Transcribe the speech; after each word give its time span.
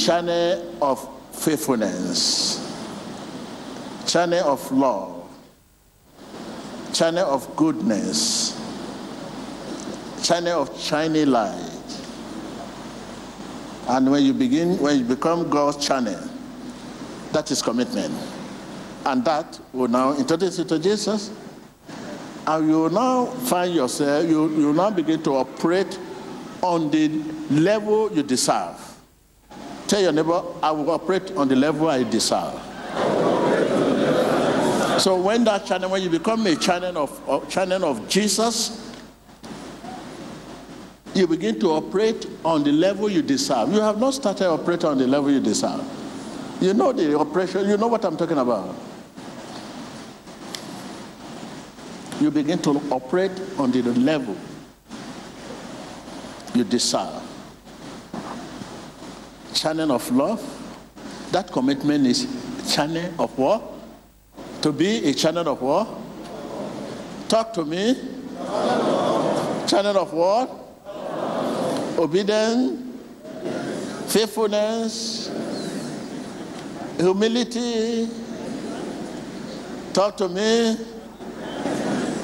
channel 0.00 0.76
of 0.80 1.06
faithfulness, 1.32 2.58
channel 4.06 4.48
of 4.48 4.72
love, 4.72 5.28
channel 6.92 7.26
of 7.26 7.54
goodness, 7.54 8.58
channel 10.22 10.62
of 10.62 10.80
shining 10.80 11.30
light. 11.30 11.66
And 13.88 14.10
when 14.10 14.22
you 14.22 14.32
begin, 14.32 14.78
when 14.78 14.98
you 14.98 15.04
become 15.04 15.50
God's 15.50 15.86
channel, 15.86 16.28
that 17.32 17.50
is 17.50 17.60
commitment. 17.60 18.14
And 19.04 19.24
that 19.24 19.58
will 19.72 19.88
now 19.88 20.16
introduce 20.16 20.58
you 20.58 20.64
to 20.64 20.78
Jesus. 20.78 21.30
And 22.46 22.68
you 22.68 22.80
will 22.80 22.90
now 22.90 23.26
find 23.26 23.74
yourself, 23.74 24.24
you, 24.28 24.48
you 24.50 24.66
will 24.68 24.74
now 24.74 24.90
begin 24.90 25.22
to 25.24 25.32
operate 25.32 25.98
on 26.62 26.90
the 26.90 27.08
level 27.50 28.12
you 28.12 28.22
deserve. 28.22 28.89
Tell 29.90 30.00
your 30.00 30.12
neighbor, 30.12 30.40
I 30.62 30.70
will 30.70 30.88
operate 30.92 31.32
on 31.32 31.48
the 31.48 31.56
level 31.56 31.88
I 31.88 32.04
deserve. 32.04 32.54
So 35.00 35.20
when 35.20 35.42
that 35.42 35.66
channel, 35.66 35.90
when 35.90 36.00
you 36.00 36.08
become 36.08 36.46
a 36.46 36.54
channel 36.54 36.96
of, 36.96 37.48
channel 37.48 37.84
of 37.84 38.08
Jesus, 38.08 38.88
you 41.12 41.26
begin 41.26 41.58
to 41.58 41.72
operate 41.72 42.24
on 42.44 42.62
the 42.62 42.70
level 42.70 43.10
you 43.10 43.20
deserve. 43.20 43.72
You 43.72 43.80
have 43.80 43.98
not 43.98 44.14
started 44.14 44.48
operating 44.48 44.90
on 44.90 44.98
the 44.98 45.08
level 45.08 45.28
you 45.28 45.40
deserve. 45.40 45.82
You 46.60 46.72
know 46.72 46.92
the 46.92 47.18
operation, 47.18 47.68
you 47.68 47.76
know 47.76 47.88
what 47.88 48.04
I'm 48.04 48.16
talking 48.16 48.38
about. 48.38 48.72
You 52.20 52.30
begin 52.30 52.60
to 52.60 52.80
operate 52.92 53.32
on 53.58 53.72
the 53.72 53.82
level 53.82 54.36
you 56.54 56.62
deserve. 56.62 57.19
Channel 59.54 59.92
of 59.92 60.10
love. 60.10 60.40
That 61.32 61.50
commitment 61.52 62.06
is 62.06 62.26
channel 62.72 63.12
of 63.18 63.36
what? 63.38 63.62
To 64.62 64.72
be 64.72 65.04
a 65.06 65.14
channel 65.14 65.48
of 65.48 65.60
what? 65.62 65.88
Talk 67.28 67.52
to 67.54 67.64
me. 67.64 67.94
Channel 69.66 69.98
of 69.98 70.12
what? 70.12 70.50
Obedience, 71.98 72.80
faithfulness, 74.12 75.30
humility. 76.96 78.08
Talk 79.92 80.16
to 80.16 80.28
me. 80.28 80.76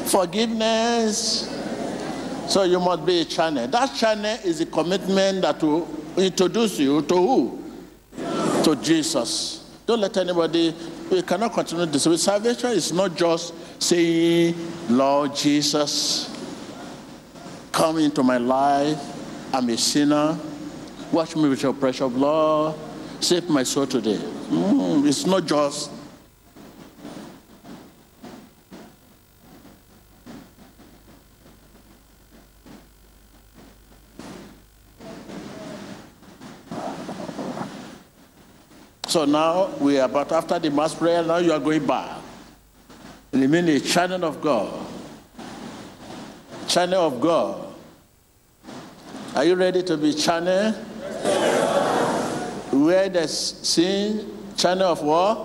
Forgiveness. 0.07 1.53
So 2.49 2.63
you 2.63 2.79
must 2.79 3.05
be 3.05 3.21
a 3.21 3.25
channel. 3.25 3.67
That 3.69 3.95
channel 3.95 4.39
is 4.45 4.61
a 4.61 4.67
commitment 4.67 5.43
that 5.43 5.63
will 5.63 5.89
introduce 6.17 6.79
you 6.79 7.03
to 7.03 7.15
who? 7.15 7.65
To 8.65 8.77
Jesus. 8.77 9.71
Don't 9.87 10.01
let 10.01 10.17
anybody, 10.17 10.75
we 11.11 11.23
cannot 11.23 11.53
continue 11.53 11.87
this. 11.87 12.23
Salvation 12.23 12.71
is 12.71 12.93
not 12.93 13.15
just 13.15 13.55
saying, 13.81 14.55
Lord 14.89 15.35
Jesus, 15.37 16.29
come 17.71 17.99
into 17.99 18.23
my 18.23 18.39
life. 18.39 18.99
I'm 19.55 19.69
a 19.69 19.77
sinner. 19.77 20.37
Wash 21.13 21.37
me 21.37 21.49
with 21.49 21.63
your 21.63 21.73
precious 21.73 22.13
blood. 22.13 22.77
Save 23.21 23.49
my 23.49 23.63
soul 23.63 23.87
today. 23.87 24.19
Mm, 24.51 25.07
it's 25.07 25.25
not 25.25 25.47
just 25.47 25.91
So 39.07 39.25
now 39.25 39.69
we 39.79 40.01
are 40.01 40.07
about 40.07 40.33
after 40.33 40.59
the 40.59 40.71
mass 40.71 40.95
prayer, 40.95 41.23
now 41.23 41.37
you 41.37 41.53
are 41.53 41.61
going 41.61 41.87
back. 41.87 42.21
Remain 43.33 43.69
a 43.69 43.79
channel 43.79 44.25
of 44.25 44.41
God. 44.41 44.73
Channel 46.67 47.07
of 47.07 47.21
God. 47.21 47.73
Are 49.37 49.45
you 49.45 49.55
ready 49.55 49.83
to 49.85 49.97
be 49.97 50.13
channel? 50.13 50.73
Where 52.73 53.09
there's 53.09 53.33
sin, 53.33 54.33
channel 54.57 54.89
of 54.89 55.03
what? 55.03 55.37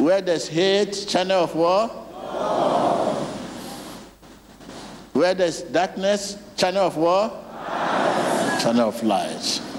Where 0.00 0.20
there's 0.20 0.48
hate, 0.48 1.04
channel 1.08 1.44
of 1.44 1.54
what? 1.54 1.90
Where 5.12 5.34
there's 5.34 5.62
darkness, 5.62 6.38
channel 6.56 6.86
of 6.86 6.96
what? 6.96 7.49
Channel 8.60 8.88
of 8.88 9.02
light. 9.02 9.69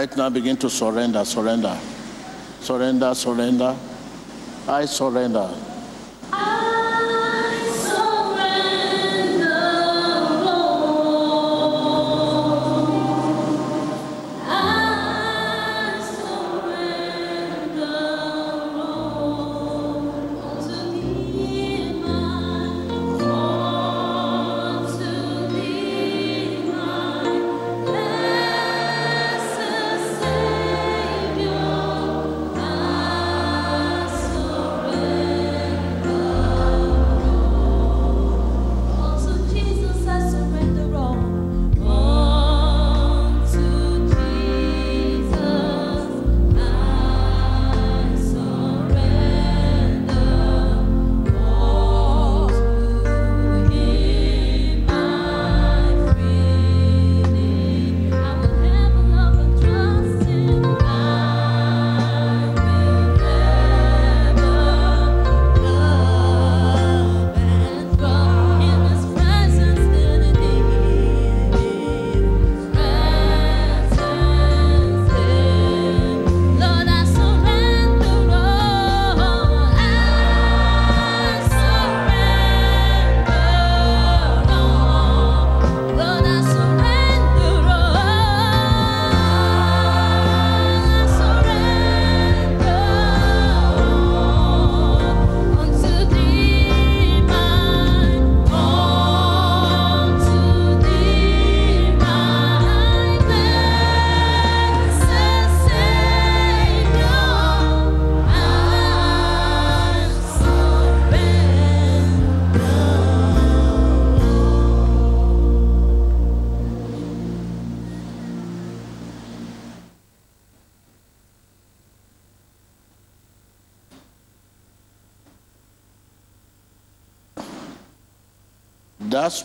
Right 0.00 0.16
now, 0.16 0.30
begin 0.30 0.56
to 0.56 0.70
surrender, 0.70 1.22
surrender, 1.26 1.78
surrender, 2.62 3.14
surrender. 3.14 3.76
I 4.66 4.86
surrender. 4.86 5.50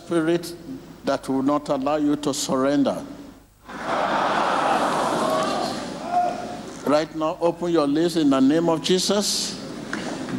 Spirit 0.06 0.54
that 1.04 1.28
will 1.28 1.42
not 1.42 1.68
allow 1.68 1.96
you 1.96 2.14
to 2.14 2.32
surrender. 2.32 3.04
Right 6.86 7.12
now, 7.16 7.36
open 7.40 7.72
your 7.72 7.88
lips 7.88 8.14
in 8.14 8.30
the 8.30 8.38
name 8.38 8.68
of 8.68 8.82
Jesus. 8.82 9.60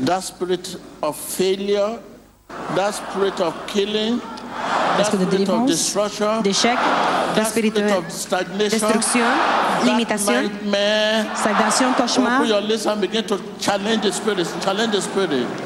That 0.06 0.22
spirit 0.22 0.78
of 1.04 1.18
failure, 1.18 2.00
that 2.48 2.92
spirit 2.92 3.42
of 3.42 3.68
killing, 3.68 4.19
that 4.19 5.08
spirit 5.08 5.50
of 5.50 5.68
destruction, 5.68 6.42
d'échec, 6.44 6.78
stagnation, 7.45 8.04
destrucción, 8.57 9.28
limitación, 9.86 10.51
stagnation, 11.36 11.94
cauchemar. 11.94 12.42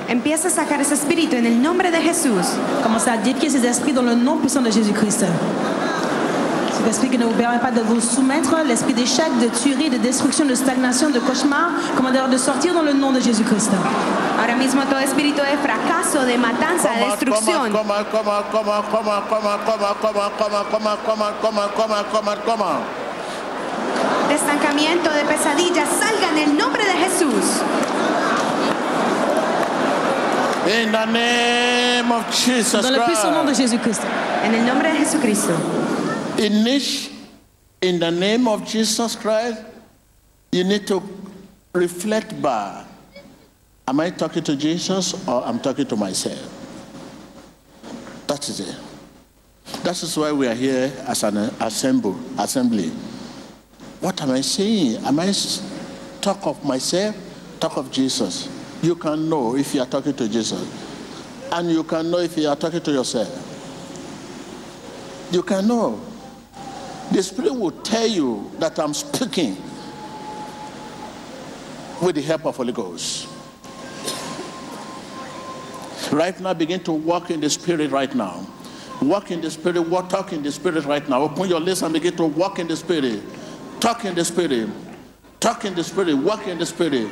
Empieza 0.07 0.47
a 0.47 0.51
sacar 0.51 0.81
ese 0.81 0.93
espíritu 0.93 1.35
en 1.35 1.45
el 1.45 1.61
nombre 1.61 1.91
de 1.91 2.01
Jesús. 2.01 2.45
Commencez 2.83 3.09
à 3.09 3.17
défier 3.17 3.49
ces 3.49 3.65
esprits 3.65 3.93
dans 3.93 4.01
le 4.01 4.15
nom 4.15 4.37
puissant 4.37 4.61
de 4.61 4.71
Jésus-Christ. 4.71 5.25
Cet 6.77 6.87
esprit 6.87 7.09
qui 7.09 7.17
ne 7.17 7.25
vous 7.25 7.33
permet 7.33 7.59
pas 7.59 7.71
de 7.71 7.81
vous 7.81 8.01
soumettre, 8.01 8.55
l'esprit 8.67 8.93
d'échec, 8.93 9.27
de 9.39 9.47
tuerie, 9.47 9.89
de 9.89 9.97
destruction, 9.97 10.45
de 10.45 10.55
stagnation, 10.55 11.11
de 11.11 11.19
cauchemar, 11.19 11.69
commandez 11.95 12.19
de 12.31 12.37
sortir 12.37 12.73
dans 12.73 12.81
le 12.81 12.93
nom 12.93 13.11
de 13.11 13.19
Jésus-Christ. 13.19 13.71
Ahora 14.39 14.55
mismo 14.55 14.83
todo 14.85 14.99
espíritu 14.99 15.41
de 15.41 15.57
fracaso, 15.57 16.25
de 16.25 16.37
matanza, 16.37 16.89
de 16.89 16.95
Come 16.95 17.11
out, 17.11 17.19
destrucción, 17.19 17.71
come 17.71 17.91
out, 17.91 18.09
come 18.11 18.29
out, 18.29 18.51
come 18.51 18.69
out, 18.69 18.89
come 18.89 19.07
out, 19.09 19.27
come 19.29 19.45
out, 19.47 19.65
come 19.65 19.83
out, 19.85 19.99
come 19.99 20.17
out, 20.17 20.39
come 20.39 20.55
out, 20.55 20.69
come 20.69 20.87
out, 20.87 21.03
come 21.03 21.21
out, 21.21 21.41
come 21.41 21.59
out, 21.59 21.75
come 21.75 21.91
out, 21.93 22.11
come 22.11 22.29
out, 22.29 22.45
come 22.45 22.61
out. 22.61 23.01
de 24.31 24.35
estancamiento, 24.35 25.11
de 25.11 25.25
pesadillas, 25.25 25.89
salga 25.99 26.29
en 26.29 26.37
el 26.37 26.57
nombre 26.57 26.83
de 26.85 26.93
Jesús. 26.93 27.61
In 30.67 30.91
the 30.91 31.05
name 31.05 32.11
of 32.11 32.23
Jesus 32.31 32.81
Dans 32.81 32.91
le 32.91 32.99
puissant 33.03 33.31
nom 33.31 33.43
de 33.43 33.51
Christ. 33.51 33.73
Jésus-Christ. 33.73 34.01
En 34.43 34.53
el 34.53 34.65
nombre 34.65 34.89
de 34.91 34.99
Jesucristo. 34.99 35.53
In 36.37 36.65
each, 36.67 37.09
in 37.81 37.99
the 37.99 38.11
name 38.11 38.47
of 38.47 38.63
Jesus 38.65 39.15
Christ, 39.15 39.63
you 40.51 40.63
need 40.63 40.87
to 40.87 41.01
reflect 41.73 42.39
back. 42.41 42.85
Am 43.91 43.99
I 43.99 44.09
talking 44.09 44.41
to 44.43 44.55
Jesus 44.55 45.27
or 45.27 45.43
I'm 45.43 45.59
talking 45.59 45.85
to 45.85 45.97
myself? 45.97 46.39
That 48.25 48.47
is 48.47 48.61
it. 48.61 48.77
That 49.83 50.01
is 50.01 50.15
why 50.15 50.31
we 50.31 50.47
are 50.47 50.53
here 50.53 50.93
as 51.07 51.23
an 51.23 51.35
assemble, 51.59 52.17
assembly. 52.39 52.87
What 53.99 54.21
am 54.21 54.31
I 54.31 54.39
saying? 54.39 55.03
Am 55.03 55.19
I 55.19 55.33
talk 56.21 56.47
of 56.47 56.63
myself? 56.63 57.17
Talk 57.59 57.75
of 57.75 57.91
Jesus. 57.91 58.47
You 58.81 58.95
can 58.95 59.27
know 59.27 59.57
if 59.57 59.75
you 59.75 59.81
are 59.81 59.85
talking 59.85 60.13
to 60.13 60.29
Jesus. 60.29 60.63
And 61.51 61.69
you 61.69 61.83
can 61.83 62.09
know 62.09 62.19
if 62.19 62.37
you 62.37 62.47
are 62.47 62.55
talking 62.55 62.79
to 62.79 62.91
yourself. 62.93 63.27
You 65.33 65.43
can 65.43 65.67
know. 65.67 65.99
The 67.11 67.21
Spirit 67.21 67.55
will 67.55 67.71
tell 67.71 68.07
you 68.07 68.49
that 68.57 68.79
I'm 68.79 68.93
speaking 68.93 69.57
with 72.01 72.15
the 72.15 72.21
help 72.21 72.45
of 72.45 72.55
Holy 72.55 72.71
Ghost. 72.71 73.30
Right 76.11 76.39
now, 76.39 76.53
begin 76.53 76.81
to 76.83 76.91
walk 76.91 77.31
in 77.31 77.39
the 77.39 77.49
Spirit 77.49 77.91
right 77.91 78.13
now. 78.13 78.45
Walk 79.01 79.31
in 79.31 79.41
the 79.41 79.49
Spirit, 79.49 79.81
walk, 79.81 80.09
talk 80.09 80.33
in 80.33 80.43
the 80.43 80.51
Spirit 80.51 80.85
right 80.85 81.07
now. 81.07 81.21
Open 81.21 81.49
your 81.49 81.59
lips 81.59 81.81
and 81.81 81.93
begin 81.93 82.15
to 82.17 82.25
walk 82.25 82.59
in 82.59 82.67
the 82.67 82.75
Spirit. 82.75 83.23
Talk 83.79 84.05
in 84.05 84.13
the 84.13 84.23
Spirit. 84.23 84.69
Talk 85.39 85.65
in 85.65 85.73
the 85.73 85.83
Spirit. 85.83 86.15
Walk 86.15 86.47
in 86.47 86.59
the 86.59 86.65
Spirit. 86.65 87.09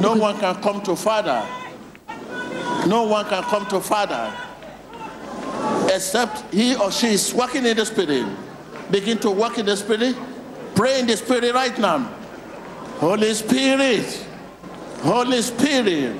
No 0.00 0.14
one 0.14 0.38
can 0.38 0.60
come 0.60 0.82
to 0.82 0.94
Father. 0.94 1.46
No 2.86 3.04
one 3.04 3.24
can 3.26 3.42
come 3.44 3.66
to 3.66 3.80
Father 3.80 4.32
except 5.92 6.52
he 6.52 6.76
or 6.76 6.90
she 6.92 7.08
is 7.08 7.32
walking 7.32 7.64
in 7.64 7.76
the 7.76 7.86
Spirit. 7.86 8.26
Begin 8.90 9.18
to 9.18 9.30
walk 9.30 9.58
in 9.58 9.66
the 9.66 9.76
Spirit. 9.76 10.16
Pray 10.74 11.00
in 11.00 11.06
the 11.06 11.16
Spirit 11.16 11.54
right 11.54 11.76
now. 11.78 11.98
Holy 12.98 13.34
Spirit, 13.34 14.26
Holy 15.00 15.42
Spirit, 15.42 16.16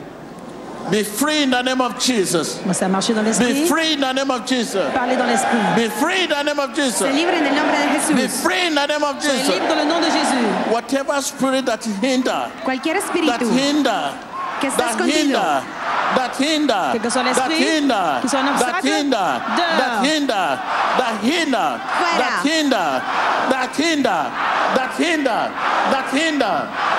be 0.90 1.02
free 1.02 1.42
in 1.42 1.50
the 1.50 1.62
name 1.62 1.80
of 1.80 1.98
Jesus. 1.98 2.58
Commencez 2.62 2.84
à 2.84 2.88
marcher 2.88 3.14
dans 3.14 3.22
Be 3.22 3.66
free 3.66 3.94
in 3.94 4.00
the 4.00 4.12
name 4.12 4.30
of 4.30 4.46
Jesus. 4.46 4.80
Parlez 4.94 5.16
dans 5.16 5.26
l'esprit. 5.26 5.58
Be 5.76 5.88
free 5.90 6.24
in 6.24 6.30
the 6.30 6.42
name 6.42 6.58
of 6.58 6.74
Se 6.74 6.82
Jesus. 6.82 7.12
libre 7.12 7.34
en 7.34 7.46
el 7.46 7.54
nombre 7.54 7.74
de 8.08 8.14
Be 8.14 8.28
free 8.28 8.66
in 8.66 8.74
the 8.74 8.86
name 8.86 9.02
of 9.02 9.20
Jesus. 9.20 9.48
libre 9.48 9.68
dans 9.68 9.76
le 9.76 9.84
nom 9.84 10.00
de 10.00 10.10
Jésus. 10.10 10.70
Whatever 10.70 11.20
spirit 11.22 11.66
that 11.66 11.84
hinder, 12.02 12.50
Cualquier 12.64 12.94
that 12.94 13.40
hinder, 13.40 14.12
que 14.60 14.68
está 14.68 14.76
that 14.76 14.90
escondido, 14.96 15.38
hinder, 15.38 15.62
that 16.14 16.36
hinder, 16.38 16.88
Quel 16.92 17.02
que 17.02 17.10
soit 17.10 17.24
that 17.24 17.50
hinder, 17.50 18.18
qui 18.20 18.28
soit 18.28 18.40
un 18.40 18.58
that 18.58 18.84
hinder, 18.84 19.40
that 19.78 20.04
hinder, 20.04 20.58
that 20.96 21.18
hinder, 21.22 21.80
that 22.18 22.40
hinder, 22.44 23.02
that 23.50 23.76
hinder, 23.76 24.30
that 24.74 24.92
hinder, 24.98 25.50
that 25.90 26.08
hinder. 26.12 26.95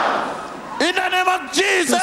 In 0.79 0.93
the 0.93 1.09
name 1.09 1.27
of 1.27 1.51
Jesus, 1.53 1.99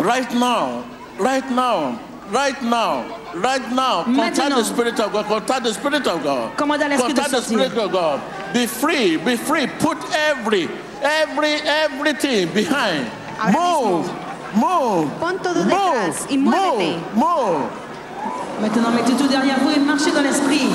right 0.00 0.32
now, 0.34 0.84
right 1.18 1.50
now, 1.50 2.00
right 2.30 2.62
now, 2.62 3.04
right 3.34 3.72
now, 3.72 4.04
contact 4.04 4.36
the 4.36 4.42
Maintenant. 4.42 4.64
Spirit 4.64 5.00
of 5.00 5.12
God, 5.12 5.26
contact 5.26 5.64
the 5.64 5.74
Spirit 5.74 6.06
of 6.06 6.22
God, 6.22 6.56
contact 6.56 7.30
the. 7.32 7.40
Spirit 7.40 7.76
of 7.76 7.90
God. 7.92 8.20
Be 8.54 8.66
free, 8.66 9.16
be 9.16 9.36
free. 9.36 9.66
Put 9.80 9.98
every, 10.14 10.68
every, 11.02 11.54
everything 11.66 12.52
behind. 12.54 13.10
Move, 13.52 14.06
move, 14.54 15.10
Pon 15.18 15.38
todo 15.42 15.64
move, 15.64 15.70
detrás 15.70 16.26
y 16.30 16.36
muévete. 16.36 17.00
move, 17.14 17.16
move. 17.16 17.70
Maintenant, 18.60 18.90
mettez 18.90 19.14
tout 19.14 19.26
derrière 19.26 19.58
vous 19.60 19.70
et 19.70 19.78
marchez 19.80 20.10
dans 20.12 20.20
l'esprit. 20.22 20.68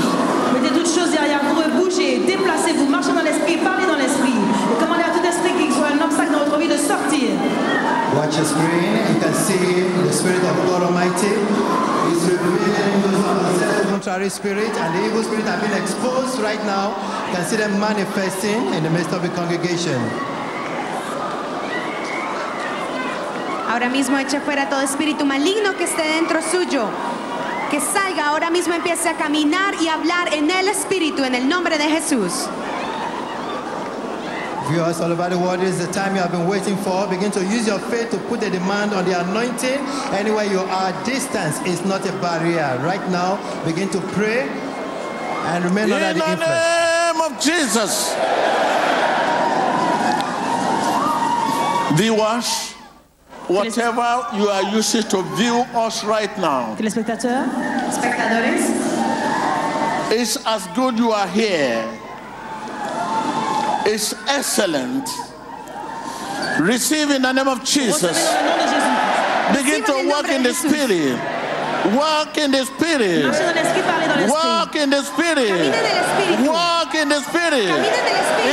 Mettez 0.53 0.73
toutes 0.73 0.87
choses 0.89 1.11
derrière 1.11 1.41
vous 1.43 1.61
et 1.61 1.69
bougez, 1.69 2.17
déplacez-vous, 2.25 2.87
marchez 2.87 3.13
dans 3.13 3.21
l'esprit, 3.21 3.57
parlez 3.57 3.85
dans 3.85 3.95
l'esprit. 3.95 4.33
De 6.59 6.77
sortir. 6.77 7.35
Watch 8.15 8.37
your 8.37 8.45
screen. 8.45 8.95
You 9.13 9.19
can 9.19 9.33
see 9.33 9.83
the 10.03 10.13
Spirit 10.13 10.43
of 10.43 10.55
God 10.67 10.83
Almighty 10.83 11.35
is 12.11 12.23
revealing 12.31 13.01
those 13.11 13.61
of 13.61 13.87
contrary 13.89 14.29
spirit 14.29 14.69
and 14.69 14.95
the 14.95 15.05
evil 15.05 15.23
spirit 15.23 15.45
have 15.45 15.61
been 15.61 15.81
exposed 15.81 16.39
right 16.39 16.63
now. 16.65 16.95
You 17.27 17.35
can 17.35 17.45
see 17.45 17.57
them 17.57 17.79
manifesting 17.79 18.73
in 18.73 18.83
the 18.83 18.89
midst 18.89 19.11
of 19.13 19.21
the 19.21 19.29
congregation. 19.29 19.99
ahora 23.75 23.89
mismo 23.89 24.17
eche 24.17 24.39
fuera 24.39 24.69
todo 24.69 24.79
espíritu 24.79 25.25
maligno 25.25 25.75
que 25.75 25.83
esté 25.83 26.03
dentro 26.03 26.39
suyo. 26.41 26.85
Que 27.69 27.81
salga, 27.81 28.27
ahora 28.27 28.49
mismo 28.49 28.73
empiece 28.73 29.09
a 29.09 29.17
caminar 29.17 29.73
y 29.81 29.89
hablar 29.89 30.33
en 30.33 30.49
el 30.49 30.69
espíritu, 30.69 31.25
en 31.25 31.35
el 31.35 31.49
nombre 31.49 31.77
de 31.77 31.83
Jesús. 31.83 32.47
Viewers 34.69 34.99
all 34.99 35.11
over 35.11 35.29
the 35.29 35.37
world, 35.37 35.59
this 35.59 35.79
is 35.79 35.85
the 35.87 35.93
time 35.93 36.15
you 36.15 36.21
have 36.21 36.31
been 36.31 36.47
waiting 36.47 36.75
for. 36.77 37.07
Begin 37.07 37.29
to 37.31 37.41
use 37.45 37.67
your 37.67 37.77
faith 37.79 38.09
to 38.11 38.17
put 38.29 38.41
a 38.43 38.49
demand 38.49 38.93
on 38.93 39.05
the 39.05 39.13
anointing. 39.29 39.77
Anywhere 40.17 40.45
you 40.45 40.59
are, 40.59 40.91
distance 41.05 41.61
is 41.67 41.85
not 41.85 42.01
a 42.07 42.11
barrier. 42.13 42.77
Right 42.81 43.07
now, 43.11 43.37
begin 43.63 43.89
to 43.89 43.99
pray 44.17 44.49
and 45.53 45.63
remain 45.65 45.85
In 45.85 45.93
under 45.93 46.13
the 46.13 46.19
difference. 46.19 46.33
In 46.33 46.39
the 46.39 46.45
influence. 46.45 47.13
name 47.13 47.21
of 47.21 47.41
Jesus. 47.41 48.15
Viewers, 51.95 52.73
whatever 53.47 54.25
you 54.35 54.47
are 54.49 54.63
using 54.73 55.03
to 55.03 55.21
view 55.37 55.63
us 55.75 56.03
right 56.03 56.35
now, 56.39 56.75
Téléspectateurs, 56.75 57.47
Espectadores, 57.87 58.65
it's 60.11 60.37
as 60.45 60.65
good 60.75 60.97
you 60.97 61.11
are 61.11 61.27
here 61.27 61.87
is 63.87 64.15
excellent. 64.27 65.09
Receive 66.59 67.11
in 67.11 67.21
the 67.21 67.31
name 67.31 67.47
of 67.47 67.63
Jesus. 67.63 68.17
Begin 69.53 69.83
to 69.83 70.07
walk 70.07 70.27
in 70.29 70.43
the 70.43 70.53
Spirit. 70.53 71.19
Walk 71.93 72.37
in 72.37 72.51
the 72.51 72.65
Spirit. 72.65 73.25
Walk 74.29 74.75
in 74.75 74.89
the 74.89 75.03
Spirit. 75.03 75.75
Walk 76.47 76.95
in 76.95 77.09
the 77.09 77.21
Spirit. 77.21 77.69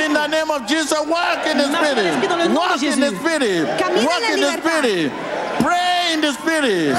In 0.05 0.13
the 0.13 0.27
name 0.27 0.51
of 0.51 0.67
Jesus, 0.67 0.93
walk 1.07 1.47
in 1.47 1.57
the 1.59 1.69
Spirit. 1.73 2.53
Walk 2.53 2.83
in 2.83 3.01
the 3.01 3.11
Spirit. 3.17 3.69
Walk 4.05 4.23
in 4.23 4.41
the 4.41 4.53
Spirit. 4.59 5.13
Pray 5.61 6.13
in 6.13 6.21
the 6.21 6.33
Spirit. 6.33 6.95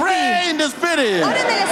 Pray 0.00 0.13
Pray 0.44 0.50
in 0.50 0.58
the 0.58 0.68
spirit. 0.68 1.22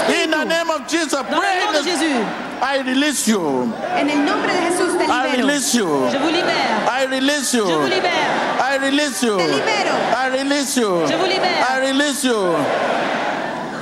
En 0.08 0.32
el 0.32 0.40
the 0.40 0.44
name 0.46 0.70
of 0.70 0.88
Jesus, 0.88 1.12
pray 1.12 1.60
in 1.60 1.72
nom 1.72 1.72
de 1.74 1.82
the 1.82 1.90
Jésus, 1.90 2.26
I 2.62 2.78
release 2.80 3.28
you. 3.28 3.72
en 3.98 4.08
el 4.08 4.24
nombre 4.24 4.48
de 4.48 4.60
Jesús 4.70 4.96
te 4.96 5.04
I 5.04 5.36
release 5.36 5.74
you. 5.74 6.08
je 6.10 6.16
vous 6.16 6.28
libère. 6.28 6.88
I 6.88 7.04
release 7.06 7.52
you. 7.52 7.66
Je 7.66 7.74
vous 7.74 7.86
libère. 7.86 8.30
I 8.60 8.78
release 8.78 9.22
you. 9.22 9.36
Te 9.36 9.44
libero. 9.44 9.94
I 10.16 10.28
release 10.38 10.76
you. 10.76 11.06
Je 11.06 11.16
vous 11.16 11.26
libère. 11.26 11.60
I 11.68 11.80
release 11.80 12.24
you. 12.24 12.56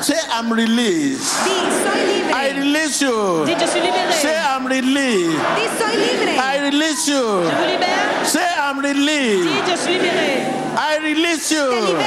Say 0.02 0.18
I'm 0.32 0.52
released. 0.52 1.38
Di, 1.44 1.54
soy 1.85 2.32
I 2.32 2.50
release 2.56 3.00
you. 3.00 3.44
Dites, 3.47 3.61
je 3.61 3.66
suis 3.66 3.80
libéré. 3.80 4.12
Say 4.12 4.35
I'm 4.35 4.66
released. 4.66 5.38
Di, 5.54 5.66
soy 5.78 5.94
libre. 5.94 6.35
I 6.37 6.59
release 6.68 7.06
you. 7.06 7.44
Je 7.47 7.54
vous 7.54 7.70
libère. 7.70 8.25
Say 8.25 8.49
I'm 8.59 8.80
released. 8.80 9.70
Je 9.70 9.76
suis 9.76 9.92
libéré. 9.92 10.59
I 10.82 10.96
release 10.96 11.50
Te 11.50 11.56
you. 11.56 11.68
libero 11.68 12.00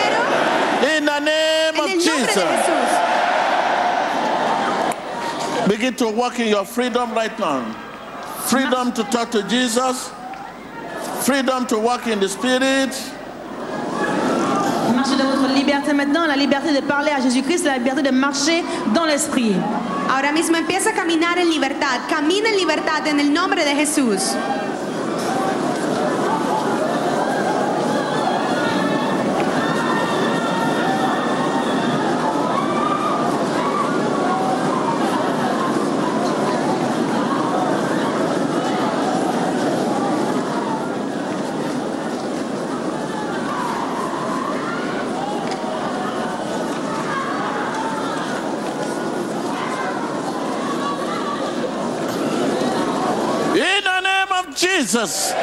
In 0.97 1.05
the 1.05 1.19
name 1.19 1.75
en 1.75 1.79
of 1.79 1.89
el 1.89 1.97
nombre 1.97 2.11
de 2.11 2.25
Jesus. 2.25 2.43
Jesús. 2.43 2.89
Begin 5.67 5.93
to 5.95 6.09
walk 6.09 6.39
in 6.39 6.47
your 6.47 6.65
freedom 6.65 7.13
right 7.13 7.37
now. 7.37 7.61
Freedom 8.47 8.91
to 8.93 9.03
talk 9.05 9.29
to 9.29 9.43
Jesus. 9.43 10.09
Freedom 11.21 11.67
to 11.67 11.77
walk 11.77 12.07
in 12.07 12.19
the 12.19 12.27
Spirit. 12.27 12.89
Marchez 14.95 15.17
dans 15.17 15.29
votre 15.37 15.53
liberté 15.53 15.93
maintenant, 15.93 16.25
la 16.25 16.35
liberté 16.35 16.73
de 16.73 16.81
parler 16.81 17.11
à 17.11 17.21
Jésus-Christ, 17.21 17.65
la 17.65 17.77
liberté 17.77 18.01
de 18.01 18.09
marcher 18.09 18.63
dans 18.95 19.05
l'Esprit. 19.05 19.55
Ahora 20.09 20.31
mismo 20.31 20.57
empieza 20.57 20.89
a 20.89 20.93
caminar 20.93 21.37
en 21.37 21.47
libertad. 21.47 22.01
Camina 22.09 22.49
en 22.49 22.57
libertad 22.57 23.07
en 23.07 23.19
el 23.19 23.31
nombre 23.31 23.63
de 23.63 23.75
Jesús. 23.75 24.35
In 53.55 53.83
the 53.83 53.99
name 54.01 54.27
of 54.31 54.52
Jesus. 54.63 55.33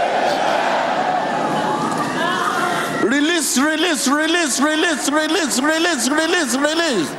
Release, 3.05 3.59
release, 3.59 4.09
release, 4.09 4.61
release, 4.61 5.11
release, 5.11 5.61
release, 5.61 6.09
release, 6.09 6.57
release. 6.57 7.11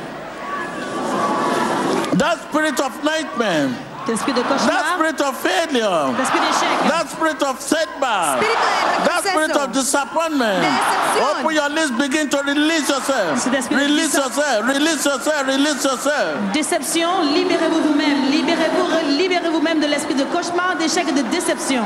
That 2.18 2.44
spirit 2.48 2.80
of 2.80 3.04
nightmare, 3.04 3.68
L'esprit 4.08 4.32
de 4.32 4.42
that 4.42 4.48
cauchemar, 4.48 4.94
spirit 4.96 5.20
of 5.20 5.36
failure, 5.38 6.12
l'esprit 6.18 6.40
d'échec, 6.40 6.88
that 6.88 7.08
spirit 7.08 7.42
of 7.42 7.60
setback, 7.60 8.40
that 9.04 9.22
spirit 9.24 9.56
of 9.56 9.70
disappointment. 9.72 10.64
Open 11.20 11.54
your 11.54 11.68
lips, 11.68 11.90
begin 11.92 12.28
to 12.28 12.38
release 12.42 12.88
yourself. 12.88 13.46
Release 13.70 14.14
yourself, 14.14 14.66
release 14.66 15.04
yourself, 15.04 15.46
release 15.46 15.84
yourself. 15.84 16.52
déception, 16.52 17.22
libérez-vous 17.32 17.80
vous-même, 17.80 18.30
libérez-vous, 18.30 19.16
libérez 19.16 19.48
vous-même 19.50 19.80
de 19.80 19.86
l'esprit 19.86 20.14
de 20.14 20.24
cauchemar, 20.24 20.76
d'échec 20.76 21.06
et 21.08 21.12
de 21.12 21.22
déception. 21.30 21.84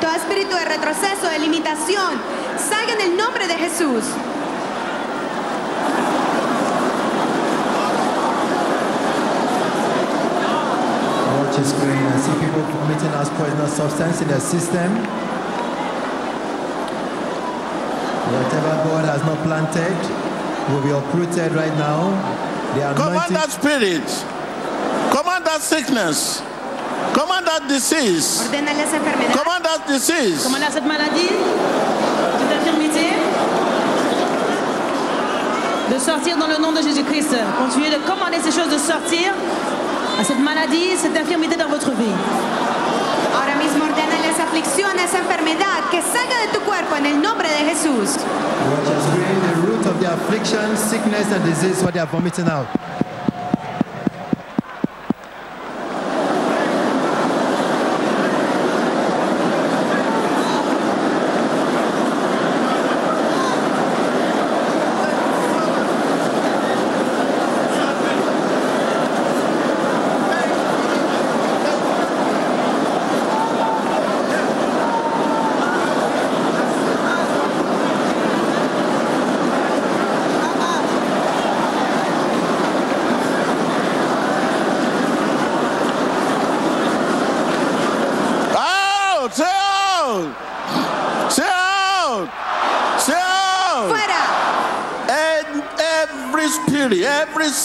Todo 0.00 0.12
espíritu 0.12 0.54
de 0.54 0.72
retroceso, 0.72 1.26
de 1.32 1.38
limitación, 1.40 2.20
salga 2.58 2.94
en 2.94 3.00
el 3.10 3.16
nombre 3.16 3.46
de 3.46 3.54
Jesús. 3.54 4.04
Your 11.56 11.64
screen 11.64 12.04
and 12.04 12.20
see 12.20 12.34
people 12.36 12.62
committing 12.68 13.12
as 13.16 13.30
poisonous 13.30 13.72
substance 13.72 14.20
in 14.20 14.28
their 14.28 14.40
system. 14.40 14.92
Whatever 18.28 18.72
God 18.84 19.04
has 19.06 19.22
not 19.24 19.38
planted 19.42 19.96
will 20.68 20.82
be 20.82 20.90
uprooted 20.90 21.52
right 21.54 21.72
now. 21.78 22.12
Command 22.94 23.34
that 23.34 23.50
spirit. 23.50 24.04
Command 25.10 25.46
that 25.46 25.62
sickness. 25.62 26.42
Command 27.14 27.46
that 27.46 27.66
disease. 27.68 28.42
Command 28.50 29.64
that 29.64 29.86
disease. 29.88 30.42
Commandez 30.44 30.66
à 30.66 30.70
cette 30.70 30.84
maladie, 30.84 31.32
cette 32.38 32.52
infirmité, 32.60 33.14
de 35.90 35.98
sortir 35.98 36.36
dans 36.36 36.48
le 36.48 36.58
nom 36.58 36.72
de 36.72 36.82
Jésus-Christ. 36.82 37.34
Continuez 37.58 37.90
de 37.90 38.02
commander 38.04 38.40
ces 38.42 38.52
choses 38.52 38.68
de 38.68 38.76
sortir 38.76 39.32
à 40.18 40.24
cette 40.24 40.38
maladie, 40.38 40.96
cette 40.96 41.16
infirmité 41.16 41.56
dans 41.56 41.68
votre 41.68 41.90
vie. 41.90 42.16
Ahora 43.34 43.54
mismo 43.56 43.84
ordénale 43.84 44.24
esa 44.32 44.44
aflicción, 44.44 44.90
esa 44.98 45.18
enfermedad, 45.18 45.90
que 45.90 46.00
salga 46.00 46.36
de 46.46 46.58
tu 46.58 46.60
cuerpo 46.64 46.96
en 46.96 47.06
el 47.06 47.20
nombre 47.20 47.48
de 47.48 47.70
Jesús. 47.70 48.16
Watch 48.70 48.88
your 48.88 49.00
screen. 49.00 49.38
The 49.46 49.54
root 49.66 49.86
of 49.86 50.00
the 50.00 50.12
affliction, 50.12 50.76
sickness, 50.76 51.30
and 51.32 51.44
disease, 51.44 51.82
what 51.82 51.92
they 51.92 52.00
are 52.00 52.10
vomiting. 52.10 52.48
Out! 52.48 52.66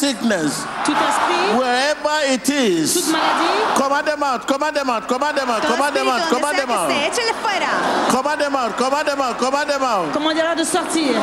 Sickness, 0.01 0.65
Tout 0.84 0.98
esprit, 0.98 1.46
wherever 1.62 2.15
it 2.34 2.41
toute 2.41 2.50
is, 2.50 3.12
maladie, 3.13 3.62
command 3.77 4.05
them 4.08 4.24
out, 4.24 4.41
command 4.48 4.75
them 4.75 4.89
out, 4.89 5.03
command 5.08 5.38
them 5.38 5.50
out, 5.50 5.62
Todo 5.62 5.75
command 5.75 5.93
them 5.96 6.08
espíritu 6.08 6.25
out, 6.25 6.29
donde 6.29 6.34
command 6.34 6.55
sea 6.58 6.62
them 6.62 6.70
que 6.70 6.74
esté, 6.74 6.98
out, 7.05 7.13
échale 7.13 7.34
fuera. 7.43 7.74
command 8.10 8.39
them 8.41 8.55
out, 8.55 8.72
command 8.81 9.05
them 9.08 9.22
out, 9.22 9.38
command 9.38 9.67
them 9.70 9.84
out. 9.84 10.08
commandez-leur 10.12 10.55
de 10.55 10.63
sortir. 10.65 11.13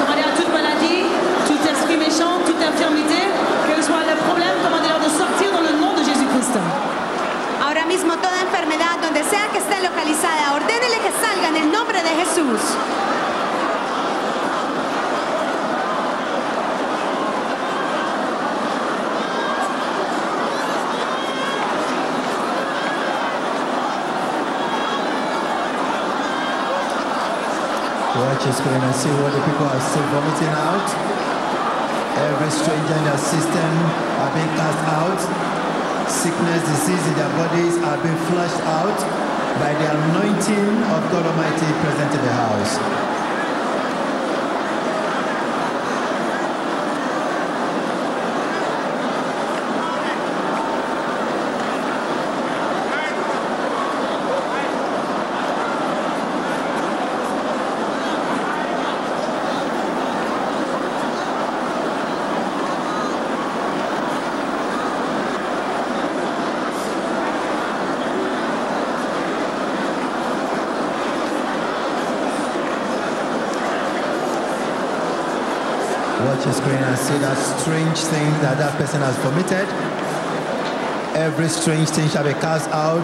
Commandez 0.00 0.24
à 0.26 0.32
toute 0.34 0.50
maladie, 0.52 1.06
tout 1.46 1.62
esprit 1.72 1.96
méchant, 1.96 2.42
toute 2.44 2.58
infirmité, 2.60 3.20
quel 3.68 3.80
soit 3.84 4.02
le 4.10 4.16
problème, 4.26 4.56
commandez-leur 4.64 4.98
de 4.98 5.10
sortir 5.14 5.48
dans 5.54 5.62
le 5.62 5.72
nom 5.78 5.94
de 5.94 6.02
Jésus-Christ. 6.02 6.58
Ahora 7.62 7.84
mismo 7.86 8.14
toda 8.18 8.34
enfermedad, 8.42 8.98
donde 9.00 9.22
sea 9.30 9.46
que 9.52 9.58
esté 9.62 9.78
localizada, 9.86 10.58
ordénele 10.58 10.98
que 11.06 11.12
salga 11.22 11.48
en 11.54 11.56
el 11.62 11.70
nombre 11.70 12.02
de 12.02 12.12
Jesús. 12.20 12.62
Watch 28.30 28.44
your 28.44 28.54
screen 28.54 28.78
and 28.78 28.94
see 28.94 29.10
what 29.26 29.34
the 29.34 29.42
people 29.42 29.66
are 29.66 29.82
still 29.90 30.06
vomiting 30.14 30.54
out. 30.54 30.86
Every 32.14 32.50
stranger 32.54 32.94
in 32.94 33.02
their 33.02 33.18
system 33.18 33.72
are 34.22 34.30
being 34.30 34.54
cast 34.54 34.82
out. 34.86 35.18
Sickness, 36.06 36.62
disease 36.62 37.04
in 37.10 37.14
their 37.18 37.32
bodies 37.34 37.74
are 37.82 37.98
being 37.98 38.14
flushed 38.30 38.62
out 38.70 38.98
by 39.58 39.74
the 39.74 39.86
anointing 39.98 40.70
of 40.94 41.00
God 41.10 41.26
Almighty 41.26 41.74
present 41.82 42.14
in 42.14 42.22
the 42.22 42.34
house. 42.38 43.09
Watch 76.30 76.44
your 76.44 76.54
screen 76.54 76.76
and 76.76 76.96
see 76.96 77.18
that 77.18 77.34
strange 77.58 77.98
thing 78.06 78.30
that 78.38 78.56
that 78.56 78.78
person 78.78 79.00
has 79.02 79.18
committed. 79.18 79.66
Every 81.18 81.48
strange 81.48 81.88
thing 81.88 82.08
shall 82.08 82.22
be 82.22 82.34
cast 82.38 82.70
out. 82.70 83.02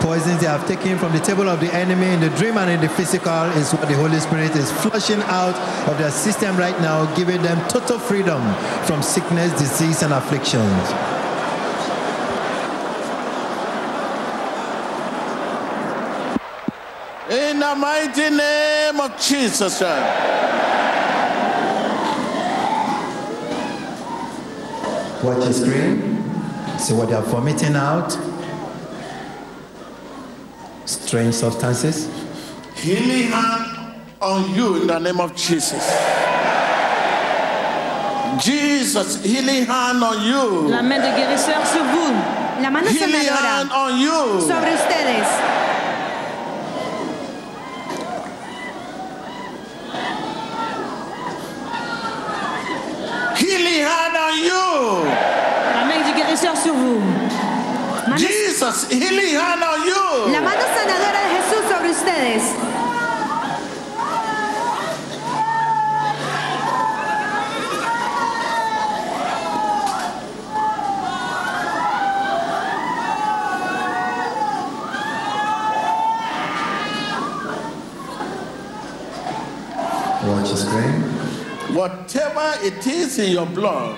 Poisons 0.00 0.38
they 0.38 0.46
have 0.46 0.64
taken 0.68 1.00
from 1.00 1.10
the 1.10 1.18
table 1.18 1.48
of 1.48 1.58
the 1.58 1.66
enemy 1.74 2.06
in 2.06 2.20
the 2.20 2.30
dream 2.38 2.58
and 2.58 2.70
in 2.70 2.80
the 2.80 2.88
physical 2.90 3.50
is 3.58 3.72
what 3.72 3.88
the 3.88 3.96
Holy 3.96 4.20
Spirit 4.20 4.54
is 4.54 4.70
flushing 4.86 5.18
out 5.26 5.58
of 5.90 5.98
their 5.98 6.12
system 6.12 6.56
right 6.56 6.78
now, 6.78 7.12
giving 7.16 7.42
them 7.42 7.58
total 7.66 7.98
freedom 7.98 8.40
from 8.86 9.02
sickness, 9.02 9.50
disease, 9.58 10.04
and 10.04 10.12
afflictions. 10.12 10.86
In 17.34 17.58
the 17.58 17.74
mighty 17.74 18.30
name 18.30 19.00
of 19.00 19.18
Jesus. 19.18 19.78
Christ. 19.78 20.75
Watch 25.26 25.38
the 25.44 25.52
screen. 25.52 26.22
See 26.78 26.94
what 26.94 27.08
they 27.08 27.14
are 27.14 27.22
vomiting 27.22 27.74
out. 27.74 28.16
Strange 30.84 31.34
substances. 31.34 32.08
Healing 32.76 33.30
hand 33.32 33.98
on 34.20 34.54
you 34.54 34.82
in 34.82 34.86
the 34.86 34.98
name 35.00 35.20
of 35.20 35.34
Jesus. 35.34 35.82
Jesus, 38.38 39.24
healing 39.24 39.64
hand 39.66 40.02
on 40.04 40.22
you. 40.22 40.68
La 40.68 40.82
main 40.82 40.98
de 41.00 41.10
guérisseur 41.16 41.66
sur 41.66 41.82
vous. 41.82 42.12
La 42.62 42.70
mano 42.70 42.86
Healing 42.88 43.26
hand 43.28 43.70
on 43.72 43.98
you. 43.98 44.40
sobre 44.42 44.68
ustedes. 44.74 45.26
Healing 53.36 53.84
hand 53.84 54.16
on 54.16 54.34
you. 54.40 55.04
La 55.74 55.84
main 55.84 56.00
du 56.06 56.12
guérisseur 56.16 56.56
sur 56.56 56.72
vous. 56.74 57.00
Mano- 58.08 58.16
Jesus, 58.76 58.92
healing 58.92 59.34
hand 59.34 59.62
on 59.62 59.86
you. 59.86 60.32
la 60.32 60.40
mano 60.40 60.62
sanadora 60.74 61.20
de 61.22 61.28
Jesús 61.34 61.64
sobre 61.70 61.90
ustedes. 61.90 62.42
Watch 80.26 80.50
the 80.50 80.56
screen. 80.56 81.02
Whatever 81.76 82.54
it 82.64 82.86
is 82.86 83.18
in 83.18 83.30
your 83.32 83.46
blood, 83.46 83.96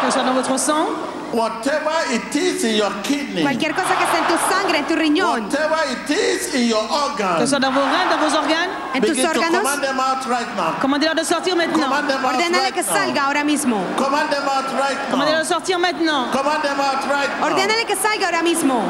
Que 0.00 0.10
ce 0.10 0.14
soit 0.14 0.24
dans 0.24 0.34
votre 0.34 0.58
sang, 0.58 0.86
whatever 1.32 1.92
it 2.12 2.34
is 2.36 2.64
in 2.64 2.76
your 2.76 2.92
kidney, 3.02 3.42
Cualquier 3.42 3.74
cosa 3.74 3.94
que 3.96 4.04
esté 4.04 4.18
en 4.18 4.26
tu 4.26 4.36
sangre, 4.50 4.78
en 4.78 4.86
tu 4.86 4.94
riñón, 4.94 5.44
whatever 5.44 5.78
it 5.90 6.10
is 6.10 6.54
in 6.54 6.68
your 6.68 6.82
que 6.82 6.88
ce 6.88 6.94
organs, 6.94 7.46
soit 7.48 7.58
dans 7.60 7.72
vos 7.72 7.80
reins, 7.80 8.08
dans 8.10 8.18
vos 8.18 8.36
organes, 8.36 8.70
en 8.94 9.00
tus 9.00 9.10
begin 9.10 9.22
to 9.22 9.28
órganos, 9.40 9.58
command 9.62 9.82
them 9.82 10.00
out 10.00 10.26
right 10.28 10.56
now. 10.56 10.74
commandez-leur 10.80 11.14
de 11.14 11.24
sortir 11.24 11.56
maintenant. 11.56 11.88
Command 11.88 12.08
them 12.08 12.24
out 12.24 12.36
right 12.36 12.74
que 12.74 12.82
now. 12.82 12.92
salga 12.94 13.22
ahora 13.24 13.44
mismo. 13.44 13.78
Command 13.96 14.30
them 14.30 14.44
out 14.44 14.68
right 14.78 14.98
Commandez-leur 15.10 15.42
now. 15.42 15.44
de 15.44 15.48
sortir 15.48 15.78
maintenant. 15.78 16.30
Command 16.32 16.62
them 16.62 16.78
out 16.80 17.02
right 17.10 17.30
now. 17.40 17.56
Que 17.86 17.96
salga 17.96 18.26
ahora 18.26 18.42
mismo. 18.42 18.82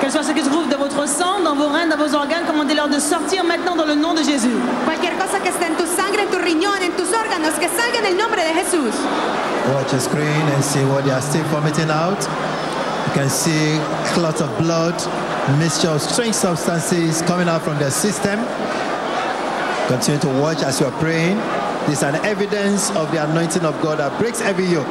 Quel 0.00 0.12
soit 0.12 0.22
ce 0.22 0.30
qui 0.32 0.42
se 0.44 0.48
trouve 0.48 0.68
dans 0.68 0.78
votre 0.78 1.08
sang, 1.08 1.40
dans 1.42 1.56
vos 1.56 1.66
reins, 1.68 1.86
dans 1.88 1.96
vos 1.96 2.14
organes, 2.14 2.44
commandez-leur 2.46 2.88
de 2.88 3.00
sortir 3.00 3.42
maintenant 3.42 3.74
dans 3.74 3.84
le 3.84 3.96
nom 3.96 4.14
de 4.14 4.22
Jésus. 4.22 4.54
Cualquier 4.84 5.10
cosa 5.18 5.40
que 5.40 5.48
esté 5.48 5.64
en 5.64 5.74
tu 5.74 5.87
sangre, 6.18 6.22
en 6.22 6.30
tu 6.30 6.38
riñón, 6.38 6.82
en 6.82 6.96
tus 6.96 7.08
órganos, 7.12 7.54
que 7.58 7.68
salga 7.68 7.98
en 7.98 8.06
el 8.06 8.16
nombre 8.16 8.42
de 8.42 8.54
Jesús. 8.54 8.94
Watch 9.74 9.90
the 9.90 10.00
screen 10.00 10.42
and 10.54 10.64
see 10.64 10.84
what 10.84 11.04
they 11.04 11.12
are 11.12 11.22
still 11.22 11.44
vomiting 11.50 11.90
out. 11.90 12.18
You 13.06 13.12
can 13.14 13.28
see 13.28 13.78
clots 14.14 14.40
of 14.40 14.50
blood, 14.58 14.94
mixture 15.58 15.88
of 15.88 16.00
strange 16.00 16.34
substances 16.34 17.22
coming 17.22 17.48
out 17.48 17.62
from 17.62 17.78
their 17.78 17.90
system. 17.90 18.38
Continue 19.88 20.20
to 20.20 20.28
watch 20.40 20.62
as 20.62 20.80
you 20.80 20.86
are 20.86 20.98
praying. 21.00 21.36
This 21.86 21.98
is 21.98 22.02
an 22.02 22.16
evidence 22.24 22.90
of 22.90 23.10
the 23.12 23.24
anointing 23.24 23.64
of 23.64 23.80
God 23.80 23.98
that 23.98 24.18
breaks 24.18 24.40
every 24.42 24.66
yoke. 24.66 24.86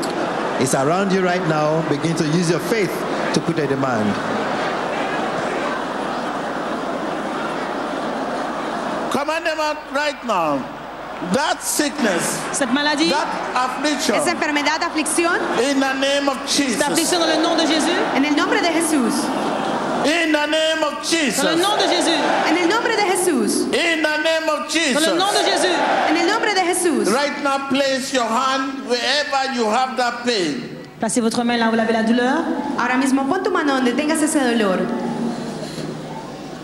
It's 0.60 0.74
around 0.74 1.12
you 1.12 1.22
right 1.22 1.46
now. 1.48 1.88
Begin 1.89 2.15
to 2.15 2.25
use 2.25 2.50
your 2.50 2.60
faith 2.60 2.91
to 3.34 3.39
put 3.41 3.60
a 3.60 3.67
demand. 3.67 4.13
Command 9.11 9.46
them 9.46 9.59
out 9.59 9.77
right 9.94 10.25
now. 10.25 10.76
That 11.34 11.62
sickness, 11.62 12.38
Cette 12.53 12.72
maladie, 12.72 13.10
that 13.10 13.27
affliction, 13.56 14.16
Esa 14.16 14.32
enfermedad, 14.32 14.82
aflicción, 14.84 15.34
in 15.60 15.80
the 15.80 15.94
name 16.00 16.30
of 16.30 16.38
cette 16.46 16.68
Jesus. 16.68 16.82
affliction 16.82 17.20
dans 17.20 17.25
le 17.27 17.42
nom 17.42 17.56
de 17.56 17.66
Jésus, 17.66 17.98
en 18.16 18.24
el 18.24 18.36
nombre 18.36 18.62
de 18.62 18.68
Jesús. 18.70 19.14
In 20.06 20.32
the 20.32 20.46
name 20.48 20.84
of 20.84 20.94
dans 20.94 21.12
le 21.12 21.25
Jesus. 21.25 21.44
nom 21.58 21.75
de 21.75 21.88
Jésus, 21.90 22.18
En 22.48 22.56
el 22.56 22.70
nombre 22.70 22.92
de 22.96 23.01
Jesús. 23.12 23.66
In 23.74 24.01
the 24.03 24.18
name 24.24 24.48
of 24.48 24.68
dans 24.94 25.00
le 25.01 25.18
nom 25.18 25.32
de 25.34 25.42
Jesus. 25.44 25.64
Jésus. 25.64 25.75
En 26.10 26.16
el 26.16 26.27
nombre 26.27 26.53
de 26.53 26.62
Jesús. 26.62 27.08
Right 27.12 27.44
now, 27.44 27.68
place 27.68 28.14
your 28.14 28.27
hand 28.27 28.88
wherever 28.88 29.53
you 29.56 29.66
have 29.66 29.98
that 29.98 30.24
pain. 30.24 30.62
Placez 31.00 31.20
votre 31.20 31.44
main 31.44 31.58
là 31.58 31.68
où 31.68 31.72
vous 31.74 31.80
avez 31.80 31.94
la 31.94 32.03
douleur 32.03 32.38
Ahora 32.80 32.96
mismo 32.98 33.24
pon 33.25 33.40
tu 33.44 33.50
mano 33.51 33.75
donde 33.77 33.92
tengas 33.96 34.22
ese 34.22 34.36
dolor 34.40 34.77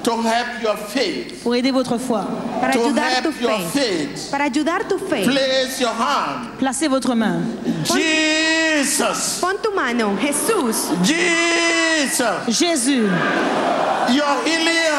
to 0.04 0.12
help 0.22 0.62
your 0.63 0.76
faith. 0.78 1.42
pour 1.44 1.56
aider 1.56 1.72
votre 1.72 1.98
foi. 1.98 2.26
Para 2.63 2.73
To 2.73 2.80
ayudar 2.86 3.21
tu 3.23 3.32
faith. 3.34 4.32
Para 4.32 4.43
ayudar 4.45 4.84
tu 4.88 4.97
fe. 4.97 5.23
Place 5.26 5.82
your 5.82 5.91
hand. 5.91 6.47
Placez 6.60 6.88
votre 6.88 7.13
main. 7.13 7.43
Jesus. 7.84 9.39
Pon 9.41 9.56
tu 9.62 9.71
mano, 9.76 10.15
Jesús. 10.21 10.88
Jesus. 11.04 12.47
Jésus, 12.47 13.10
Your 14.10 14.36
healing 14.45 14.91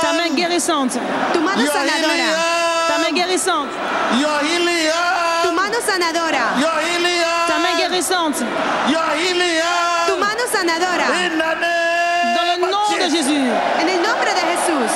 ta 0.00 0.12
main 0.12 0.28
hand. 0.30 0.36
guérissante, 0.36 0.98
Tu 1.32 1.40
mano 1.40 1.60
Your 1.62 1.72
healing 1.72 1.90
sanadora. 1.90 2.30
ta 2.88 2.98
main 2.98 3.04
hand. 3.04 3.16
guérissante, 3.16 3.72
Your 4.20 4.38
healing 4.46 4.86
Tu 5.42 5.48
hand. 5.48 5.56
mano 5.56 5.78
sanadora. 5.86 6.44
Your 6.60 6.78
healing 6.86 7.22
ta 7.48 7.58
main 7.58 7.66
hand. 7.66 7.78
guérissante, 7.80 8.40
Your 8.90 9.10
healing 9.18 9.58
Tu 10.06 10.12
hand. 10.12 10.20
mano 10.20 10.44
sanadora. 10.54 11.06
In 11.26 11.38
the 11.38 11.50
dans 12.34 12.46
name 12.46 12.60
le 12.60 12.64
of 12.64 12.70
nom 12.70 12.98
de 12.98 13.04
Jesus. 13.10 13.26
Jésus. 13.26 13.50
En 13.80 13.88
el 13.88 14.00
nombre 14.02 14.30
de 14.38 14.42
Jesús. 14.52 14.92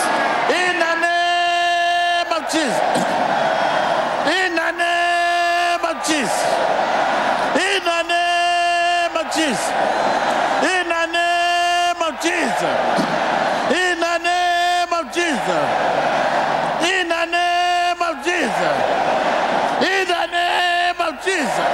Jesus. 2.57 2.81
In 4.33 4.57
the 4.57 4.71
name 4.73 5.85
of 5.85 5.97
Jesus. 6.09 6.41
In 7.53 7.85
the 7.85 8.01
name 8.09 9.17
of 9.21 9.27
Jesus. 9.37 9.69
In 10.65 10.89
the 10.89 11.05
name 11.13 12.01
of 12.01 12.15
Jesus. 12.25 12.77
In 13.77 14.01
the 14.01 14.17
name 14.25 14.93
of 14.93 15.05
Jesus. 15.13 15.67
In 16.81 17.09
the 17.13 17.25
name 17.29 18.01
of 18.01 18.25
Jesus. 18.25 18.77
In 19.85 20.09
the 20.09 20.25
name 20.33 21.01
of 21.01 21.13
Jesus. 21.25 21.73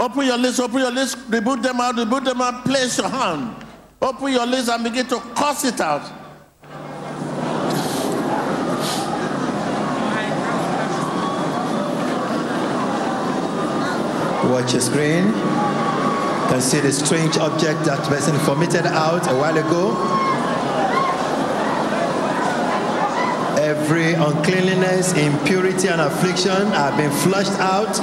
Open 0.00 0.26
your 0.26 0.38
lips, 0.38 0.58
open 0.58 0.80
your 0.80 0.90
lips, 0.90 1.14
reboot 1.14 1.62
them 1.62 1.80
out, 1.80 1.94
reboot 1.94 2.24
them 2.24 2.40
out, 2.40 2.64
place 2.64 2.98
your 2.98 3.08
hand. 3.08 3.54
Open 4.00 4.32
your 4.32 4.46
lips 4.46 4.68
and 4.68 4.82
begin 4.82 5.06
to 5.06 5.20
curse 5.36 5.64
it 5.64 5.80
out. 5.80 6.21
Watch 14.52 14.74
your 14.74 14.82
screen. 14.82 15.24
You 15.24 16.48
can 16.50 16.60
see 16.60 16.78
the 16.80 16.92
strange 16.92 17.38
object 17.38 17.86
that 17.86 18.06
person 18.06 18.36
vomited 18.44 18.84
out 18.84 19.26
a 19.32 19.34
while 19.34 19.56
ago. 19.56 19.96
Every 23.58 24.12
uncleanliness, 24.12 25.14
impurity, 25.14 25.88
and 25.88 26.02
affliction 26.02 26.66
have 26.76 26.98
been 26.98 27.10
flushed 27.24 27.58
out. 27.60 27.96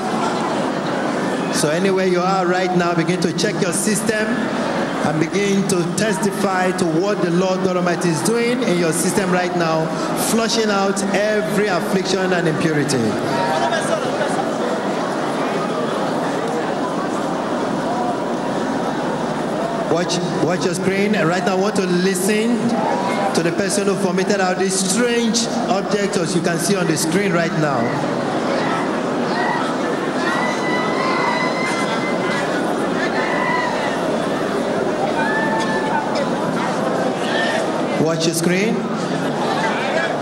So, 1.55 1.69
anywhere 1.69 2.07
you 2.07 2.19
are 2.19 2.47
right 2.47 2.75
now, 2.75 2.95
begin 2.95 3.21
to 3.21 3.37
check 3.37 3.61
your 3.61 3.71
system 3.73 4.25
and 5.05 5.19
begin 5.19 5.67
to 5.67 5.83
testify 5.97 6.71
to 6.77 6.85
what 6.85 7.21
the 7.21 7.29
Lord 7.29 7.63
God 7.63 7.77
Almighty 7.77 8.09
is 8.09 8.21
doing 8.23 8.63
in 8.63 8.79
your 8.79 8.91
system 8.91 9.31
right 9.31 9.55
now, 9.55 9.85
flushing 10.31 10.71
out 10.71 10.99
every 11.13 11.67
affliction 11.67 12.33
and 12.33 12.47
impurity. 12.47 13.38
Watch, 19.91 20.17
watch 20.45 20.65
your 20.65 20.75
screen. 20.75 21.13
Right 21.13 21.43
now, 21.43 21.57
I 21.57 21.59
want 21.59 21.75
to 21.77 21.85
listen 21.85 22.57
to 23.33 23.43
the 23.43 23.51
person 23.57 23.87
who 23.87 23.95
vomited 23.95 24.39
out 24.39 24.59
this 24.59 24.91
strange 24.91 25.47
object, 25.67 26.15
as 26.17 26.35
you 26.35 26.41
can 26.41 26.59
see 26.59 26.75
on 26.75 26.85
the 26.87 26.95
screen 26.95 27.31
right 27.31 27.51
now. 27.53 27.79
Watch 38.03 38.25
your 38.25 38.35
screen. 38.35 38.75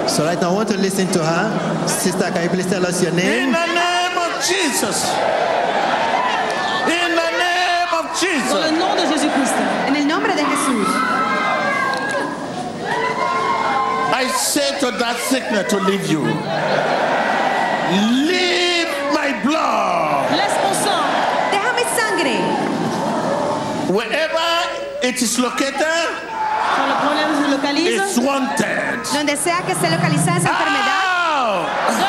So 0.07 0.23
right 0.23 0.39
now, 0.39 0.51
I 0.51 0.53
want 0.53 0.69
to 0.69 0.77
listen 0.77 1.07
to 1.07 1.23
her. 1.23 1.87
Sister, 1.87 2.31
can 2.31 2.43
you 2.43 2.49
please 2.49 2.67
tell 2.67 2.85
us 2.85 3.03
your 3.03 3.11
name? 3.11 3.49
In 3.49 3.51
the 3.51 3.65
name 3.67 4.17
of 4.17 4.43
Jesus. 4.45 5.03
Jesus. 8.19 8.71
nom 8.79 8.95
de 8.95 9.05
Jésus-Christ. 9.05 9.53
En 9.87 9.95
el 9.95 10.07
nombre 10.07 10.33
de 10.33 10.43
Jesús. 10.43 10.87
I 14.13 14.27
say 14.29 14.79
to 14.79 14.91
that 14.97 15.17
sickness 15.29 15.69
to 15.69 15.77
leave 15.79 16.07
you. 16.09 16.23
Leave 18.25 18.89
my 19.13 19.31
blood. 19.43 20.31
Laisse 20.35 20.57
mon 20.63 20.73
sang. 20.73 21.05
Deja 21.51 21.71
mi 21.77 21.85
sangre. 21.95 22.37
Wherever 23.93 24.49
it 25.03 25.21
is 25.21 25.37
located, 25.37 26.09
Quand 26.75 26.87
le 26.87 26.95
problème 27.05 27.31
se 27.43 27.49
localise, 27.51 28.01
it's 28.01 28.17
wanted. 28.17 28.99
Donde 29.13 29.37
sea 29.37 29.61
que 29.65 29.73
esté 29.73 29.89
localizada 29.89 30.37
esa 30.37 30.49
enfermedad. 30.49 32.06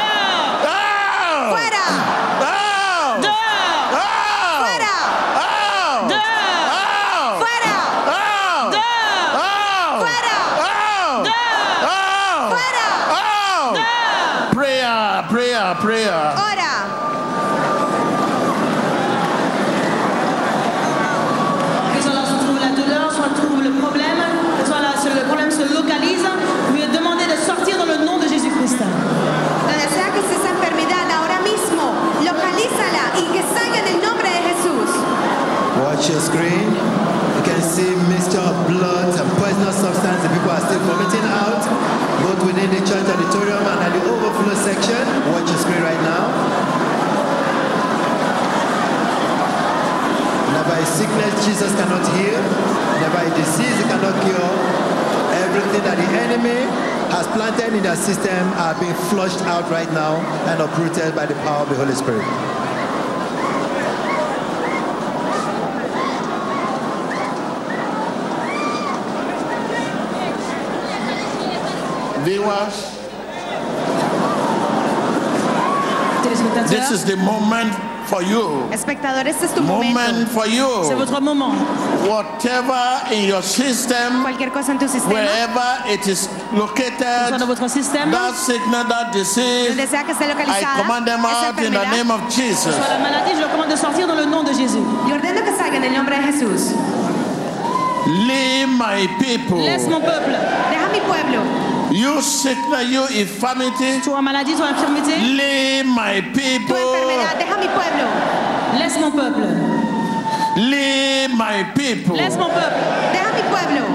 Prayer. 15.28 15.60
Ora. 16.36 16.74
Que 21.94 22.02
soit 22.02 22.14
là 22.14 22.24
se 22.24 22.44
trouve 22.44 22.58
la 22.58 22.70
douleur, 22.70 23.12
soit 23.12 23.32
trouve 23.36 23.62
le 23.62 23.70
problème, 23.72 24.18
que 24.60 24.66
soit 24.66 24.80
là 24.80 24.92
le 25.14 25.24
problème 25.26 25.50
se 25.50 25.62
localise, 25.74 26.24
lui 26.72 26.86
demandez 26.88 27.26
de 27.26 27.36
sortir 27.44 27.76
dans 27.78 27.86
le 27.86 28.04
nom 28.04 28.18
de 28.18 28.28
Jésus-Christ. 28.28 28.78
Donde 28.78 29.86
sea 29.92 30.10
que 30.12 30.20
esté 30.20 30.34
esa 30.36 30.50
enfermedad 30.56 31.06
ahora 31.16 31.40
mismo, 31.40 31.92
localízala 32.24 33.04
y 33.18 33.24
que 33.32 33.42
salga 33.42 33.78
en 33.80 33.88
el 33.94 34.00
nombre 34.06 34.28
de 34.28 34.40
Jesús. 34.48 34.90
Watch 35.84 36.08
your 36.10 36.20
screen. 36.20 36.74
You 37.36 37.42
can 37.44 37.62
see 37.62 37.94
mixture 38.08 38.47
substance 39.88 40.20
that 40.20 40.32
people 40.36 40.52
are 40.52 40.60
still 40.60 40.84
vomiting 40.84 41.24
out, 41.32 41.64
both 42.20 42.40
within 42.44 42.68
the 42.68 42.82
church 42.84 43.08
auditorium 43.08 43.64
and 43.64 43.80
at 43.80 43.92
the 43.96 44.02
overflow 44.04 44.52
section. 44.52 45.00
Watch 45.32 45.48
your 45.48 45.60
screen 45.64 45.80
right 45.80 46.02
now. 46.04 46.28
Never 50.52 50.76
a 50.76 50.84
sickness 50.84 51.32
Jesus 51.48 51.72
cannot 51.72 52.04
heal, 52.20 52.42
never 53.00 53.20
a 53.24 53.30
disease 53.32 53.76
he 53.80 53.84
cannot 53.88 54.12
cure. 54.28 54.52
Everything 55.48 55.82
that 55.88 55.96
the 55.96 56.08
enemy 56.20 56.68
has 57.08 57.24
planted 57.32 57.72
in 57.72 57.82
their 57.82 57.96
system 57.96 58.44
are 58.60 58.76
being 58.76 58.96
flushed 59.08 59.40
out 59.48 59.70
right 59.72 59.90
now 59.96 60.20
and 60.52 60.60
uprooted 60.60 61.16
by 61.16 61.24
the 61.24 61.34
power 61.48 61.64
of 61.64 61.68
the 61.70 61.76
Holy 61.76 61.94
Spirit. 61.94 62.47
Viewers, 72.28 72.76
this 76.68 76.90
is 76.90 77.02
the 77.06 77.16
moment 77.16 77.72
for 78.04 78.20
you. 78.22 78.68
Espectador, 78.70 79.26
este 79.26 79.44
es 79.46 79.54
tu 79.54 79.62
Moment 79.62 79.94
momento. 79.94 80.30
for 80.34 80.44
c'est 80.44 80.52
you. 80.52 80.96
votre 80.98 81.20
moment. 81.22 81.54
Whatever 82.04 83.00
in 83.14 83.24
your 83.24 83.42
system, 83.42 84.20
Cualquier 84.20 84.50
cosa 84.52 84.72
en 84.72 84.78
tu 84.78 84.86
sistema, 84.88 85.14
wherever 85.14 85.68
it 85.88 86.06
is 86.06 86.28
Que 86.28 86.34
soit 86.34 86.52
dans 86.52 86.58
located, 86.58 87.46
votre 87.46 87.60
that 87.62 88.34
sickness, 88.36 88.84
that 88.90 89.10
disease, 89.14 89.68
donde 89.74 89.88
sea 89.88 90.04
que 90.04 90.12
esté 90.12 90.26
I 90.26 90.64
command 90.82 91.06
them 91.06 91.24
out 91.24 91.58
in 91.58 91.72
the 91.72 91.86
name 91.96 92.10
of 92.10 92.20
Jesus. 92.28 92.74
soit 92.74 92.88
la 92.90 92.98
maladie, 92.98 93.36
je 93.36 93.40
leur 93.40 93.50
commande 93.50 93.70
de 93.70 93.76
sortir 93.76 94.06
dans 94.06 94.16
le 94.16 94.26
nom 94.26 94.42
de 94.42 94.52
Jésus. 94.52 94.84
y 95.08 95.12
ordeno 95.12 95.40
que 95.42 95.56
salga 95.56 95.78
en 95.78 95.84
el 95.84 95.94
nombre 95.94 96.14
de 96.14 96.22
Jesús. 96.30 96.74
Leave 98.26 98.68
my 98.68 99.08
people. 99.18 99.64
Laisse 99.64 99.88
mon 99.88 100.00
peuple. 100.02 100.36
Deja 100.70 100.88
mi 100.92 101.00
pueblo. 101.00 101.77
You 101.90 102.20
sickness, 102.20 102.84
you 102.90 103.02
infirmity, 103.18 104.00
Soit 104.02 104.20
maladie, 104.22 104.54
soit 104.56 104.70
infirmité. 104.70 105.16
leave 105.18 105.86
my 105.86 106.20
Tu 106.20 106.32
people. 106.32 106.76
enfermedad, 106.76 107.38
deja 107.38 107.56
mi 107.56 107.68
pueblo. 107.68 108.06
Laisse 108.78 108.98
mon 109.00 109.10
peuple. 109.10 109.48
Leave 110.56 111.30
my 111.34 111.64
people. 111.74 112.14
Laisse 112.16 112.36
mon 112.36 112.48
peuple. 112.50 112.82
Deja 113.12 113.32
mi 113.32 113.42
pueblo. 113.48 113.86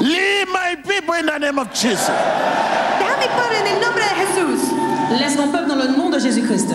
Leave 0.00 0.48
my 0.48 0.76
people 0.86 1.14
in 1.14 1.26
the 1.26 1.38
name 1.38 1.58
of 1.58 1.72
Jesus. 1.72 2.06
Deja 2.06 3.16
mi 3.18 3.26
pueblo 3.28 3.56
en 3.60 3.66
el 3.66 3.80
nombre 3.80 4.02
de 4.04 4.14
Jesús. 4.26 4.85
Laisse 5.10 5.36
mon 5.36 5.48
peuple 5.48 5.68
dans 5.68 5.76
le 5.76 5.88
nom 5.88 6.10
de 6.10 6.18
Jésus-Christ. 6.18 6.68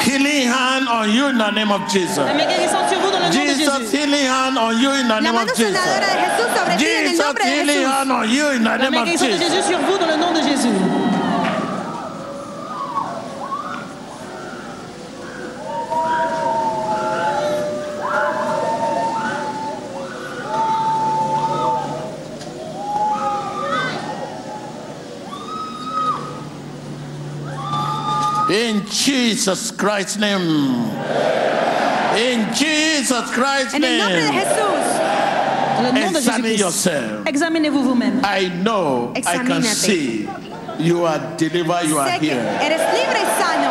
Healing 0.00 0.48
hand 0.48 0.88
on 0.88 1.10
you 1.10 1.26
in 1.26 1.38
the 1.38 1.50
name 1.52 1.70
of 1.70 1.88
Jesus. 1.88 2.16
La 2.18 2.34
main 2.34 2.46
guérissante 2.46 2.88
sur 2.90 2.98
vous 3.00 3.10
dans 3.10 3.18
le 3.18 3.24
nom 3.24 3.30
de 3.30 3.34
Jesus, 3.34 3.70
Jésus. 3.80 3.96
healing 3.96 4.26
hand 4.26 4.58
on 4.58 4.72
you 4.78 4.90
in 4.90 5.04
the 5.04 5.08
La 5.08 5.20
name 5.20 5.36
of 5.36 5.48
Jesus. 5.56 5.78
Jesus, 6.78 7.22
healing 7.44 7.84
hand 7.86 8.10
on 8.10 8.28
you 8.28 8.46
in 8.48 8.58
the 8.58 8.64
La 8.64 8.78
name 8.78 8.90
main 8.92 9.02
of 9.02 9.06
guérissante 9.06 9.28
de 9.28 9.36
Jesus. 9.36 9.54
Jésus 9.54 9.68
sur 9.68 9.78
vous 9.78 9.98
dans 9.98 10.06
le 10.06 10.16
nom 10.16 10.32
de 10.32 10.42
Jésus. 10.42 11.01
Jesus 28.92 29.70
Christ's 29.72 30.18
name. 30.18 30.42
In 32.14 32.52
Jesus 32.54 33.30
Christ's 33.32 33.74
En 33.74 33.82
el 33.84 33.98
nombre 33.98 34.14
de 34.14 34.20
name. 34.20 34.34
Jesús. 34.34 34.84
Dans 35.76 35.82
le 35.82 35.92
nom 35.92 36.12
de 36.12 36.18
Examine 36.18 36.54
yourself. 36.58 37.26
Examinez-vous 37.26 37.82
vous-même. 37.82 38.20
I 38.22 38.48
know, 38.62 39.12
I 39.16 39.20
can 39.22 39.46
Examínate. 39.46 39.64
see 39.64 40.28
you 40.78 41.04
are 41.06 41.18
delivered, 41.38 41.88
you 41.88 41.98
are 41.98 42.10
here. 42.10 42.36
eres 42.60 42.84
libre 42.92 43.16
y 43.16 43.26
sano. 43.40 43.70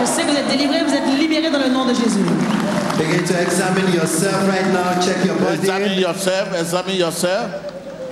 Je 0.00 0.04
sais 0.06 0.22
que 0.22 0.30
vous 0.32 0.36
êtes 0.36 0.48
délivrés, 0.48 0.82
vous 0.84 0.94
êtes 0.94 1.06
libérés 1.18 1.50
dans 1.50 1.58
le 1.60 1.68
nom 1.68 1.84
de 1.86 1.94
Jésus. 1.94 2.24
Begin 2.98 3.24
to 3.24 3.40
examine 3.40 3.92
yourself 3.94 4.46
right 4.48 4.66
now. 4.72 5.00
Check 5.00 5.24
your 5.24 5.36
body. 5.36 5.54
Examine 5.60 5.98
yourself, 5.98 6.52
examine 6.58 6.96
yourself. 6.96 7.50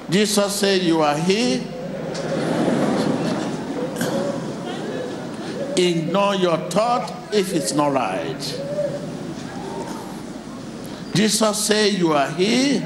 Jesus 0.09 0.55
said, 0.55 0.83
You 0.83 1.03
are 1.03 1.17
here. 1.17 1.61
Ignore 5.79 6.35
your 6.37 6.59
thought 6.71 7.09
if 7.33 7.55
it's 7.55 7.73
not 7.73 7.93
right. 7.93 8.61
Jesus 11.15 11.57
said, 11.67 11.93
You 11.95 12.13
are 12.15 12.29
here. 12.31 12.83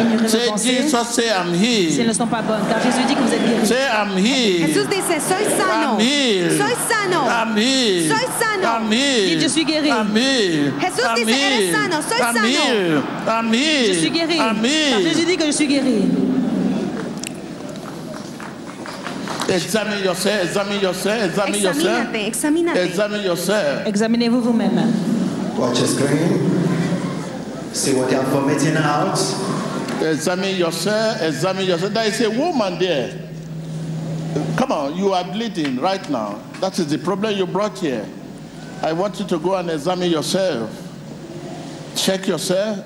Ignorez 0.00 0.28
Say, 0.28 0.46
vos 0.46 0.52
pensées 0.52 0.82
Jesus 0.82 1.08
say, 1.08 1.30
I'm 1.32 1.54
si 1.54 1.64
elles 1.66 1.96
here. 1.96 2.06
ne 2.06 2.12
sont 2.12 2.26
pas 2.26 2.42
bonnes, 2.42 2.66
car 2.68 2.80
Jésus 2.82 3.04
dit 3.06 3.14
que 3.14 3.20
vous 3.22 3.32
êtes 3.32 3.44
guéris. 3.44 3.66
Say, 3.66 3.86
I'm 3.88 4.16
here. 4.16 4.66
Jesús 4.66 4.86
dice, 4.88 5.20
soy 5.20 5.44
sano. 5.56 5.94
I'm 5.94 6.00
here. 6.00 6.50
Soy 6.50 6.74
sano. 6.88 7.20
I'm 7.28 7.56
here. 7.56 8.08
Soy 8.08 8.26
sano. 8.38 8.68
I'm 8.68 8.92
here. 8.92 9.26
Dites, 9.28 9.42
je 9.42 9.48
suis 9.48 9.64
guéri. 9.64 9.90
I'm 9.90 10.14
here. 10.16 10.72
Jesús 10.80 11.04
I'm 11.06 11.16
dice, 11.16 11.28
eres 11.28 11.58
here. 11.60 11.72
sano. 11.72 12.00
Soy 12.02 12.20
I'm 12.20 12.34
sano. 12.34 12.48
here. 12.48 13.02
I'm 13.26 13.52
here. 13.52 13.86
Je 13.86 14.00
suis 14.00 14.10
guéri. 14.10 14.38
I'm 14.38 14.56
Car 14.56 14.64
here. 14.64 15.02
Jésus 15.02 15.24
dit 15.26 15.36
que 15.36 15.46
je 15.46 15.52
suis 15.52 15.66
guéri. 15.66 16.02
Examine 19.52 20.02
yourself, 20.02 20.44
examine 20.44 20.80
yourself, 20.80 21.24
examine 21.24 21.60
yourself. 21.60 22.08
Examínate, 22.08 22.26
examínate. 22.26 22.76
Examine 22.86 23.22
yourself. 23.22 23.86
Examinez-vous 23.86 24.40
vous-même. 24.40 25.58
Watch 25.58 25.78
your 25.78 25.88
screen. 25.88 26.50
See 27.74 27.94
what 27.94 28.08
they 28.08 28.16
are 28.16 28.24
vomiting 28.24 28.76
out. 28.76 29.18
Examine 30.00 30.56
yourself, 30.56 31.20
examine 31.22 31.66
yourself. 31.66 31.92
There 31.92 32.06
is 32.06 32.20
a 32.22 32.30
woman 32.30 32.78
there. 32.78 33.28
Come 34.56 34.72
on, 34.72 34.96
you 34.96 35.12
are 35.12 35.24
bleeding 35.24 35.78
right 35.78 36.08
now. 36.08 36.40
That 36.60 36.78
is 36.78 36.86
the 36.88 36.98
problem 36.98 37.36
you 37.36 37.46
brought 37.46 37.78
here. 37.78 38.06
I 38.82 38.92
want 38.92 39.20
you 39.20 39.26
to 39.26 39.38
go 39.38 39.54
and 39.54 39.70
examine 39.70 40.10
yourself. 40.10 40.70
Check 41.94 42.26
yourself. 42.26 42.84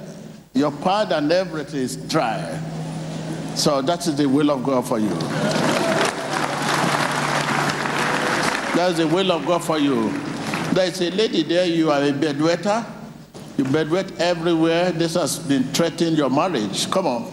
Your 0.53 0.73
pad 0.73 1.13
and 1.13 1.31
everything 1.31 1.81
is 1.81 1.97
dry. 1.97 2.61
So 3.55 3.81
that 3.83 4.07
is 4.07 4.17
the 4.17 4.27
will 4.27 4.51
of 4.51 4.65
God 4.65 4.87
for 4.87 4.99
you. 4.99 5.17
That's 8.77 8.99
the 8.99 9.07
will 9.07 9.33
of 9.33 9.47
God 9.47 9.65
for 9.65 9.79
you. 9.79 10.11
There 10.75 10.87
is 10.87 11.01
a 11.01 11.11
lady 11.11 11.43
there, 11.43 11.65
you 11.65 11.91
are 11.91 12.03
a 12.03 12.13
bedwetter. 12.13 12.85
You 13.57 13.65
bedwet 13.65 14.21
everywhere. 14.21 14.93
This 14.93 15.15
has 15.15 15.39
been 15.39 15.63
threatening 15.73 16.15
your 16.15 16.29
marriage. 16.29 16.91
Come 16.91 17.07
on. 17.07 17.33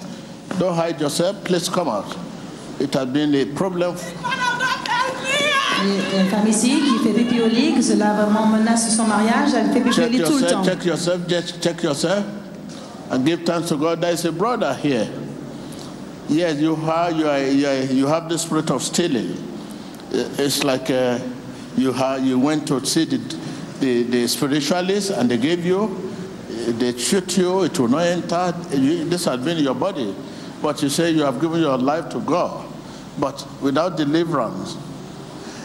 Don't 0.57 0.73
hide 0.73 1.01
yourself. 1.01 1.43
Please 1.43 1.67
come 1.67 1.89
out. 1.89 2.17
It 2.79 2.93
has 2.93 3.09
been 3.09 3.35
a 3.35 3.43
problem. 3.53 3.97
A 5.81 6.17
une 6.17 6.29
femme 6.29 6.47
ici 6.47 6.79
qui 6.79 6.99
fait 7.03 7.49
lit, 7.49 7.73
que 7.75 7.81
cela 7.81 8.13
vraiment 8.13 8.47
menace 8.47 8.95
son 8.95 9.05
mariage. 9.05 9.53
Elle 9.53 9.73
fait 9.73 9.81
pipi 9.81 9.89
au 9.89 9.91
Check 9.91 10.11
lit 10.11 10.21
tout 10.21 10.37
le 10.37 10.47
temps. 10.47 10.63
yourself, 10.63 10.65
check 10.65 10.85
yourself, 10.85 11.27
just 11.27 11.61
check 11.61 11.83
yourself. 11.83 12.23
And 13.11 13.25
give 13.25 13.43
thanks 13.43 13.67
to 13.67 13.75
God. 13.75 13.99
There 13.99 14.13
is 14.13 14.23
a 14.23 14.31
brother 14.31 14.73
here. 14.75 15.09
Yes, 16.29 16.55
you 16.61 16.73
have, 16.77 17.17
you, 17.17 17.27
are, 17.27 17.39
you, 17.39 17.67
are, 17.67 17.83
you 17.83 18.07
have 18.07 18.29
the 18.29 18.37
spirit 18.37 18.71
of 18.71 18.81
stealing. 18.81 19.35
It's 20.13 20.63
like 20.63 20.89
uh, 20.89 21.19
you, 21.77 21.91
have, 21.93 22.23
you 22.25 22.39
went 22.39 22.67
to 22.67 22.85
see 22.85 23.05
the, 23.05 23.17
the, 23.79 24.03
the 24.03 24.27
spiritualist 24.27 25.11
and 25.11 25.29
they 25.29 25.37
gave 25.37 25.65
you, 25.65 26.11
they 26.49 26.93
treat 26.93 27.37
you, 27.37 27.63
it 27.63 27.77
will 27.79 27.87
not 27.89 28.03
enter. 28.05 28.53
You- 28.75 29.05
This 29.05 29.25
has 29.25 29.43
been 29.43 29.57
your 29.57 29.75
body. 29.75 30.15
But 30.61 30.81
you 30.81 30.87
say 30.89 31.11
you 31.11 31.23
have 31.23 31.41
given 31.41 31.59
your 31.59 31.77
life 31.77 32.09
to 32.09 32.19
God. 32.21 32.65
But 33.19 33.45
without 33.61 33.97
deliverance, 33.97 34.77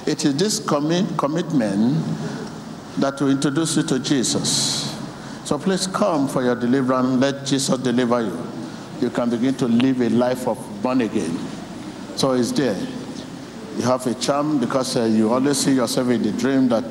it 0.07 0.25
is 0.25 0.37
this 0.37 0.59
commi- 0.61 1.17
commitment 1.17 2.05
that 2.97 3.21
will 3.21 3.31
introduce 3.31 3.77
you 3.77 3.85
to 3.85 3.99
Jesus. 4.01 4.93
So 5.45 5.57
please 5.59 5.87
come 5.87 6.27
for 6.29 6.43
your 6.43 6.57
deliverance. 6.57 7.21
Let 7.21 7.47
Jesus 7.47 7.79
deliver 7.79 8.23
you. 8.23 8.37
You 9.01 9.11
can 9.11 9.31
begin 9.31 9.55
to 9.55 9.69
live 9.69 10.01
a 10.01 10.09
life 10.11 10.49
of 10.49 10.59
born 10.83 11.01
again. 11.03 11.39
So 12.17 12.33
it's 12.33 12.51
there. 12.53 12.77
You 13.79 13.85
have 13.85 14.05
a 14.09 14.15
charm 14.15 14.59
because 14.59 14.97
uh, 14.97 15.05
you 15.05 15.33
always 15.33 15.57
see 15.59 15.73
yourself 15.73 16.09
in 16.09 16.21
the 16.21 16.33
dream 16.33 16.69
that 16.69 16.85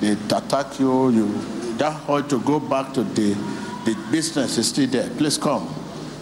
they 0.00 0.12
attack 0.12 0.78
you. 0.78 1.10
You 1.10 1.26
that 1.76 2.08
urge 2.08 2.28
to 2.30 2.40
go 2.40 2.60
back 2.60 2.94
to 2.94 3.02
the 3.02 3.34
the 3.84 3.96
business 4.12 4.56
is 4.56 4.68
still 4.68 4.86
there. 4.86 5.10
Please 5.10 5.36
come. 5.36 5.68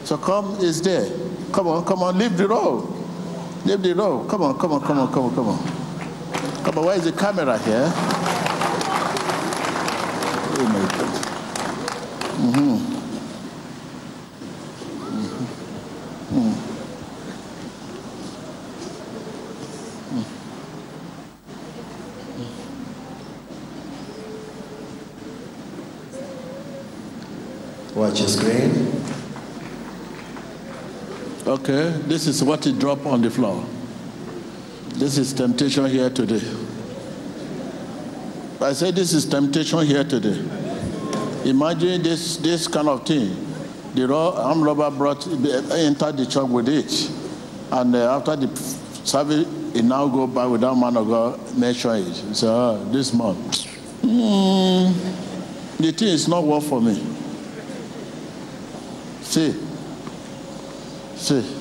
So 0.05 0.17
come 0.17 0.57
is 0.61 0.81
there. 0.81 1.11
Come 1.53 1.69
on, 1.69 1.85
come 1.85 2.03
on, 2.03 2.19
leave 2.19 2.39
the 2.39 2.49
road. 2.49 2.89
Leave 3.67 3.83
the 3.83 3.95
road. 3.95 4.29
Come 4.31 4.43
on, 4.43 4.59
come 4.59 4.73
on, 4.73 4.81
come 4.81 4.99
on, 4.99 5.13
come 5.13 5.25
on, 5.25 5.35
come 5.35 5.49
on. 5.49 5.59
Come 6.65 6.79
on, 6.79 6.87
where 6.87 6.97
is 6.97 7.05
the 7.05 7.13
camera 7.13 7.59
here? 7.59 7.93
Oh 10.61 10.69
my 10.73 10.99
God. 10.99 11.09
Watch 27.99 28.21
your 28.21 28.29
screen. 28.29 28.71
Okay, 31.69 31.91
this 32.07 32.27
is 32.27 32.43
what 32.43 32.65
he 32.65 32.73
dropped 32.73 33.05
on 33.05 33.21
the 33.21 33.31
floor. 33.31 33.63
This 34.95 35.19
is 35.19 35.35
temptation 35.35 35.85
here 35.85 36.09
today. 36.09 36.41
I 38.59 38.73
say 38.73 38.91
this 38.91 39.13
is 39.13 39.27
temptation 39.27 39.85
here 39.85 40.03
today. 40.03 40.43
Imagine 41.45 42.03
this 42.03 42.39
this 42.39 42.67
kind 42.69 42.89
of 42.89 43.05
thing. 43.05 43.37
The 43.95 44.09
raw 44.09 44.31
arm 44.31 44.63
robber 44.63 44.91
brought 44.91 45.27
entered 45.27 46.17
the 46.17 46.25
church 46.25 46.49
with 46.49 46.71
it, 46.71 47.11
and 47.71 47.95
uh, 47.95 48.17
after 48.17 48.37
the 48.37 48.57
service, 49.05 49.47
he 49.75 49.83
now 49.83 50.09
go 50.09 50.27
back 50.27 50.49
without 50.49 50.75
man 50.75 50.97
of 50.97 51.07
God 51.07 51.55
mention 51.55 51.97
it. 51.97 52.15
Say, 52.35 52.47
oh, 52.49 52.83
this 52.91 53.13
man, 53.13 53.35
hmm, 53.35 54.93
the 55.83 55.93
thing 55.93 56.09
is 56.09 56.29
not 56.29 56.45
work 56.45 56.63
for 56.63 56.81
me. 56.81 56.95
See, 59.21 59.55
see. 61.15 61.57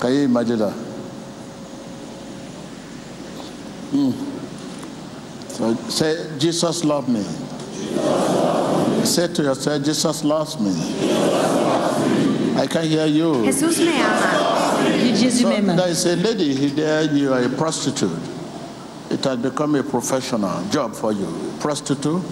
Can 0.00 0.12
you 0.14 0.20
imagine 0.22 0.58
that? 0.58 0.72
Hmm. 3.92 4.12
So 5.48 5.74
say, 5.90 6.38
Jesus 6.38 6.84
loved 6.84 7.08
me. 7.08 7.22
Say 9.04 9.28
to 9.34 9.42
yourself, 9.42 9.82
Jesus 9.84 10.24
loves 10.24 10.58
me. 10.60 10.70
I 12.56 12.66
can 12.66 12.84
hear 12.84 13.06
you. 13.06 13.32
Jesús 13.44 13.78
me 13.78 14.00
ama. 14.00 14.96
Dieu 14.98 15.12
Jésus 15.14 15.42
So 15.42 15.48
m'aime. 15.48 15.76
there 15.76 15.88
is 15.88 16.06
a 16.06 16.16
lady 16.16 16.54
here, 16.54 16.70
there, 16.70 17.02
you 17.14 17.32
are 17.32 17.42
a 17.42 17.48
prostitute. 17.48 18.10
It 19.10 19.24
has 19.24 19.36
become 19.38 19.74
a 19.74 19.82
professional 19.82 20.62
job 20.70 20.94
for 20.94 21.12
you. 21.12 21.26
Prostitute. 21.58 22.22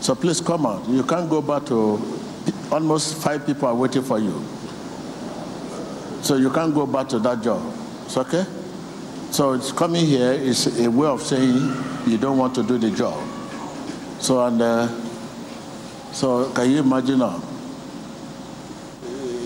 So 0.00 0.14
please 0.14 0.40
come 0.40 0.64
out. 0.66 0.88
You 0.88 1.02
can't 1.02 1.28
go 1.28 1.42
back 1.42 1.66
to 1.66 2.00
almost 2.72 3.16
five 3.16 3.44
people 3.44 3.68
are 3.68 3.74
waiting 3.74 4.02
for 4.02 4.18
you. 4.18 4.42
So 6.22 6.36
you 6.36 6.50
can't 6.50 6.74
go 6.74 6.86
back 6.86 7.08
to 7.10 7.18
that 7.20 7.42
job. 7.42 7.62
It's 8.04 8.16
okay? 8.16 8.44
So 9.30 9.52
it's 9.52 9.72
coming 9.72 10.04
here 10.06 10.32
is 10.32 10.80
a 10.80 10.90
way 10.90 11.06
of 11.06 11.22
saying 11.22 11.72
you 12.06 12.18
don't 12.18 12.36
want 12.36 12.54
to 12.56 12.62
do 12.62 12.78
the 12.78 12.90
job. 12.90 13.22
So 14.18 14.44
and 14.44 14.60
uh, 14.60 14.88
so 16.12 16.50
can 16.52 16.70
you 16.70 16.80
imagine 16.80 17.20
now? 17.20 17.40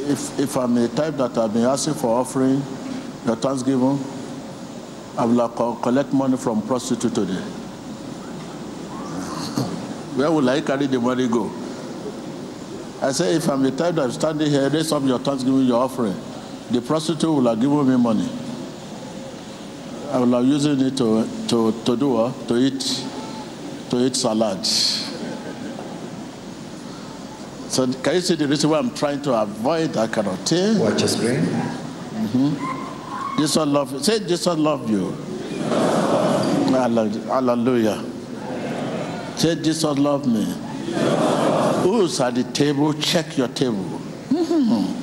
If 0.07 0.39
if 0.39 0.57
I'm 0.57 0.77
a 0.79 0.89
type 0.89 1.17
that 1.17 1.37
I've 1.39 1.53
been 1.53 1.65
asking 1.65 1.95
for 1.95 2.19
offering, 2.19 2.63
your 3.27 3.37
Thanksgiving, 3.37 3.99
I 5.17 5.25
will 5.25 5.49
co- 5.51 5.77
collect 5.77 6.13
money 6.13 6.37
from 6.37 6.61
prostitute 6.63 7.15
today. 7.15 7.41
Where 10.17 10.31
will 10.31 10.49
I 10.49 10.61
carry 10.61 10.87
the 10.87 11.01
money 11.01 11.29
go? 11.29 11.51
I 13.03 13.13
say 13.13 13.35
if 13.35 13.49
I'm 13.49 13.63
the 13.63 13.71
type 13.71 13.97
that's 13.97 14.15
standing 14.15 14.51
here, 14.51 14.69
raise 14.71 14.93
up 14.93 15.03
your 15.05 15.19
Thanksgiving, 15.19 15.67
your 15.67 15.83
offering. 15.83 16.17
The 16.71 16.81
prostitute 16.81 17.29
will 17.29 17.47
have 17.49 17.61
given 17.61 17.89
me 17.89 17.97
money. 17.97 18.29
I 20.13 20.19
will 20.19 20.33
have 20.33 20.45
using 20.45 20.81
it 20.81 20.97
to, 20.97 21.29
to, 21.49 21.73
to 21.85 21.97
do 21.97 22.09
what? 22.11 22.49
To 22.49 22.57
eat, 22.57 23.05
to 23.91 23.99
eat 24.07 24.17
salad. 24.17 24.65
So 27.69 27.87
can 27.93 28.15
you 28.15 28.21
see 28.21 28.35
the 28.37 28.47
reason 28.47 28.71
why 28.71 28.79
I'm 28.79 28.95
trying 28.95 29.21
to 29.23 29.33
avoid 29.35 29.93
that 29.95 30.13
kind 30.13 30.29
of 30.29 30.39
thing? 30.41 30.79
Watch 30.79 31.01
your 31.01 31.09
screen. 31.09 31.41
Mhm. 32.15 33.37
Jesus 33.39 33.57
love 33.67 33.93
you. 33.93 33.99
Say 33.99 34.21
Jesus 34.21 34.47
love 34.57 34.89
you. 34.89 35.11
Hallel- 36.71 37.27
Hallelujah. 37.27 38.03
Say 39.37 39.57
Jesus 39.57 39.99
love 39.99 40.27
me. 40.27 40.45
Who's 41.83 42.21
at 42.21 42.37
the 42.37 42.45
table? 42.45 42.93
Check 42.95 43.37
your 43.37 43.49
table. 43.49 44.01
Mhm. 44.31 44.95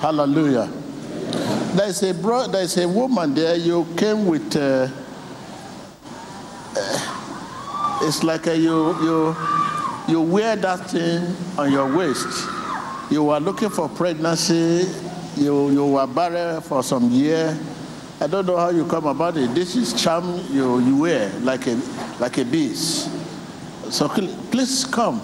Hallelujah. 0.00 0.70
There's 1.74 2.02
a 2.04 2.14
bro, 2.14 2.46
there's 2.46 2.76
a 2.78 2.88
woman 2.88 3.34
there. 3.34 3.56
You 3.56 3.84
came 3.96 4.26
with. 4.26 4.54
Uh, 4.56 4.88
uh, 6.76 7.98
it's 8.02 8.22
like 8.22 8.46
a, 8.46 8.56
you 8.56 8.94
you 9.02 9.36
you 10.06 10.20
wear 10.20 10.54
that 10.54 10.88
thing 10.90 11.34
on 11.58 11.72
your 11.72 11.94
waist. 11.96 12.48
You 13.10 13.24
were 13.24 13.40
looking 13.40 13.70
for 13.70 13.88
pregnancy. 13.88 14.86
You 15.36 15.70
you 15.70 15.84
were 15.86 16.06
barren 16.06 16.60
for 16.60 16.84
some 16.84 17.10
year. 17.10 17.58
I 18.20 18.28
don't 18.28 18.46
know 18.46 18.56
how 18.56 18.70
you 18.70 18.84
come 18.86 19.06
about 19.06 19.36
it. 19.36 19.52
This 19.54 19.74
is 19.74 20.00
charm 20.00 20.40
you, 20.50 20.78
you 20.80 20.96
wear 20.96 21.28
like 21.40 21.66
a 21.66 21.80
like 22.20 22.38
a 22.38 22.44
beast. 22.44 23.10
So 23.90 24.08
please 24.08 24.84
come. 24.84 25.20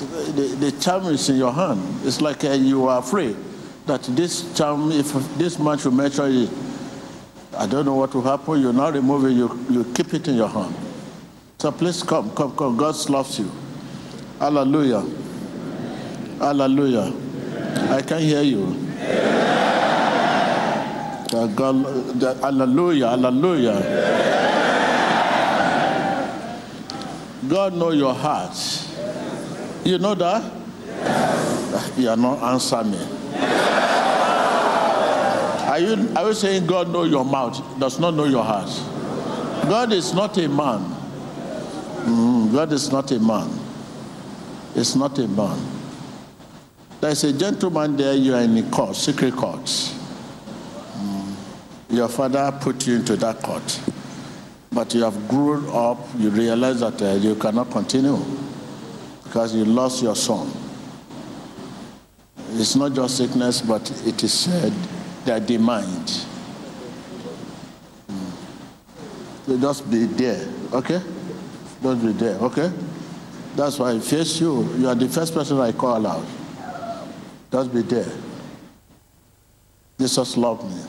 The, 0.00 0.56
the 0.58 0.72
charm 0.80 1.06
is 1.06 1.28
in 1.28 1.36
your 1.36 1.52
hand. 1.52 1.80
It's 2.04 2.20
like 2.20 2.44
uh, 2.44 2.50
you 2.52 2.88
are 2.88 2.98
afraid 2.98 3.36
that 3.86 4.02
this 4.02 4.56
charm, 4.56 4.90
if 4.90 5.12
this 5.38 5.58
much 5.58 5.82
should 5.82 5.94
measure 5.94 6.26
it, 6.26 6.50
I 7.56 7.66
don't 7.66 7.84
know 7.84 7.94
what 7.94 8.14
will 8.14 8.22
happen. 8.22 8.60
You 8.60 8.72
now 8.72 8.90
remove 8.90 9.26
it. 9.26 9.32
You 9.32 9.66
you 9.70 9.84
keep 9.94 10.12
it 10.14 10.26
in 10.26 10.34
your 10.34 10.48
hand. 10.48 10.74
So 11.58 11.70
please 11.70 12.02
come, 12.02 12.34
come, 12.34 12.56
come. 12.56 12.76
God 12.76 13.08
loves 13.08 13.38
you. 13.38 13.50
Hallelujah. 14.38 15.04
Hallelujah. 16.38 17.12
I 17.90 18.02
can 18.02 18.18
hear 18.20 18.42
you. 18.42 18.84
God, 21.56 22.22
uh, 22.22 22.34
hallelujah, 22.40 23.08
hallelujah. 23.08 23.80
God 27.48 27.74
know 27.74 27.90
your 27.90 28.14
heart. 28.14 28.54
You 29.84 29.98
know 29.98 30.14
that? 30.14 30.42
You 31.98 32.08
are 32.08 32.16
not 32.16 32.42
answering 32.42 32.92
me. 32.92 32.98
Are 35.68 35.78
you, 35.78 36.08
are 36.16 36.28
you 36.28 36.34
saying 36.34 36.66
God 36.66 36.88
know 36.90 37.04
your 37.04 37.24
mouth, 37.24 37.60
does 37.78 37.98
not 37.98 38.14
know 38.14 38.24
your 38.24 38.44
heart? 38.44 38.68
God 39.68 39.92
is 39.92 40.14
not 40.14 40.38
a 40.38 40.48
man. 40.48 40.80
Mm, 42.04 42.52
God 42.52 42.72
is 42.72 42.90
not 42.92 43.10
a 43.10 43.18
man. 43.18 43.50
It's 44.74 44.94
not 44.94 45.18
a 45.18 45.28
man. 45.28 45.58
There's 47.00 47.24
a 47.24 47.32
gentleman 47.32 47.96
there, 47.96 48.14
you 48.14 48.34
are 48.34 48.40
in 48.40 48.56
a 48.56 48.62
court, 48.70 48.96
secret 48.96 49.34
court. 49.34 49.64
Mm, 49.64 51.34
Your 51.90 52.08
father 52.08 52.56
put 52.60 52.86
you 52.86 52.96
into 52.96 53.16
that 53.16 53.42
court. 53.42 53.80
But 54.72 54.94
you 54.94 55.02
have 55.02 55.28
grown 55.28 55.68
up, 55.70 55.98
you 56.16 56.30
realize 56.30 56.80
that 56.80 57.02
uh, 57.02 57.14
you 57.14 57.34
cannot 57.34 57.70
continue 57.70 58.16
because 59.34 59.52
you 59.52 59.64
lost 59.64 60.00
your 60.00 60.14
son. 60.14 60.48
It's 62.50 62.76
not 62.76 62.92
just 62.92 63.16
sickness, 63.16 63.60
but 63.60 63.82
it 64.06 64.22
is 64.22 64.32
said 64.32 64.72
that 65.24 65.48
the 65.48 65.58
mind. 65.58 66.24
Mm. 68.06 68.32
So 69.44 69.58
just 69.58 69.90
be 69.90 70.04
there, 70.04 70.48
okay? 70.72 71.02
Just 71.82 72.02
be 72.06 72.12
there, 72.12 72.36
okay? 72.36 72.72
That's 73.56 73.76
why 73.76 73.90
I 73.90 73.98
face 73.98 74.40
you. 74.40 74.72
You 74.76 74.86
are 74.86 74.94
the 74.94 75.08
first 75.08 75.34
person 75.34 75.58
I 75.58 75.72
call 75.72 76.06
out. 76.06 76.24
Just 77.50 77.74
be 77.74 77.82
there. 77.82 78.12
Jesus 79.98 80.36
loved 80.36 80.62
me. 80.70 80.80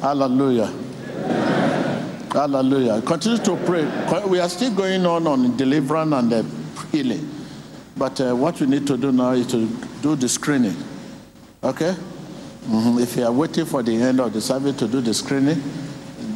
Hallelujah. 0.00 0.74
Hallelujah. 2.32 3.00
Continue 3.02 3.38
to 3.44 3.56
pray. 3.64 3.84
We 4.26 4.40
are 4.40 4.48
still 4.48 4.74
going 4.74 5.06
on 5.06 5.28
on 5.28 5.56
deliverance 5.56 6.32
and 6.32 6.50
healing. 6.90 7.33
But 7.96 8.20
uh, 8.20 8.34
what 8.34 8.60
we 8.60 8.66
need 8.66 8.86
to 8.88 8.96
do 8.96 9.12
now 9.12 9.32
is 9.32 9.46
to 9.48 9.66
do 10.02 10.16
the 10.16 10.28
screening. 10.28 10.76
Okay? 11.62 11.94
Mhm. 12.68 13.00
If 13.00 13.16
you 13.16 13.24
are 13.24 13.32
waiting 13.32 13.66
for 13.66 13.82
the 13.82 13.94
end 13.94 14.20
of 14.20 14.32
the 14.32 14.40
service 14.40 14.76
to 14.78 14.88
do 14.88 15.00
the 15.00 15.12
screening, 15.14 15.62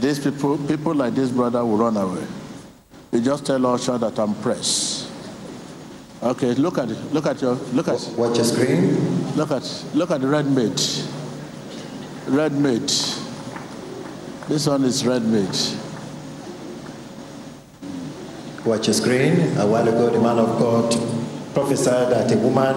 these 0.00 0.18
people, 0.18 0.58
people 0.58 0.94
like 0.94 1.14
this 1.14 1.30
brother 1.30 1.64
will 1.64 1.78
run 1.78 1.96
away. 1.96 2.24
You 3.12 3.20
just 3.20 3.46
tell 3.46 3.64
Usher 3.66 3.98
that 3.98 4.18
I'm 4.18 4.34
pressed. 4.36 5.08
Okay, 6.22 6.54
look 6.54 6.78
at 6.78 6.90
it. 6.90 6.98
Look 7.12 7.26
at 7.26 7.40
your. 7.40 7.54
Look 7.72 7.88
at. 7.88 8.00
Watch 8.16 8.36
your 8.36 8.44
screen. 8.44 8.96
Look 9.36 9.50
at. 9.50 9.84
Look 9.94 10.10
at 10.10 10.20
the 10.20 10.26
red 10.26 10.46
meat. 10.46 11.04
Red 12.26 12.52
meat. 12.52 12.88
This 14.48 14.66
one 14.66 14.84
is 14.84 15.06
red 15.06 15.24
mate. 15.24 15.76
Watch 18.64 18.86
your 18.88 18.94
screen. 18.94 19.56
A 19.58 19.66
while 19.66 19.86
ago, 19.88 20.10
the 20.10 20.20
man 20.20 20.38
of 20.38 20.58
God 20.58 21.17
prophesied 21.58 22.12
that 22.12 22.30
a 22.32 22.38
woman 22.38 22.76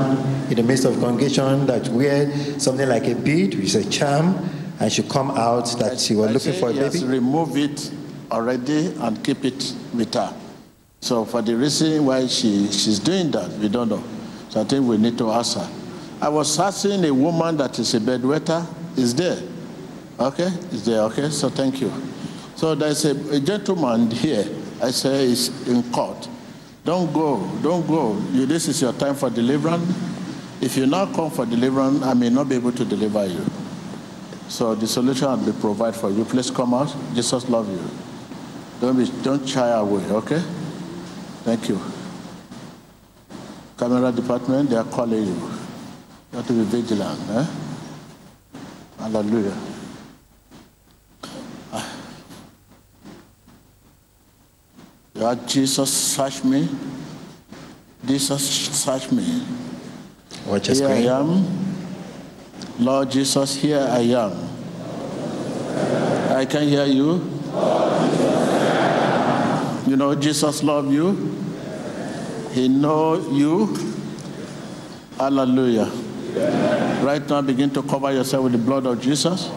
in 0.50 0.56
the 0.56 0.64
midst 0.64 0.86
of 0.86 1.00
congregation 1.00 1.68
that 1.68 1.88
wear 1.90 2.32
something 2.60 2.90
like 2.90 3.06
a 3.08 3.14
bead, 3.14 3.54
which 3.54 3.66
is 3.66 3.76
a 3.76 3.88
charm, 3.92 4.36
and 4.80 4.92
she 4.92 5.04
come 5.04 5.30
out 5.32 5.68
that 5.78 6.00
she 6.00 6.16
was 6.16 6.30
I 6.30 6.32
looking 6.32 6.54
for 6.54 6.70
a 6.70 6.74
yes, 6.74 7.00
baby. 7.00 7.14
remove 7.14 7.58
it 7.58 7.92
already 8.32 8.88
and 8.88 9.24
keep 9.24 9.46
it 9.46 9.76
with 9.94 10.12
her. 10.16 10.34
So 11.00 11.26
for 11.26 11.44
the 11.44 11.56
reason 11.56 12.08
why 12.08 12.26
she, 12.26 12.72
she's 12.72 12.98
doing 12.98 13.30
that, 13.32 13.52
we 13.60 13.70
don't 13.70 13.88
know. 13.90 14.04
So 14.50 14.62
I 14.62 14.64
think 14.64 14.88
we 14.88 14.98
need 14.98 15.16
to 15.20 15.30
ask 15.30 15.58
her. 15.58 15.70
I 16.20 16.30
was 16.30 16.60
asking 16.60 17.06
a 17.06 17.14
woman 17.14 17.58
that 17.58 17.78
is 17.78 17.94
a 17.94 18.00
bedwetter, 18.00 18.66
is 18.98 19.14
there? 19.14 19.44
Okay, 20.20 20.50
is 20.72 20.86
there? 20.86 21.02
Okay, 21.02 21.30
so 21.30 21.50
thank 21.50 21.82
you. 21.82 21.94
So 22.56 22.74
there's 22.74 23.06
a, 23.06 23.12
a 23.36 23.40
gentleman 23.40 24.10
here. 24.10 24.48
I 24.82 24.90
say 24.90 25.26
is 25.26 25.68
in 25.68 25.84
court. 25.92 26.28
Don't 26.84 27.14
go, 27.14 27.48
don't 27.62 27.86
go. 27.86 28.18
You, 28.32 28.46
this 28.46 28.68
is 28.68 28.82
your 28.82 28.94
time 28.94 29.16
for 29.16 29.30
deliverance. 29.30 29.88
If 30.62 30.78
you 30.78 30.86
now 30.88 31.06
come 31.14 31.30
for 31.30 31.46
deliverance, 31.46 32.02
I 32.04 32.14
may 32.14 32.30
not 32.30 32.50
be 32.50 32.56
able 32.56 32.72
to 32.72 32.86
deliver 32.86 33.26
you. 33.28 33.46
So 34.48 34.76
the 34.76 34.88
solution 34.88 35.28
will 35.28 35.54
be 35.54 35.60
provided 35.60 36.00
for 36.00 36.10
you. 36.10 36.26
Please 36.26 36.52
come 36.52 36.74
out. 36.74 36.96
Jesus 37.14 37.48
love 37.50 37.70
you. 37.70 37.82
Don't 38.80 38.98
be, 38.98 39.06
don't 39.24 39.48
shy 39.48 39.68
away. 39.70 40.04
Okay. 40.06 40.40
Thank 41.44 41.70
you. 41.70 41.80
Camera 43.78 44.12
department, 44.12 44.70
they 44.70 44.76
are 44.76 44.84
calling 44.84 45.26
you. 45.26 45.34
You 46.32 46.38
have 46.38 46.48
to 46.48 46.54
be 46.54 46.64
vigilant. 46.64 47.20
Eh? 47.30 47.46
Hallelujah. 49.00 49.71
Lord 55.22 55.48
Jesus, 55.48 55.94
search 55.94 56.44
me. 56.44 56.68
Jesus, 58.08 58.42
search 58.74 59.12
me. 59.12 59.46
Watch 60.48 60.70
your 60.70 60.90
Here 60.90 61.14
I 61.14 61.20
am. 61.22 61.46
Lord 62.80 63.12
Jesus, 63.12 63.54
here 63.54 63.86
I 63.88 64.00
am. 64.18 64.34
I 66.36 66.44
can 66.46 66.68
hear 66.68 66.86
you. 66.86 67.22
You 69.86 69.96
know 69.96 70.16
Jesus 70.16 70.64
love 70.64 70.92
you. 70.92 71.14
He 72.54 72.68
knows 72.68 73.30
you. 73.30 73.78
Hallelujah. 75.20 75.86
Right 77.06 77.22
now 77.30 77.44
begin 77.44 77.70
to 77.78 77.84
cover 77.84 78.12
yourself 78.12 78.46
with 78.46 78.54
the 78.54 78.58
blood 78.58 78.88
of 78.88 79.00
Jesus. 79.00 79.52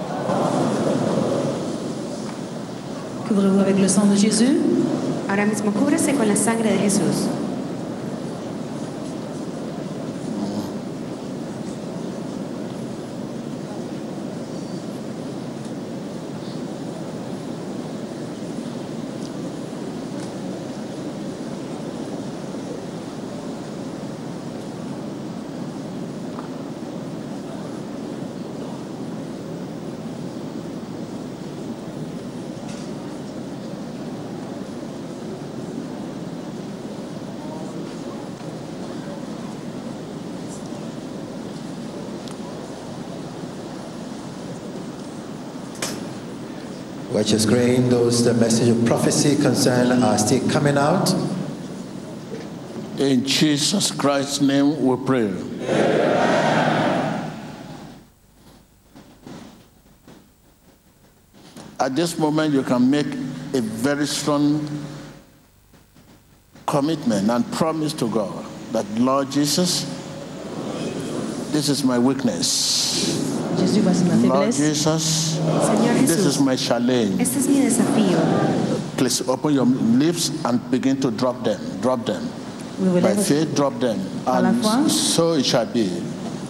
Couvrez-vous 3.27 3.61
avec 3.61 3.79
le 3.79 3.88
sang 3.88 4.05
de 4.05 4.14
Jésus. 4.14 4.84
Ahora 5.29 5.47
mismo 5.47 5.73
cúbrese 5.73 6.15
con 6.15 6.29
la 6.29 6.37
sangre 6.37 6.73
de 6.73 6.79
Jesús. 6.79 7.29
Watch 47.11 47.33
is 47.33 47.43
screen. 47.45 47.88
Those 47.88 48.25
the 48.25 48.35
message 48.35 48.69
of 48.69 48.85
prophecy 48.87 49.37
concern 49.40 50.03
are 50.03 50.19
still 50.19 50.49
coming 50.51 50.77
out. 50.77 51.12
In 52.99 53.25
Jesus 53.25 53.90
Christ's 53.90 54.40
name 54.40 54.85
we 54.85 54.97
pray. 55.05 55.33
At 61.81 61.95
this 61.95 62.19
moment, 62.19 62.55
you 62.55 62.62
can 62.62 62.88
make 62.88 63.07
a 63.53 63.61
very 63.61 64.07
strong 64.07 64.67
commitment 66.67 67.29
and 67.31 67.53
promise 67.53 67.93
to 67.95 68.09
God 68.09 68.47
that, 68.73 68.87
Lord 68.99 69.31
Jesus, 69.31 69.85
this 71.53 71.69
is 71.69 71.85
my 71.85 71.99
weakness. 71.99 73.24
Jésus, 73.59 73.81
voici 73.83 74.05
ma 74.05 74.35
Lord. 74.35 74.53
Jesus, 74.53 75.38
this 76.07 76.27
is 76.27 76.40
my 76.40 76.57
challenge. 76.57 77.21
este 77.21 77.38
es 77.38 77.49
mi 77.49 77.61
desafío. 77.61 78.19
Please 78.97 79.23
open 79.29 79.55
your 79.55 79.67
lips 79.67 80.31
and 80.45 80.61
begin 80.71 80.97
to 81.01 81.11
drop 81.11 81.43
them. 81.45 81.59
Drop 81.81 82.05
them. 82.07 82.23
By 83.03 83.14
faith, 83.14 83.55
drop 83.55 83.79
them. 83.81 83.99
Par 84.25 84.43
la 84.43 84.53
foi. 84.53 84.71
And 84.83 84.90
so 84.90 85.35
it 85.35 85.45
shall 85.45 85.67
be. 85.67 85.88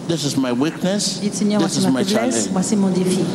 This 0.07 0.23
is 0.23 0.37
my 0.37 0.51
weakness. 0.51 1.19
Dites 1.19 1.37
Seigneur, 1.39 1.59
This 1.59 1.77
is 1.77 1.87
my 1.87 2.03
faiblesse, 2.03 2.13
challenge. 2.13 2.49
voici 2.53 2.75
mon 2.75 2.91
défi. 2.93 3.25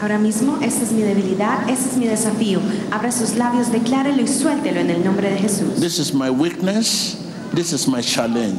Ahora 0.00 0.18
mismo, 0.18 0.58
esta 0.60 0.82
es 0.82 0.92
mi 0.92 1.02
debilidad, 1.02 1.68
este 1.68 1.90
es 1.90 1.96
mi 1.96 2.06
desafío. 2.06 2.60
Abra 2.90 3.12
sus 3.12 3.36
labios, 3.36 3.70
declárelo 3.70 4.20
y 4.20 4.26
suéltelo 4.26 4.80
en 4.80 4.90
el 4.90 5.04
nombre 5.04 5.30
de 5.30 5.36
Jesús. 5.36 5.80
This 5.80 5.98
is 5.98 6.12
my 6.12 6.28
weakness. 6.30 7.18
This 7.54 7.72
is 7.72 7.86
my 7.86 8.00
challenge. 8.00 8.56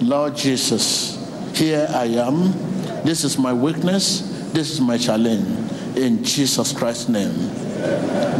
Lord 0.00 0.36
Jesus, 0.36 1.18
here 1.54 1.86
I 1.92 2.06
am. 2.18 2.54
This 3.04 3.22
is 3.22 3.36
my 3.36 3.52
weakness. 3.52 4.20
This 4.52 4.70
is 4.70 4.80
my 4.80 4.96
challenge. 4.96 5.70
In 5.94 6.24
Jesus 6.24 6.72
Christ's 6.72 7.10
name. 7.10 7.50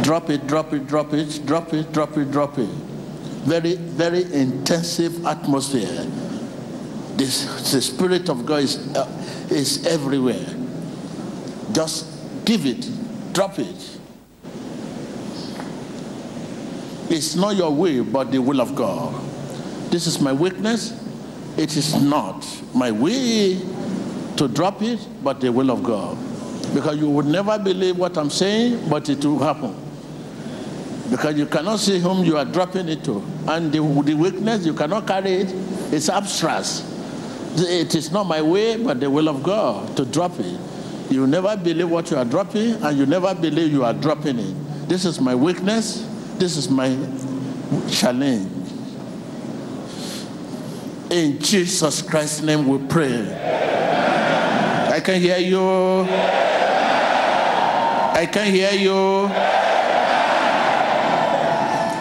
Drop 0.01 0.31
it, 0.31 0.47
drop 0.47 0.73
it, 0.73 0.87
drop 0.87 1.13
it, 1.13 1.45
drop 1.45 1.71
it, 1.73 1.91
drop 1.93 2.17
it, 2.17 2.31
drop 2.31 2.57
it. 2.57 2.69
Very, 3.45 3.75
very 3.75 4.23
intensive 4.33 5.23
atmosphere. 5.27 6.03
This, 7.15 7.71
the 7.71 7.79
Spirit 7.79 8.27
of 8.27 8.45
God 8.47 8.63
is, 8.63 8.95
uh, 8.95 9.07
is 9.51 9.85
everywhere. 9.85 10.43
Just 11.71 12.07
give 12.43 12.65
it, 12.65 12.89
drop 13.33 13.59
it. 13.59 13.99
It's 17.07 17.35
not 17.35 17.55
your 17.55 17.73
will, 17.73 18.03
but 18.03 18.31
the 18.31 18.39
will 18.39 18.59
of 18.59 18.75
God. 18.75 19.13
This 19.91 20.07
is 20.07 20.19
my 20.19 20.33
weakness. 20.33 20.99
It 21.55 21.77
is 21.77 22.01
not 22.01 22.43
my 22.73 22.89
will 22.89 23.74
to 24.37 24.47
drop 24.47 24.81
it, 24.81 24.99
but 25.23 25.39
the 25.41 25.51
will 25.51 25.71
of 25.71 25.83
God. 25.83 26.17
Because 26.73 26.97
you 26.97 27.09
would 27.09 27.25
never 27.25 27.57
believe 27.57 27.97
what 27.97 28.17
I'm 28.17 28.29
saying, 28.29 28.89
but 28.89 29.07
it 29.09 29.23
will 29.23 29.39
happen. 29.39 29.75
Because 31.09 31.37
you 31.37 31.45
cannot 31.45 31.79
see 31.79 31.99
whom 31.99 32.23
you 32.23 32.37
are 32.37 32.45
dropping 32.45 32.89
it 32.89 33.03
to. 33.05 33.23
And 33.47 33.71
the, 33.71 33.79
the 34.03 34.13
weakness, 34.15 34.65
you 34.65 34.73
cannot 34.73 35.07
carry 35.07 35.33
it. 35.33 35.53
It's 35.93 36.09
abstract. 36.09 36.83
It 37.57 37.95
is 37.95 38.11
not 38.11 38.25
my 38.25 38.41
way, 38.41 38.75
but 38.83 38.99
the 38.99 39.09
will 39.09 39.29
of 39.29 39.43
God 39.43 39.95
to 39.97 40.05
drop 40.05 40.39
it. 40.39 40.59
You 41.09 41.27
never 41.27 41.55
believe 41.55 41.89
what 41.89 42.09
you 42.11 42.17
are 42.17 42.25
dropping, 42.25 42.73
and 42.83 42.97
you 42.97 43.05
never 43.05 43.33
believe 43.35 43.71
you 43.71 43.85
are 43.85 43.93
dropping 43.93 44.39
it. 44.39 44.89
This 44.89 45.05
is 45.05 45.21
my 45.21 45.35
weakness. 45.35 46.05
This 46.37 46.57
is 46.57 46.69
my 46.69 46.97
challenge. 47.89 48.51
In 51.11 51.39
Jesus 51.39 52.01
Christ's 52.01 52.41
name 52.41 52.67
we 52.67 52.85
pray. 52.87 53.63
I 55.05 55.07
can 55.07 55.21
hear 55.21 55.37
you. 55.37 55.61
I 58.17 58.25
can 58.25 58.51
hear 58.51 58.71
you. 58.71 59.29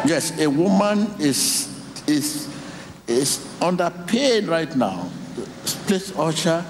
Yes, 0.08 0.32
a 0.40 0.48
woman 0.48 1.12
is 1.18 1.68
is 2.06 2.48
is 3.06 3.46
under 3.60 3.90
pain 4.06 4.46
right 4.46 4.74
now. 4.74 5.10
Please, 5.84 6.16
usher, 6.16 6.64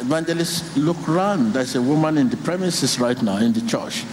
evangelist, 0.00 0.76
look 0.76 1.08
around. 1.08 1.52
There's 1.52 1.76
a 1.76 1.82
woman 1.82 2.18
in 2.18 2.28
the 2.28 2.38
premises 2.38 2.98
right 2.98 3.22
now 3.22 3.36
in 3.36 3.52
the 3.52 3.60
church. 3.60 4.04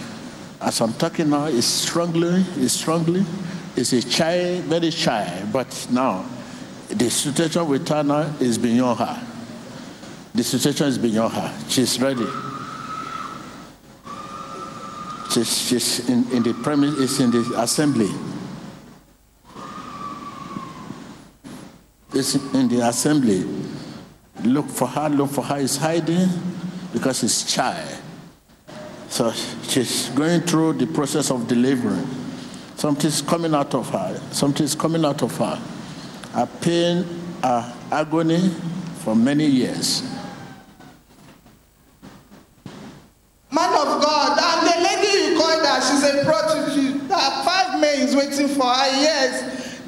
As 0.60 0.80
I'm 0.80 0.92
talking 0.92 1.30
now, 1.30 1.46
is 1.46 1.66
struggling, 1.66 2.44
is 2.54 2.70
struggling. 2.70 3.26
Is 3.74 3.92
a 3.94 4.00
child, 4.00 4.62
very 4.70 4.92
shy, 4.92 5.42
but 5.52 5.88
now 5.90 6.24
the 6.88 7.10
situation 7.10 7.66
with 7.66 7.88
her 7.88 8.04
now 8.04 8.32
is 8.38 8.58
beyond 8.58 9.00
her. 9.00 9.27
The 10.38 10.44
situation 10.44 10.86
is 10.86 10.98
beyond 10.98 11.34
her. 11.34 11.52
She's 11.68 12.00
ready. 12.00 12.24
She's, 15.32 15.58
she's 15.58 16.08
in, 16.08 16.30
in 16.30 16.44
the 16.44 16.54
premise, 16.62 16.94
is 16.94 17.18
in 17.18 17.32
the 17.32 17.54
assembly. 17.60 18.08
is 22.14 22.36
in 22.54 22.68
the 22.68 22.86
assembly. 22.86 23.44
Look 24.44 24.68
for 24.68 24.86
her, 24.86 25.08
look 25.08 25.30
for 25.30 25.42
her. 25.42 25.56
Is 25.56 25.76
hiding 25.76 26.28
because 26.92 27.18
she's 27.18 27.50
shy. 27.50 27.98
So 29.08 29.32
she's 29.32 30.08
going 30.10 30.42
through 30.42 30.74
the 30.74 30.86
process 30.86 31.32
of 31.32 31.48
delivery. 31.48 32.06
Something's 32.76 33.22
coming 33.22 33.54
out 33.54 33.74
of 33.74 33.90
her. 33.90 34.20
Something's 34.30 34.76
coming 34.76 35.04
out 35.04 35.20
of 35.20 35.36
her. 35.38 35.60
A 36.36 36.46
pain, 36.46 37.04
a 37.42 37.74
agony 37.90 38.50
for 39.02 39.16
many 39.16 39.44
years. 39.44 40.17
Man 43.58 43.74
of 43.74 43.98
God, 44.00 44.38
and 44.38 44.60
the 44.70 44.76
lady 44.86 45.10
you 45.18 45.38
called 45.38 45.66
her, 45.66 45.80
she's 45.82 46.04
a 46.06 46.22
prostitute. 46.24 47.02
Her 47.10 47.30
five 47.42 47.80
men 47.80 48.06
is 48.06 48.14
waiting 48.14 48.46
for 48.54 48.66
her, 48.70 48.86
yes. 49.02 49.42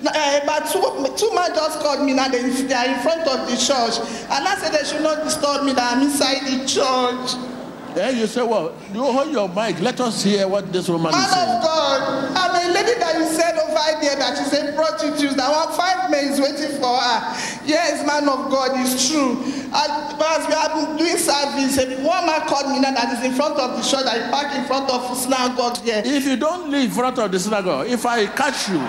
Uh, 0.04 0.40
but 0.44 0.66
two, 0.72 0.82
two 1.14 1.32
men 1.34 1.54
just 1.54 1.78
called 1.78 2.04
me 2.04 2.12
now, 2.12 2.26
they, 2.26 2.42
they 2.42 2.74
are 2.74 2.86
in 2.86 2.98
front 3.00 3.22
of 3.28 3.46
the 3.46 3.54
church. 3.56 4.02
And 4.26 4.42
I 4.42 4.56
said 4.58 4.72
they 4.72 4.82
should 4.82 5.02
not 5.02 5.22
disturb 5.22 5.64
me, 5.64 5.72
that 5.74 5.96
I'm 5.96 6.02
inside 6.02 6.42
the 6.50 6.66
church. 6.66 7.49
Then 7.95 8.16
you 8.16 8.26
say, 8.26 8.43
well, 8.43 8.72
you 8.93 9.03
hold 9.03 9.32
your 9.32 9.49
mic. 9.49 9.80
Let 9.80 10.01
us 10.01 10.22
hear 10.22 10.47
what 10.47 10.72
this 10.72 10.88
woman 10.88 11.11
is 11.11 11.16
Man 11.16 11.28
saying. 11.28 11.57
of 11.57 11.62
God, 11.62 12.32
I'm 12.36 12.70
a 12.70 12.74
lady 12.74 12.99
that 13.01 13.18
you 13.18 13.26
said 13.26 13.59
over 13.59 14.01
there 14.01 14.16
that 14.16 14.38
she's 14.38 14.53
a 14.53 14.72
prostitute. 14.74 15.36
That 15.36 15.51
one 15.51 15.76
five 15.76 16.11
men 16.11 16.32
is 16.32 16.41
waiting 16.41 16.78
for 16.80 16.97
her. 16.97 17.18
Yes, 17.66 18.07
man 18.07 18.28
of 18.28 18.51
God, 18.51 18.70
it's 18.74 19.11
true. 19.11 19.43
I, 19.72 20.07
as 20.20 20.47
we 20.47 20.84
been 20.86 20.97
doing 20.99 21.16
service, 21.18 21.78
eh, 21.78 22.03
one 22.03 22.26
man 22.26 22.47
called 22.47 22.70
me 22.70 22.80
now 22.80 22.93
that 22.93 23.18
is 23.18 23.24
in 23.24 23.34
front 23.34 23.59
of 23.59 23.76
the 23.76 23.82
church, 23.82 24.05
that 24.05 24.16
is 24.18 24.30
parked 24.30 24.55
in 24.55 24.64
front 24.66 24.88
of 24.91 25.03
the 25.09 25.14
synagogue 25.14 25.76
there. 25.84 26.03
If 26.05 26.24
you 26.26 26.36
don't 26.36 26.70
leave 26.70 26.91
in 26.91 26.91
front 26.91 27.18
of 27.18 27.30
the 27.32 27.38
synagogue, 27.38 27.88
if 27.88 28.07
I 28.07 28.26
catch 28.26 28.68
you, 28.68 28.80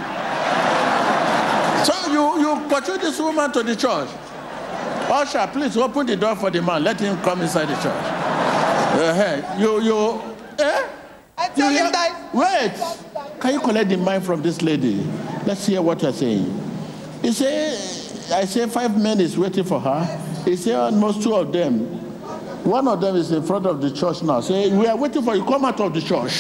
so 1.85 2.11
you, 2.11 2.39
you 2.41 2.69
pursue 2.69 2.97
this 2.99 3.19
woman 3.19 3.51
to 3.53 3.63
the 3.63 3.75
church. 3.75 4.09
Usher, 5.09 5.49
please 5.51 5.75
open 5.77 6.05
the 6.05 6.15
door 6.15 6.35
for 6.35 6.49
the 6.51 6.61
man. 6.61 6.83
Let 6.83 6.99
him 6.99 7.17
come 7.21 7.41
inside 7.41 7.65
the 7.65 7.75
church. 7.81 8.30
Uh-huh. 8.93 9.55
You, 9.57 9.81
you, 9.81 10.21
eh? 10.59 10.87
I 11.37 11.47
tell 11.49 11.71
You 11.71 11.77
him 11.85 11.91
that 11.91 12.33
Wait. 12.33 13.39
Can 13.39 13.53
you 13.53 13.59
collect 13.59 13.89
the 13.89 13.97
mind 13.97 14.25
from 14.25 14.41
this 14.41 14.61
lady? 14.61 14.95
Let's 15.45 15.65
hear 15.65 15.81
what 15.81 16.01
you're 16.01 16.13
saying. 16.13 16.45
He 17.21 17.31
say, 17.31 17.71
I 18.33 18.45
say 18.45 18.67
five 18.67 19.01
men 19.01 19.19
is 19.19 19.37
waiting 19.37 19.63
for 19.63 19.79
her. 19.79 20.03
He 20.45 20.55
say 20.55 20.73
almost 20.73 21.23
two 21.23 21.35
of 21.35 21.51
them. 21.51 21.79
One 22.63 22.87
of 22.87 23.01
them 23.01 23.15
is 23.15 23.31
in 23.31 23.41
front 23.43 23.65
of 23.65 23.81
the 23.81 23.91
church 23.91 24.21
now. 24.21 24.41
Say, 24.41 24.69
we 24.75 24.85
are 24.87 24.95
waiting 24.95 25.23
for 25.23 25.35
you. 25.35 25.43
Come 25.43 25.65
out 25.65 25.79
of 25.79 25.93
the 25.93 26.01
church. 26.01 26.33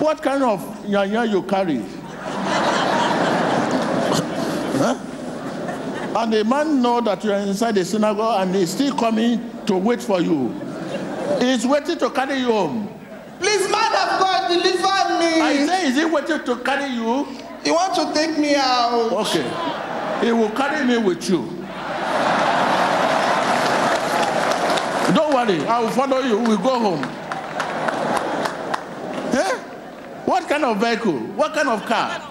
What 0.00 0.22
kind 0.22 0.42
of 0.42 0.60
yanya 0.86 1.30
you 1.30 1.42
carry? 1.42 1.82
Huh? 4.74 4.98
And 6.16 6.32
the 6.32 6.44
man 6.44 6.82
know 6.82 7.00
that 7.02 7.22
you 7.24 7.32
are 7.32 7.38
inside 7.38 7.74
the 7.76 7.84
synagogue 7.84 8.42
and 8.42 8.54
he's 8.54 8.70
still 8.70 8.96
coming 8.96 9.50
to 9.66 9.76
wait 9.76 10.02
for 10.02 10.20
you. 10.20 10.48
He's 11.40 11.66
waiting 11.66 11.98
to 11.98 12.10
carry 12.10 12.38
you 12.38 12.46
home. 12.52 12.88
Please, 13.38 13.68
man 13.70 13.92
of 13.92 14.20
God, 14.20 14.48
deliver 14.48 14.86
I 14.86 15.54
me. 15.58 15.66
say, 15.66 15.86
is 15.88 15.96
he 15.96 16.04
waiting 16.04 16.44
to 16.44 16.56
carry 16.58 16.90
you? 16.94 17.24
He 17.64 17.70
want 17.70 17.94
to 17.94 18.12
take 18.14 18.38
me 18.38 18.54
out. 18.54 19.10
Okay. 19.12 20.24
He 20.24 20.32
will 20.32 20.50
carry 20.50 20.84
me 20.84 20.98
with 20.98 21.28
you. 21.28 21.38
Don't 25.14 25.34
worry, 25.34 25.60
I 25.66 25.80
will 25.80 25.90
follow 25.90 26.20
you. 26.20 26.38
We'll 26.38 26.56
go 26.58 26.78
home. 26.78 27.04
Eh? 29.34 29.58
What 30.24 30.48
kind 30.48 30.64
of 30.64 30.78
vehicle? 30.78 31.18
What 31.36 31.52
kind 31.54 31.68
of 31.68 31.84
car? 31.86 32.28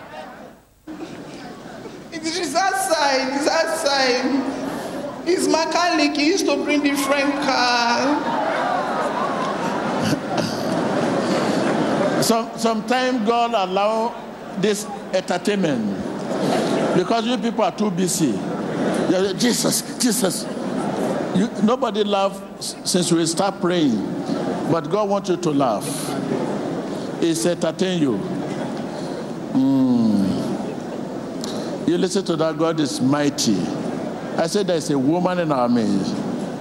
It 2.12 2.24
is 2.24 2.56
outside. 2.56 3.36
It's 3.36 3.47
outside. 3.47 5.26
He's 5.26 5.47
mechanic. 5.47 6.16
He 6.16 6.28
used 6.28 6.45
to 6.45 6.64
bring 6.64 6.82
different 6.82 7.34
car. 7.43 8.51
Some 12.22 12.58
sometimes 12.58 13.28
God 13.28 13.54
allow 13.54 14.14
this 14.60 14.86
entertainment 15.14 15.96
because 16.96 17.26
you 17.26 17.38
people 17.38 17.64
are 17.64 17.76
too 17.76 17.90
busy. 17.92 18.34
Jesus, 19.38 19.98
Jesus. 19.98 20.46
You, 21.36 21.50
nobody 21.64 22.04
laugh 22.04 22.42
since 22.62 23.12
we 23.12 23.26
start 23.26 23.60
praying, 23.62 23.96
but 24.72 24.90
God 24.90 25.10
wants 25.10 25.30
you 25.30 25.38
to 25.38 25.52
laugh. 25.52 25.86
It's 27.22 27.46
entertain 27.46 28.02
you. 28.02 28.18
Mm. 29.54 30.42
You 31.88 31.98
listen 31.98 32.26
to 32.26 32.36
that. 32.38 32.58
God 32.58 32.80
is 32.80 33.02
mighty. 33.02 33.58
I 34.38 34.48
said 34.48 34.68
there's 34.68 34.90
a 34.90 35.00
woman 35.00 35.40
in 35.40 35.52
our 35.52 35.68
midst. 35.70 36.16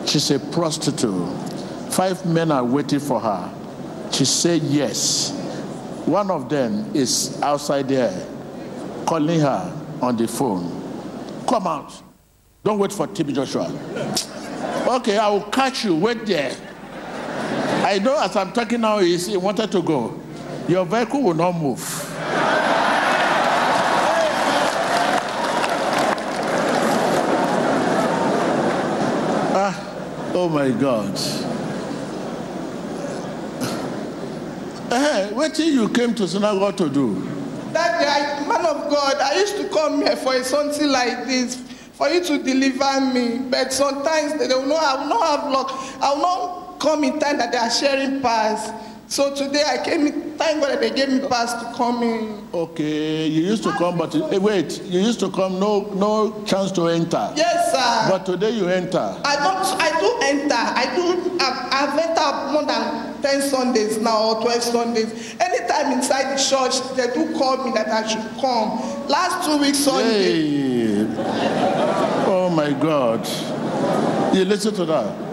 She's 0.07 0.31
a 0.31 0.39
prostitute. 0.39 1.29
Five 1.93 2.25
men 2.27 2.51
are 2.51 2.65
waiting 2.65 3.01
for 3.01 3.21
her. 3.21 3.53
She 4.13 4.25
said 4.25 4.63
yes. 4.63 5.37
One 6.11 6.29
of 6.29 6.49
them 6.49 6.91
is 6.93 7.41
outside 7.41 7.87
there 7.87 8.27
calling 9.07 9.39
her 9.39 9.81
on 10.03 10.17
the 10.17 10.27
phone. 10.27 10.67
Come 11.49 11.69
out. 11.69 12.03
Don't 12.65 12.81
wait 12.81 12.93
for 12.93 13.07
TB 13.07 13.33
Joshua. 13.33 13.71
Okay, 14.97 15.17
I 15.17 15.29
will 15.29 15.45
catch 15.45 15.85
you. 15.85 15.95
Wait 15.95 16.27
there. 16.27 16.57
I 17.87 18.01
know 18.01 18.21
as 18.21 18.35
I'm 18.35 18.53
talking 18.53 18.81
now, 18.81 18.99
he 18.99 19.37
wanted 19.37 19.71
to 19.71 19.83
go. 19.83 20.21
Your 20.67 20.85
vehicle 20.85 21.23
will 21.23 21.35
not 21.35 21.53
move. 21.53 21.79
Ah, 29.55 30.33
oh 30.35 30.49
my 30.49 30.71
God. 30.71 31.50
What 35.41 35.59
you 35.59 35.89
came 35.89 36.15
to 36.15 36.29
synagogue 36.29 36.77
to 36.77 36.91
do? 36.91 37.15
That 37.73 37.99
day, 37.99 38.47
man 38.47 38.67
of 38.67 38.91
God, 38.91 39.17
I 39.17 39.41
used 39.41 39.57
to 39.57 39.71
come 39.71 40.03
here 40.03 40.15
for 40.15 40.35
something 40.45 40.87
like 40.87 41.25
this, 41.27 41.57
for 41.95 42.11
you 42.11 42.23
to 42.25 42.43
deliver 42.43 43.01
me. 43.01 43.39
But 43.49 43.73
sometimes 43.73 44.39
they 44.39 44.55
will 44.55 44.67
not, 44.67 44.83
I 44.83 45.01
will 45.01 45.09
not 45.09 45.41
have 45.41 45.51
luck. 45.51 45.71
I 46.03 46.13
will 46.13 46.21
not 46.21 46.79
come 46.79 47.05
in 47.05 47.19
time 47.19 47.39
that 47.39 47.53
they 47.53 47.57
are 47.57 47.71
sharing 47.71 48.21
pass. 48.21 48.69
So 49.11 49.35
today 49.35 49.65
I 49.67 49.83
came 49.83 50.07
thank 50.39 50.61
God 50.61 50.71
that 50.71 50.81
they 50.81 50.91
gave 50.91 51.09
me 51.09 51.19
pass 51.29 51.53
to 51.55 51.77
come 51.77 52.05
in. 52.05 52.47
Okay, 52.55 53.27
you 53.27 53.43
used 53.43 53.65
to 53.65 53.73
come, 53.73 53.99
but 53.99 54.15
eh, 54.15 54.39
wait, 54.39 54.81
you 54.85 55.01
used 55.01 55.19
to 55.19 55.31
come, 55.33 55.59
no, 55.59 55.81
no 55.95 56.45
chance 56.45 56.71
to 56.73 56.87
enter. 56.87 57.33
Yes, 57.35 57.73
sir. 57.73 58.09
But 58.09 58.25
today 58.25 58.51
you 58.51 58.69
enter. 58.69 58.99
I 59.25 59.35
don't. 59.35 59.67
I 59.83 59.91
do 59.99 60.17
enter. 60.23 60.55
I 60.55 60.95
do. 60.95 61.39
I've, 61.41 61.73
I've 61.73 61.99
entered 61.99 62.53
more 62.53 62.65
than 62.65 63.21
ten 63.21 63.43
Sundays 63.43 63.99
now 63.99 64.35
or 64.37 64.43
twelve 64.43 64.63
Sundays. 64.63 65.35
Anytime 65.41 65.91
inside 65.91 66.33
the 66.33 66.41
church, 66.41 66.81
they 66.97 67.13
do 67.13 67.37
call 67.37 67.65
me 67.65 67.73
that 67.73 67.89
I 67.89 68.07
should 68.07 68.41
come. 68.41 68.79
Last 69.09 69.45
two 69.45 69.59
weeks 69.59 69.79
Sunday. 69.79 71.05
Hey. 71.05 71.15
Oh 72.29 72.49
my 72.49 72.73
God. 72.75 73.27
You 74.37 74.45
listen 74.45 74.73
to 74.75 74.85
that. 74.85 75.30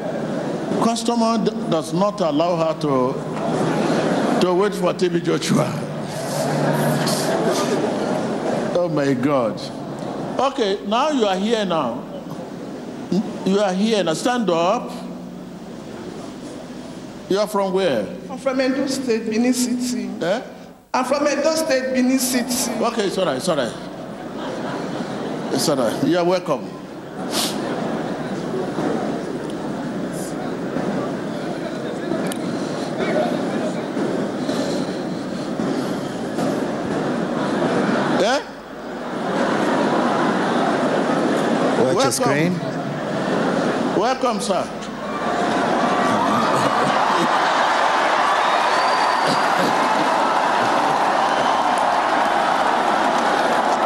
Customer 0.83 1.37
does 1.69 1.93
not 1.93 2.21
allow 2.21 2.55
her 2.55 2.79
to 2.81 3.13
to 4.41 4.53
wait 4.53 4.73
for 4.75 4.93
TB 4.93 5.23
Joshua. 5.23 5.67
Oh 8.75 8.89
my 8.89 9.13
God. 9.13 9.59
Okay, 10.39 10.79
now 10.85 11.09
you 11.09 11.25
are 11.25 11.35
here 11.35 11.65
now. 11.65 12.03
You 13.45 13.59
are 13.59 13.73
here 13.73 14.03
now. 14.03 14.13
Stand 14.13 14.49
up. 14.49 14.91
You 17.29 17.39
are 17.39 17.47
from 17.47 17.73
where? 17.73 18.07
I'm 18.29 18.37
from 18.37 18.61
Edo 18.61 18.87
State, 18.87 19.25
Benin 19.25 19.53
City. 19.53 20.09
Eh? 20.21 20.41
I'm 20.93 21.05
from 21.05 21.27
Edo 21.27 21.55
State, 21.55 21.93
Benin 21.93 22.19
City. 22.19 22.71
Okay, 22.83 23.07
it's 23.07 23.17
all 23.17 23.25
right, 23.25 23.37
it's 23.37 23.49
all 23.49 23.57
right. 23.57 23.73
It's 25.53 25.67
all 25.67 25.75
right. 25.75 26.03
You 26.05 26.17
are 26.19 26.25
welcome. 26.25 26.69
Screen. 42.17 42.57
Welcome, 43.95 44.41
sir. 44.41 44.63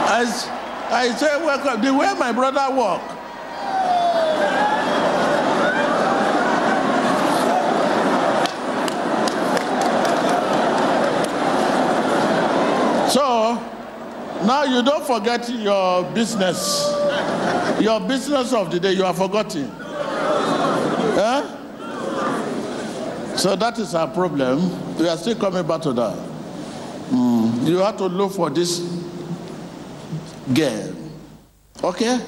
As 0.07 0.47
I 0.89 1.13
say, 1.17 1.43
welcome. 1.43 1.81
The 1.81 1.93
way 1.93 2.13
my 2.17 2.31
brother 2.31 2.67
walk. 2.73 3.01
So, 13.11 13.59
Now 14.45 14.63
you 14.63 14.81
don't 14.81 15.05
forget 15.05 15.49
your 15.49 16.03
business. 16.13 17.00
Your 17.79 17.99
business 18.01 18.53
of 18.53 18.69
the 18.71 18.79
day, 18.79 18.93
you 18.93 19.03
are 19.05 19.13
forgotten. 19.13 19.69
Eh? 21.17 21.57
So 23.37 23.55
that 23.55 23.77
is 23.79 23.95
our 23.95 24.07
problem. 24.07 24.97
We 24.97 25.07
are 25.07 25.17
still 25.17 25.35
coming 25.35 25.65
back 25.65 25.81
to 25.83 25.93
that. 25.93 26.15
Mm, 27.09 27.67
You 27.67 27.77
have 27.77 27.97
to 27.97 28.05
look 28.05 28.31
for 28.33 28.49
this 28.49 28.79
girl. 30.53 30.93
Okay? 31.83 32.19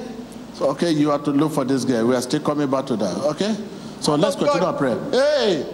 So, 0.55 0.69
okay, 0.69 0.91
you 0.91 1.09
have 1.09 1.23
to 1.25 1.31
look 1.31 1.51
for 1.53 1.65
this 1.65 1.85
girl. 1.85 2.07
We 2.07 2.15
are 2.15 2.21
still 2.21 2.39
coming 2.41 2.69
back 2.69 2.85
to 2.87 2.95
that. 2.95 3.17
Okay? 3.35 3.55
So 3.99 4.15
let's 4.15 4.35
God. 4.35 4.45
continue 4.45 4.67
our 4.67 4.73
prayer. 4.73 4.97
Hey! 5.11 5.65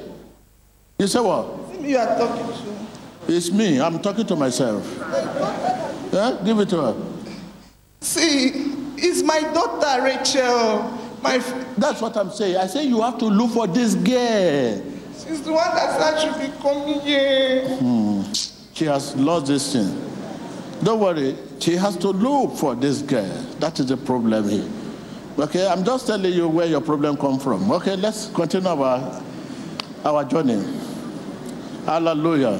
You 0.97 1.07
say 1.07 1.19
what? 1.19 1.47
You 1.81 1.97
are 1.97 2.17
talking 2.17 2.45
to. 2.47 3.33
It's 3.33 3.51
me. 3.51 3.79
I'm 3.79 3.99
talking 3.99 4.25
to 4.27 4.35
myself. 4.35 4.85
Yeah? 6.11 6.37
Give 6.43 6.59
it 6.59 6.69
to 6.69 6.81
her. 6.81 6.95
See, 8.01 8.75
it's 9.01 9.23
my 9.23 9.41
daughter 9.53 10.03
Rachel. 10.03 10.97
My, 11.21 11.37
That's 11.77 12.01
what 12.01 12.15
I'm 12.15 12.31
saying. 12.31 12.57
I 12.57 12.67
say 12.67 12.85
you 12.85 13.01
have 13.01 13.17
to 13.19 13.25
look 13.25 13.51
for 13.51 13.67
this 13.67 13.95
girl. 13.95 14.81
she's 15.17 15.41
the 15.41 15.51
one 15.51 15.75
that 15.75 15.99
said 15.99 16.39
she 16.41 16.47
be 16.47 16.57
coming 16.61 16.99
here. 17.01 17.67
Hmm. 17.77 18.23
She 18.73 18.85
has 18.85 19.15
lost 19.17 19.47
this 19.47 19.73
thing. 19.73 19.89
Don't 20.83 20.99
worry. 21.01 21.35
She 21.59 21.75
has 21.75 21.97
to 21.97 22.09
look 22.09 22.55
for 22.55 22.73
this 22.75 23.01
girl. 23.01 23.27
That 23.59 23.79
is 23.79 23.87
the 23.87 23.97
problem 23.97 24.47
here. 24.47 24.69
Okay, 25.37 25.67
I'm 25.67 25.83
just 25.83 26.07
telling 26.07 26.31
you 26.31 26.47
where 26.47 26.65
your 26.65 26.81
problem 26.81 27.17
come 27.17 27.39
from. 27.39 27.69
Okay, 27.71 27.95
let's 27.97 28.27
continue 28.29 28.69
our 28.69 29.21
our 30.05 30.23
journey. 30.25 30.63
Hallelujah. 31.85 32.59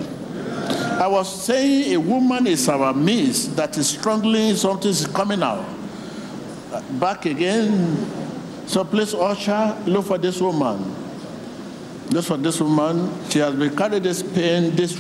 I 0.99 1.07
was 1.07 1.43
saying 1.43 1.93
a 1.93 1.97
woman 1.97 2.45
is 2.47 2.67
our 2.67 2.93
midst 2.93 3.55
that 3.55 3.77
is 3.77 3.87
struggling, 3.89 4.55
something 4.55 4.91
is 4.91 5.07
coming 5.07 5.41
out. 5.41 5.63
Back 6.99 7.25
again. 7.25 8.05
So 8.67 8.83
please, 8.83 9.13
usher, 9.13 9.75
look 9.85 10.05
for 10.05 10.17
this 10.17 10.39
woman. 10.41 10.95
Look 12.11 12.25
for 12.25 12.37
this 12.37 12.59
woman. 12.59 13.09
She 13.29 13.39
has 13.39 13.55
been 13.55 13.75
carrying 13.75 14.03
this 14.03 14.21
pain, 14.21 14.75
this 14.75 14.99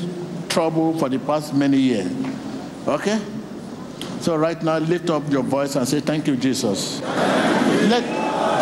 trouble 0.49 0.97
for 0.97 1.09
the 1.09 1.19
past 1.19 1.53
many 1.53 1.77
years. 1.77 2.11
Okay? 2.87 3.19
So 4.21 4.35
right 4.35 4.61
now, 4.61 4.79
lift 4.79 5.09
up 5.09 5.29
your 5.31 5.43
voice 5.43 5.75
and 5.75 5.87
say, 5.87 5.99
Thank 5.99 6.27
you, 6.27 6.35
Jesus. 6.35 7.01
Let, 7.01 8.03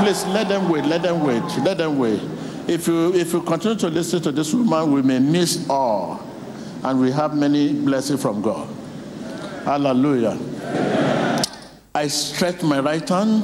please 0.02 0.26
let 0.28 0.48
them 0.48 0.70
wait. 0.70 0.86
Let 0.86 1.02
them 1.02 1.24
wait. 1.24 1.44
Let 1.64 1.78
them 1.78 1.98
wait. 1.98 2.22
If 2.68 2.88
you 2.88 3.14
if 3.16 3.32
you 3.32 3.42
continue 3.42 3.78
to 3.78 3.88
listen 3.90 4.22
to 4.24 4.32
this 4.32 4.54
woman, 4.54 4.92
we 4.92 5.02
may 5.02 5.20
miss 5.20 5.68
all, 5.70 6.22
and 6.84 7.00
we 7.00 7.12
have 7.12 7.36
many 7.36 7.72
blessings 7.74 8.22
from 8.22 8.42
God. 8.42 8.68
Hallelujah. 9.64 10.38
I 11.98 12.08
stretch 12.10 12.62
my 12.62 12.80
right 12.80 13.10
hand. 13.10 13.42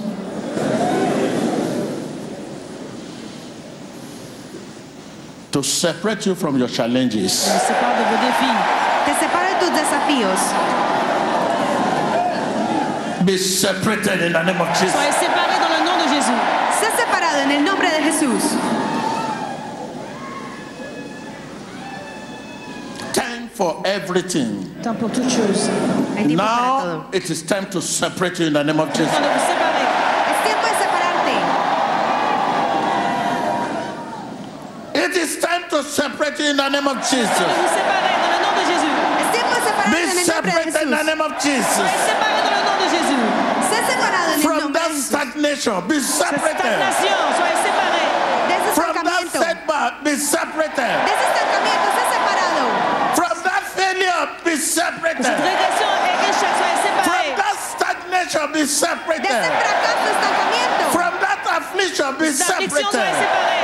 To 5.53 5.63
separate 5.63 6.27
you 6.27 6.35
from 6.35 6.59
your 6.59 6.67
challenges. 6.67 7.47
Je 7.47 7.53
me 7.53 7.59
sépare 7.59 7.97
de 7.97 8.03
vos 8.11 8.19
défis. 8.21 8.57
Te 9.05 9.13
separa 9.19 9.49
de 9.49 9.59
tus 9.59 9.71
desafíos. 9.73 10.41
Be 13.25 13.37
separated 13.37 14.21
in 14.21 14.33
the 14.33 14.43
name 14.43 14.61
of 14.61 14.67
Jesus. 14.77 14.93
Soyez 14.93 15.15
séparés 15.15 15.59
dans 15.59 15.73
le 15.73 15.83
nom 15.87 15.97
de 15.97 16.07
Jésus. 16.13 16.39
Sé 16.79 16.91
separado 16.95 17.39
en 17.45 17.51
el 17.51 17.63
nombre 17.65 17.87
de 17.89 18.03
Jesús. 18.03 18.55
Time 23.13 23.42
for 23.53 23.81
everything. 23.85 24.73
Temps 24.81 24.95
pour 24.99 25.09
toutes 25.09 25.29
choses. 25.29 25.69
Hay 26.17 26.25
tiempo 26.27 26.43
para 26.43 27.05
Now 27.05 27.09
it 27.13 27.29
is 27.29 27.43
time 27.43 27.69
to 27.69 27.81
separate 27.81 28.39
you 28.39 28.47
in 28.47 28.53
the 28.53 28.63
name 28.63 28.79
of 28.79 28.89
Jesus. 28.93 29.11
Temps 29.11 29.21
de 29.21 29.29
vous 29.29 29.45
séparer. 29.45 29.85
Es 30.31 30.37
tiempo 30.43 30.67
de 30.67 30.75
separarte. 30.81 31.37
It 34.95 35.15
is 35.17 35.37
time 35.39 35.63
to 35.69 35.83
separate 35.83 36.39
you 36.39 36.49
in 36.51 36.57
the 36.57 36.69
name 36.69 36.87
of 36.87 36.97
Jesus. 37.09 37.29
de 37.29 37.45
vous 37.45 37.69
séparer 37.77 38.13
dans 38.21 38.31
le 38.33 38.39
nom 38.41 38.53
de 38.57 38.63
Jésus. 38.69 38.93
Es 39.21 39.29
tiempo 39.33 39.53
de 39.53 39.61
separarte 39.61 39.91
Be 39.93 39.97
en 39.97 40.09
el 40.09 40.13
nombre 40.13 40.23
de 40.23 40.25
separated 40.33 40.81
in 40.81 40.89
the 40.89 41.03
name 41.03 41.21
of 41.21 41.31
Jesus. 41.41 41.77
Soyez 41.77 42.01
séparés 42.09 42.41
dans 42.41 42.53
le 42.57 42.61
nom 42.65 42.77
de 42.81 42.87
Jésus. 42.89 43.21
Sé 43.69 43.77
separado 43.85 44.29
en 44.29 44.33
el 44.33 44.41
From 44.41 44.73
that 44.73 44.91
stagnation, 44.97 45.75
be 45.87 45.99
separated. 45.99 46.57
Stagnation, 46.57 47.17
soyez 47.37 47.59
séparés. 47.61 48.09
De 48.49 48.53
ese 48.53 48.69
From 48.73 48.93
that 48.93 49.21
estancamiento. 49.23 49.39
setback, 49.45 49.91
be 50.03 50.13
separated. 50.17 50.93
De 51.05 51.11
ese 51.13 51.25
estancamiento, 51.29 51.87
sé 51.93 52.03
separado. 52.13 52.65
From 53.13 53.35
that 53.45 53.63
failure, 54.27 54.43
be 54.43 54.55
separated. 54.57 55.25
régression 55.25 55.91
et 56.03 56.29
échec, 56.29 56.51
soyez 56.59 56.79
From 57.03 57.25
that 57.35 57.57
stagnation, 57.75 58.51
be 58.53 58.65
separated. 58.65 59.43
From 60.91 61.13
that 61.21 61.41
affliction, 61.57 62.15
be 62.17 62.31
separated. 62.31 62.85
séparés. 62.91 63.63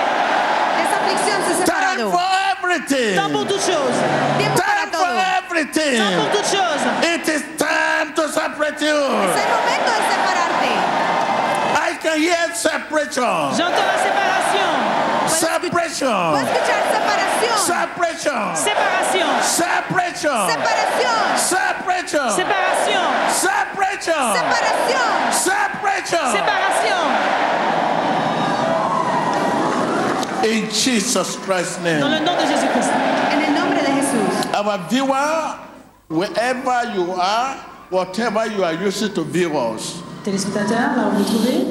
De 0.76 0.82
esa 0.84 0.96
aflicción, 1.00 1.38
sé 1.48 1.66
Time 1.66 2.12
for 2.12 2.30
everything. 2.52 3.16
Temps 3.16 3.32
pour 3.32 3.46
toutes 3.46 3.62
choses. 3.62 3.98
Tiempo 4.38 4.62
para 4.62 4.86
Time 4.86 4.92
for 4.92 5.12
everything. 5.38 5.98
Temps 5.98 6.16
pour 6.16 6.30
toutes 6.32 6.52
choses. 6.52 6.82
It 7.04 7.28
is 7.28 7.44
time 7.58 8.14
to 8.16 8.28
separate 8.30 8.82
you. 8.82 8.96
Es 8.96 9.36
el 9.36 9.50
momento 9.56 9.92
de 9.96 10.04
separarte. 10.12 10.74
I 11.76 11.98
can 12.02 12.20
hear 12.20 12.56
separation. 12.56 13.56
J'entends 15.40 15.54
la 15.54 15.70
séparation. 15.70 16.10
Separation. 16.10 16.36
escuchar 16.36 16.82
separación. 16.92 17.58
Separation. 17.58 18.56
Séparation. 18.56 19.38
Separation. 19.44 20.38
Separación. 20.50 21.18
Separation. 21.40 22.30
Séparation. 22.30 22.80
Separation. 23.32 24.24
Separación. 24.36 25.10
Separation. 25.32 26.26
Séparation. 26.36 27.04
In 30.44 30.70
Jesus 30.72 31.36
Christ's 31.46 31.76
Dans 31.78 31.84
name. 31.84 32.12
le 32.12 32.20
nom 32.26 32.36
de 32.36 32.46
Jésus-Christ. 32.48 32.92
En 33.32 33.42
el 33.42 33.54
nombre 33.54 33.80
de 33.82 33.92
Jesús. 33.92 34.46
Our 34.56 34.78
viewer, 34.90 35.56
wherever 36.08 36.84
you 36.96 37.12
are, 37.14 37.56
whatever 37.90 38.46
you 38.48 38.64
are 38.64 38.74
using 38.74 39.14
to 39.14 39.24
view 39.24 39.58
us, 39.58 39.96
Téléspectateurs, 40.24 40.96
là 40.98 41.08
où 41.08 41.12
vous 41.12 41.24
vous 41.24 41.24
trouvez, 41.24 41.66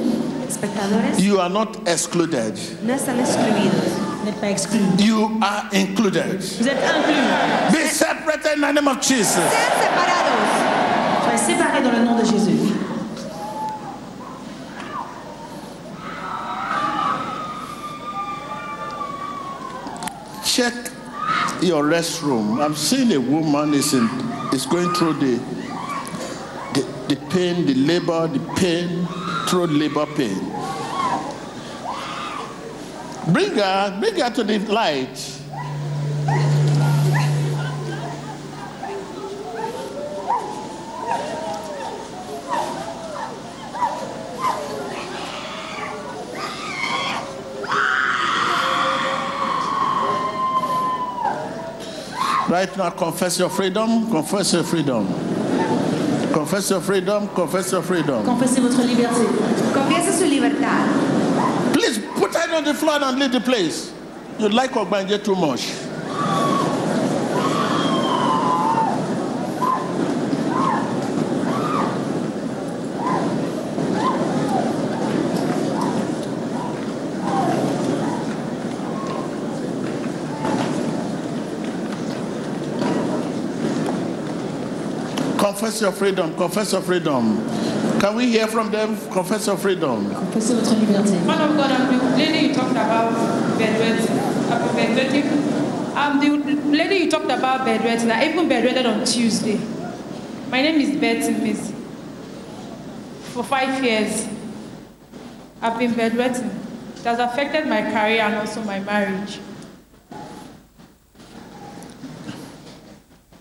Espectadores, 0.49 1.19
you 1.21 1.39
are 1.39 1.49
not 1.49 1.77
excluded. 1.87 2.55
no 2.83 2.93
están 2.93 3.19
excluidos. 3.19 3.93
vous 4.17 4.25
n'êtes 4.25 4.41
pas 4.41 4.49
exclus. 4.49 4.79
You 4.97 5.37
are 5.41 5.69
included. 5.71 6.41
Vous 6.41 6.67
êtes 6.67 6.83
inclus. 6.83 7.71
Be 7.71 7.87
separated 7.87 8.53
in 8.55 8.61
the 8.61 8.71
name 8.71 8.87
of 8.87 8.99
Jesus. 8.99 9.35
Separados. 9.35 10.39
Soyez 11.23 11.37
séparés 11.37 11.83
dans 11.83 11.91
le 11.91 12.03
nom 12.03 12.17
de 12.17 12.25
Jésus. 12.25 12.73
check 20.59 20.73
your 21.61 21.83
restroom. 21.83 22.59
I'm 22.59 22.75
seeing 22.75 23.13
a 23.13 23.19
woman 23.19 23.73
is 23.73 23.93
in 23.93 24.09
is 24.51 24.65
going 24.65 24.93
through 24.93 25.13
the 25.13 25.37
the, 26.73 26.81
the 27.07 27.15
pain, 27.29 27.65
the 27.65 27.75
labor, 27.75 28.27
the 28.27 28.39
pain, 28.55 29.07
labor 29.57 30.05
pain. 30.05 30.39
Bring 33.33 33.55
her, 33.55 33.97
bring 33.99 34.15
her 34.15 34.29
to 34.29 34.43
the 34.43 34.59
light. 34.59 35.35
Right 52.49 52.75
now, 52.75 52.89
confess 52.89 53.37
your 53.37 53.49
freedom, 53.49 54.09
confess 54.09 54.53
your 54.53 54.63
freedom. 54.63 55.28
Confess 56.39 56.69
your 56.69 56.79
freedom, 56.79 57.27
confess 57.35 57.69
your 57.73 57.81
freedom. 57.81 58.23
Confessez 58.23 58.61
votre 58.61 58.81
liberté. 58.81 59.25
Confiesa 59.73 60.17
su 60.17 60.25
libertad. 60.25 61.73
Please 61.73 61.99
put 62.15 62.33
her 62.33 62.55
on 62.55 62.63
the 62.63 62.73
floor 62.73 62.97
and 63.03 63.19
leave 63.19 63.33
the 63.33 63.41
place. 63.41 63.91
You 64.39 64.47
like 64.47 64.71
Ogbanje 64.71 65.21
too 65.21 65.35
much. 65.35 65.69
Confess 85.69 85.81
your 85.81 85.91
freedom, 85.91 86.35
confess 86.35 86.71
your 86.71 86.81
freedom. 86.81 87.47
Can 87.99 88.15
we 88.15 88.25
hear 88.31 88.47
from 88.47 88.71
them? 88.71 88.97
Confess 89.11 89.45
your 89.45 89.55
freedom. 89.55 90.09
Confessez 90.09 90.55
votre 90.55 90.73
liberté. 90.73 91.23
Man 91.27 91.41
of 91.47 91.55
God, 91.55 91.69
I'm 91.69 91.95
the 91.95 92.17
lady 92.17 92.47
you 92.47 92.55
talked 92.55 92.71
about 92.71 93.13
bedwetting. 93.59 94.07
Bedwetting. 94.73 95.93
I'm 95.95 96.19
the 96.19 96.55
lady 96.75 96.95
you 96.95 97.11
talked 97.11 97.25
about 97.29 97.67
bedwetting. 97.67 98.09
I 98.09 98.29
even 98.31 98.49
bedwetted 98.49 98.91
on 98.91 99.05
Tuesday. 99.05 99.61
My 100.49 100.63
name 100.63 100.81
is 100.81 100.99
Betty 100.99 101.33
Miss. 101.33 101.71
For 103.35 103.43
five 103.43 103.83
years, 103.83 104.27
I've 105.61 105.77
been 105.77 105.91
bedwetting. 105.91 106.49
It 106.97 107.03
has 107.03 107.19
affected 107.19 107.67
my 107.67 107.83
career 107.83 108.21
and 108.21 108.37
also 108.37 108.63
my 108.63 108.79
marriage. 108.79 109.37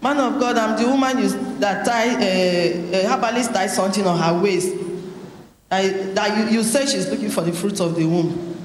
Man 0.01 0.19
of 0.19 0.39
God, 0.39 0.57
I'm 0.57 0.81
the 0.81 0.89
woman 0.89 1.19
you, 1.19 1.29
that 1.59 1.85
tie, 1.85 2.15
uh, 2.15 2.97
uh, 2.97 3.09
herbalist 3.17 3.53
tie 3.53 3.67
something 3.67 4.07
on 4.07 4.19
her 4.19 4.41
waist. 4.41 4.75
I, 5.71 5.89
that 5.89 6.39
you, 6.39 6.59
you 6.59 6.63
say 6.63 6.87
she's 6.87 7.11
looking 7.11 7.31
for 7.31 7.43
the 7.43 7.53
fruit 7.53 7.81
of 7.81 7.97
the 7.97 8.05
womb. 8.05 8.57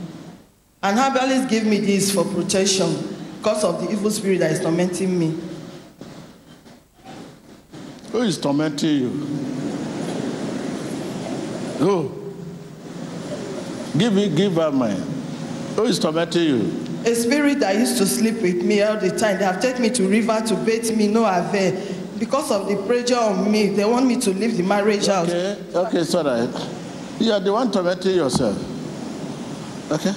And 0.82 0.98
herbalist 1.00 1.50
gave 1.50 1.66
me 1.66 1.80
this 1.80 2.14
for 2.14 2.24
protection 2.24 3.16
because 3.38 3.64
of 3.64 3.82
the 3.82 3.92
evil 3.92 4.12
spirit 4.12 4.40
that 4.40 4.52
is 4.52 4.60
tormenting 4.60 5.18
me. 5.18 5.38
Who 8.12 8.22
is 8.22 8.38
tormenting 8.38 9.00
you? 9.00 9.10
Who? 11.80 12.34
Give 13.98 14.14
me, 14.14 14.30
give 14.30 14.54
her 14.54 14.72
mine. 14.72 15.02
Who 15.76 15.86
is 15.86 15.98
tormenting 15.98 16.44
you? 16.44 16.93
A 17.06 17.14
spirit 17.16 17.60
that 17.60 17.76
used 17.76 17.98
to 17.98 18.06
sleep 18.06 18.42
with 18.42 18.64
me 18.64 18.82
all 18.82 18.98
the 18.98 19.10
time. 19.12 19.38
They 19.38 19.44
have 19.46 19.62
taken 19.62 19.82
me 19.82 19.90
to 19.90 20.08
river 20.08 20.42
to 20.48 20.56
bathe 20.56 20.96
me, 20.96 21.08
no 21.08 21.26
avail. 21.26 21.82
Because 22.18 22.50
of 22.52 22.68
the 22.68 22.78
pressure 22.88 23.18
on 23.18 23.52
me, 23.52 23.70
they 23.70 23.84
want 23.84 24.06
me 24.06 24.20
to 24.22 24.30
leave 24.32 24.56
the 24.56 24.64
marriage 24.64 25.08
house. 25.08 25.30
Okay, 25.30 25.62
okay, 25.76 25.98
it's 26.00 26.16
all 26.16 26.24
right. 26.24 26.50
You 27.20 27.34
are 27.34 27.40
the 27.42 27.52
one 27.52 27.72
tormenting 27.72 28.16
yourself. 28.16 28.58
Okay? 29.92 30.14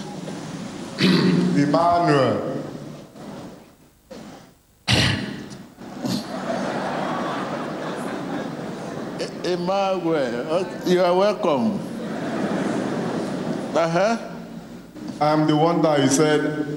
Emmanuel. 1.63 2.53
Emmanuel, 9.47 10.35
okay, 10.51 10.91
you 10.91 11.01
are 11.01 11.15
welcome. 11.17 11.79
Uh 13.77 13.89
huh. 13.89 14.33
I'm 15.21 15.47
the 15.47 15.57
one 15.57 15.81
that 15.83 16.01
you 16.01 16.09
said, 16.09 16.76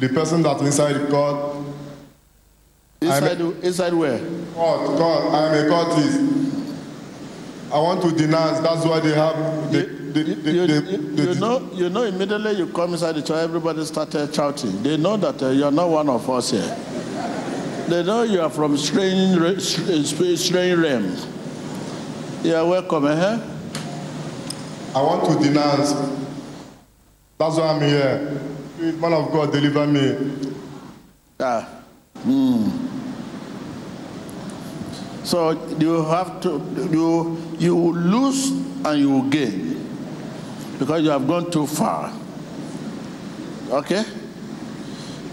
the 0.00 0.08
person 0.08 0.42
that 0.42 0.60
inside 0.60 1.10
God, 1.10 1.56
Inside, 3.02 3.40
inside 3.64 3.94
where? 3.94 4.18
God, 4.54 4.98
God, 4.98 5.34
I 5.34 5.56
am 5.56 5.66
a 5.66 5.70
cultist. 5.70 7.72
I 7.72 7.78
want 7.78 8.02
to 8.02 8.12
denounce, 8.12 8.60
that's 8.60 8.84
why 8.84 9.00
they 9.00 9.14
have, 9.14 9.72
the, 9.72 9.88
You, 10.12 10.24
you, 10.24 10.52
you, 10.52 10.66
the, 10.66 10.90
you- 10.90 11.16
the, 11.16 11.22
you 11.34 11.40
know, 11.40 11.70
you 11.72 11.88
know, 11.88 12.02
immediately 12.02 12.52
you 12.58 12.66
come 12.66 12.92
inside 12.92 13.12
the 13.12 13.22
church, 13.22 13.38
everybody 13.42 13.84
started 13.86 14.34
shouting. 14.34 14.82
They 14.82 14.96
know 14.98 15.16
that 15.16 15.42
uh, 15.42 15.48
you 15.50 15.64
are 15.64 15.70
not 15.70 15.88
one 15.88 16.08
of 16.10 16.28
us 16.28 16.50
here. 16.50 16.76
They 17.88 18.02
know 18.02 18.22
you 18.24 18.40
are 18.42 18.50
from 18.50 18.76
strange, 18.76 19.62
strange 19.62 20.38
strange 20.38 20.78
realm. 20.78 21.16
You 22.42 22.56
are 22.56 22.66
welcome, 22.68 23.06
eh? 23.06 23.40
I 24.94 25.02
want 25.02 25.24
to 25.30 25.38
denounce. 25.48 25.92
That's 27.38 27.56
why 27.56 27.68
I'm 27.68 27.80
here. 27.80 28.40
Please, 28.80 28.96
Man 28.98 29.12
of 29.12 29.30
God, 29.30 29.52
deliver 29.52 29.86
me. 29.86 30.56
Ah. 31.38 31.68
Hmm. 32.24 32.70
So 35.22 35.50
you 35.78 36.02
have 36.06 36.40
to 36.40 36.52
you 36.90 37.36
you 37.58 37.76
will 37.76 37.92
lose 37.94 38.48
and 38.86 38.98
you 38.98 39.10
will 39.10 39.28
gain 39.28 39.86
because 40.78 41.02
you 41.04 41.10
have 41.10 41.28
gone 41.28 41.50
too 41.50 41.66
far. 41.66 42.10
Okay? 43.70 44.02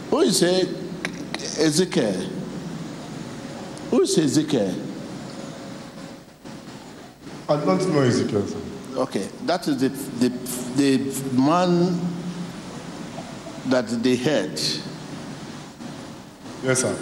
Who 0.10 0.20
is 0.28 0.44
Ezekiel? 0.44 2.20
Who 3.92 4.02
is 4.02 4.18
Ezekiel? 4.18 4.76
I 7.48 7.56
don't 7.64 7.94
know 7.94 8.02
Ezekiel. 8.02 8.44
Okay, 8.98 9.30
that 9.46 9.66
is 9.70 9.78
the 9.80 9.88
the, 10.20 10.30
the 10.76 11.40
man 11.40 12.17
that 13.70 13.88
they 14.04 14.16
had. 14.16 14.52
Yes, 16.64 16.82
sir. 16.82 16.98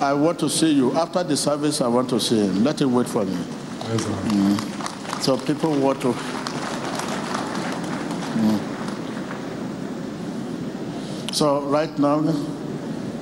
I 0.00 0.14
want 0.14 0.38
to 0.38 0.48
see 0.48 0.72
you 0.72 0.92
after 0.96 1.22
the 1.22 1.36
service. 1.36 1.80
I 1.80 1.88
want 1.88 2.08
to 2.10 2.18
see 2.20 2.40
him. 2.40 2.64
Let 2.64 2.80
him 2.80 2.94
wait 2.94 3.06
for 3.06 3.24
me. 3.24 3.36
Yes, 3.88 4.04
sir. 4.04 5.20
So 5.20 5.36
people 5.36 5.78
want 5.78 6.00
to. 6.00 6.12
Mm. 8.38 8.60
So 11.34 11.62
right 11.62 11.98
now, 11.98 12.22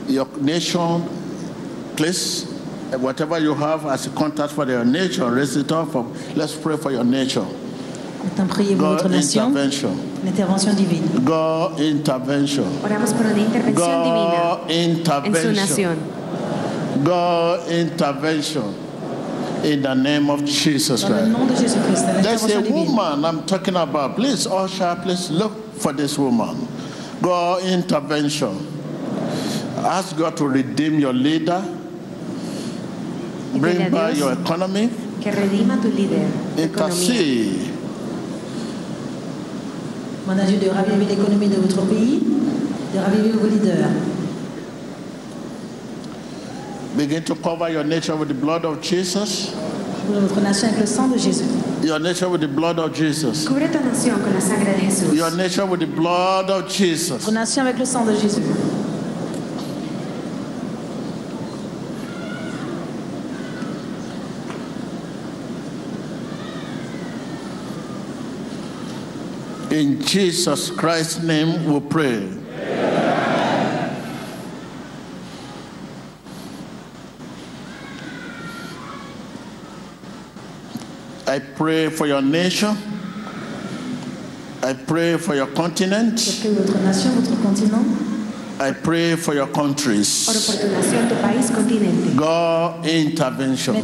your 0.07 0.27
nation, 0.39 1.09
please, 1.97 2.45
whatever 2.97 3.39
you 3.39 3.55
have 3.55 3.85
as 3.87 4.07
a 4.07 4.11
contact 4.11 4.53
for 4.53 4.67
your 4.67 4.85
nation, 4.85 5.31
raise 5.31 5.57
it 5.57 5.73
up. 5.73 5.95
Let's 6.37 6.55
pray 6.57 6.77
for 6.77 6.93
your 6.93 7.05
nation. 7.05 7.45
Maintenant, 8.23 8.49
priez 8.51 8.79
God 8.79 9.11
nation. 9.11 9.43
intervention. 9.43 10.08
L'intervention 10.25 10.75
divine. 10.75 11.25
God 11.25 11.81
intervention. 11.81 12.65
Oramos 12.83 13.13
por 13.13 13.27
una 13.27 13.39
intervención 13.39 13.75
divina 13.75 14.59
God 14.59 14.71
en 14.71 14.95
su 14.95 15.01
intervention. 15.01 15.55
nación. 15.55 15.99
God 17.05 17.71
intervention. 17.71 18.75
In 19.65 19.83
the 19.83 19.95
name 19.95 20.31
of 20.31 20.45
Jesus 20.45 21.05
Christ. 21.05 21.29
nom 21.29 21.47
de 21.47 21.55
Jésus-Christ. 21.55 22.23
There's 22.23 22.45
a 22.51 22.61
woman 22.61 23.25
I'm 23.25 23.45
talking 23.45 23.77
about. 23.77 24.17
Please, 24.17 24.47
usher, 24.47 24.97
please 25.03 25.31
look 25.31 25.75
for 25.75 25.93
this 25.93 26.17
woman. 26.17 26.69
God 27.21 27.63
intervention. 27.65 28.67
Ask 29.79 30.17
God 30.17 30.37
to 30.37 30.49
redeem 30.49 30.99
your 31.01 31.13
leader. 31.13 31.63
Bring 33.55 33.91
back 33.91 34.17
your 34.17 34.33
economy. 34.33 34.91
que 35.21 35.33
redima 35.33 35.81
tu 35.81 35.89
líder, 35.89 36.27
economía. 36.57 36.65
Intercede. 36.65 37.78
À 40.31 40.35
Dieu 40.45 40.59
de 40.59 40.69
raviver 40.69 41.07
l'économie 41.07 41.49
de 41.49 41.57
votre 41.57 41.81
pays, 41.87 42.21
de 42.95 42.99
raviver 43.01 43.31
vos 43.31 43.49
leaders. 43.49 43.89
Begin 46.97 47.23
to 47.23 47.35
cover 47.35 47.71
your 47.71 47.83
nation 47.83 48.19
with 48.19 48.29
the 48.29 48.35
blood 48.35 48.67
of 48.67 48.83
Jesus. 48.83 49.53
Votre 50.07 50.41
nation 50.43 50.69
avec 50.69 50.81
le 50.81 50.87
sang 50.87 51.09
de 51.09 51.17
Jésus. 51.17 51.45
Your 51.83 51.99
nation 51.99 52.31
with 52.31 52.43
the 52.43 52.47
blood 52.47 52.79
of 52.79 52.93
Jesus. 52.93 53.47
Cubre 53.47 53.71
tu 53.71 53.79
nación 53.79 54.21
con 54.21 54.35
la 54.35 54.41
sangre 54.41 54.75
de 54.77 54.85
Jesús. 54.85 55.15
Your 55.15 55.31
nation 55.31 55.71
with 55.71 55.81
the 55.81 55.87
blood 55.87 56.51
of 56.51 56.69
Jesus. 56.69 57.25
Votre 57.25 57.33
nation 57.33 57.63
avec 57.63 57.79
le 57.79 57.87
sang 57.87 58.05
de 58.05 58.13
Jésus. 58.15 58.43
In 69.79 70.01
Jesus 70.03 70.73
Christ's 70.73 71.23
name 71.23 71.73
we 71.73 71.79
pray. 71.79 72.27
I 81.27 81.39
pray 81.39 81.91
for 81.91 82.07
your 82.07 82.23
nation. 82.23 82.77
I 84.63 84.73
pray 84.73 85.17
for 85.17 85.35
your 85.37 85.47
Je 85.47 85.55
continent. 85.55 86.17
prie 86.41 86.51
votre 86.51 86.79
nation, 86.83 87.11
votre 87.21 87.41
continent. 87.43 87.87
I 88.61 88.73
pray 88.73 89.15
for 89.15 89.35
your 89.35 89.45
Oro 89.45 89.53
countries. 89.55 90.27
por 90.27 90.35
tu 90.35 90.67
nación, 90.75 91.09
tu 91.09 91.15
país, 91.23 91.49
continente. 91.51 92.17
God 92.17 92.85
intervention. 92.87 93.75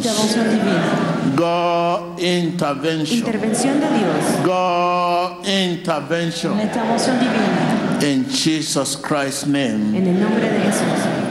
God 1.36 2.18
intervention. 2.20 3.18
Intervención 3.22 3.78
de 3.80 3.88
Dios. 3.98 4.44
God 4.44 5.03
intervention. 5.44 6.56
L'intervention 6.56 7.14
divine. 7.18 8.02
In 8.02 8.28
Jesus 8.28 8.96
Christ's 8.96 9.46
name. 9.46 9.94
En 9.94 10.06
el 10.06 10.20
nombre 10.20 10.40
de 10.40 10.60
Jesús. 10.60 11.24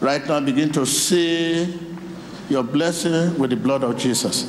Right 0.00 0.26
now, 0.26 0.40
begin 0.40 0.72
to 0.72 0.86
see 0.86 1.78
your 2.48 2.62
blessing 2.62 3.38
with 3.38 3.50
the 3.50 3.56
blood 3.56 3.84
of 3.84 3.96
Jesus. 3.98 4.46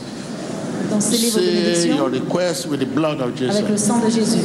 Donc, 0.89 1.01
See 1.01 1.89
your 1.95 2.09
request 2.09 2.67
with 2.67 2.79
the 2.79 2.85
blood 2.85 3.19
of 3.21 3.33
avec 3.35 3.63
le 3.69 3.75
Jesus. 3.75 3.83
sang 3.87 4.01
de 4.01 4.09
Jésus. 4.09 4.43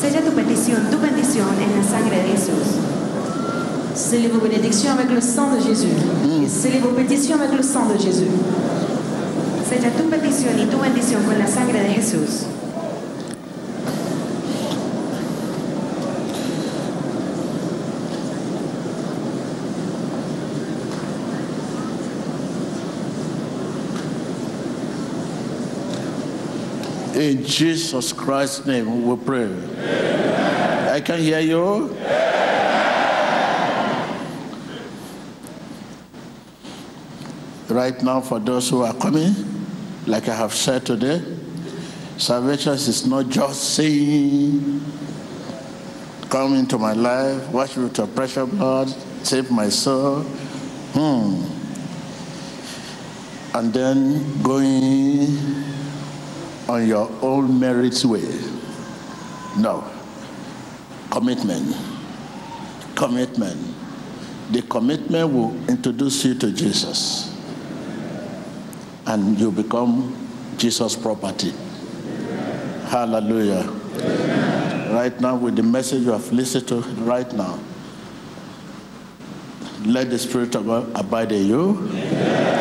Sella 0.00 0.20
tu 0.22 0.30
petición, 0.32 0.88
tu 0.90 0.98
bendición 0.98 1.46
en 1.48 1.76
la 1.76 1.82
sangre 1.82 2.16
de 2.16 2.32
Jesús. 2.32 2.78
Scellez 3.94 4.28
vos 4.28 4.40
bénédictions 4.40 4.92
avec 4.92 5.10
le 5.10 5.20
sang 5.20 5.54
de 5.54 5.60
Jésus. 5.60 5.88
Et 6.42 6.48
scellez 6.48 6.78
vos 6.78 6.90
pétitions 6.96 7.34
avec 7.34 7.52
le 7.52 7.62
sang 7.62 7.86
de 7.86 7.98
Jésus. 7.98 8.30
Sella 9.68 9.90
tu 9.90 10.04
petición 10.04 10.58
y 10.58 10.66
tu 10.66 10.78
bendición 10.78 11.22
con 11.24 11.38
la 11.38 11.46
sangre 11.46 11.80
de 11.82 11.90
Jesús. 11.90 12.46
In 27.20 27.44
Jesus 27.44 28.14
Christ's 28.14 28.64
name, 28.64 29.04
we 29.04 29.14
pray. 29.14 29.52
I 30.90 31.02
can 31.02 31.20
hear 31.20 31.40
you. 31.40 31.94
Right 37.68 38.02
now, 38.02 38.22
for 38.22 38.40
those 38.40 38.70
who 38.70 38.80
are 38.84 38.94
coming, 38.94 39.34
like 40.06 40.30
I 40.30 40.34
have 40.34 40.54
said 40.54 40.86
today, 40.86 41.22
salvation 42.16 42.72
is 42.72 43.06
not 43.06 43.28
just 43.28 43.74
saying, 43.74 44.80
Come 46.30 46.54
into 46.54 46.78
my 46.78 46.94
life, 46.94 47.46
wash 47.50 47.76
me 47.76 47.84
with 47.84 47.98
your 47.98 48.06
precious 48.06 48.48
blood, 48.48 48.88
save 49.22 49.50
my 49.50 49.68
soul. 49.68 50.22
Hmm. 50.94 51.44
And 53.52 53.74
then 53.74 54.42
going 54.42 55.59
on 56.70 56.86
your 56.86 57.10
own 57.20 57.58
merits 57.58 58.04
way. 58.04 58.22
No. 59.58 59.82
Commitment. 61.10 61.74
Commitment. 62.94 63.74
The 64.52 64.62
commitment 64.62 65.32
will 65.32 65.68
introduce 65.68 66.24
you 66.24 66.34
to 66.36 66.52
Jesus. 66.52 67.36
And 69.04 69.36
you 69.38 69.50
become 69.50 70.14
Jesus' 70.58 70.94
property. 70.94 71.52
Hallelujah. 72.86 73.68
Right 74.92 75.20
now, 75.20 75.34
with 75.34 75.56
the 75.56 75.64
message 75.64 76.02
you 76.02 76.12
have 76.12 76.32
listened 76.32 76.68
to 76.68 76.82
right 77.02 77.30
now, 77.32 77.58
let 79.84 80.08
the 80.10 80.18
Spirit 80.18 80.54
of 80.54 80.66
God 80.66 80.92
abide 80.94 81.32
in 81.32 81.46
you. 81.46 82.59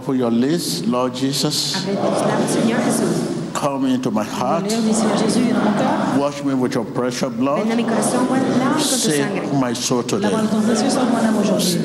Open 0.00 0.16
your 0.16 0.30
lips, 0.30 0.82
Lord 0.86 1.14
Jesus. 1.14 1.76
Abre 1.76 1.94
tus 1.94 2.22
labios, 2.24 2.50
Señor 2.50 2.80
Jesús. 2.80 3.52
Come 3.52 3.84
into 3.84 4.10
my 4.10 4.24
heart. 4.24 4.64
Léo 4.64 4.80
du 4.80 4.94
Seigneur 4.94 5.18
Jésus 5.18 5.52
dans 5.52 5.60
mon 5.60 5.72
cœur. 5.72 6.18
Wash 6.18 6.42
me 6.42 6.54
with 6.54 6.74
your 6.74 6.86
precious 6.86 7.28
blood. 7.28 7.66
mi 7.66 7.84
corazón, 7.84 8.26
lávame 8.30 8.78
con 8.78 8.78
tu 8.78 8.82
Save 8.82 9.52
my 9.60 9.74
soul 9.74 10.02
today. 10.04 10.30
ton 10.30 10.60
précieux 10.62 10.88
sur 10.88 11.04
mon 11.04 11.18
âme 11.18 11.36
aujourd'hui. 11.38 11.76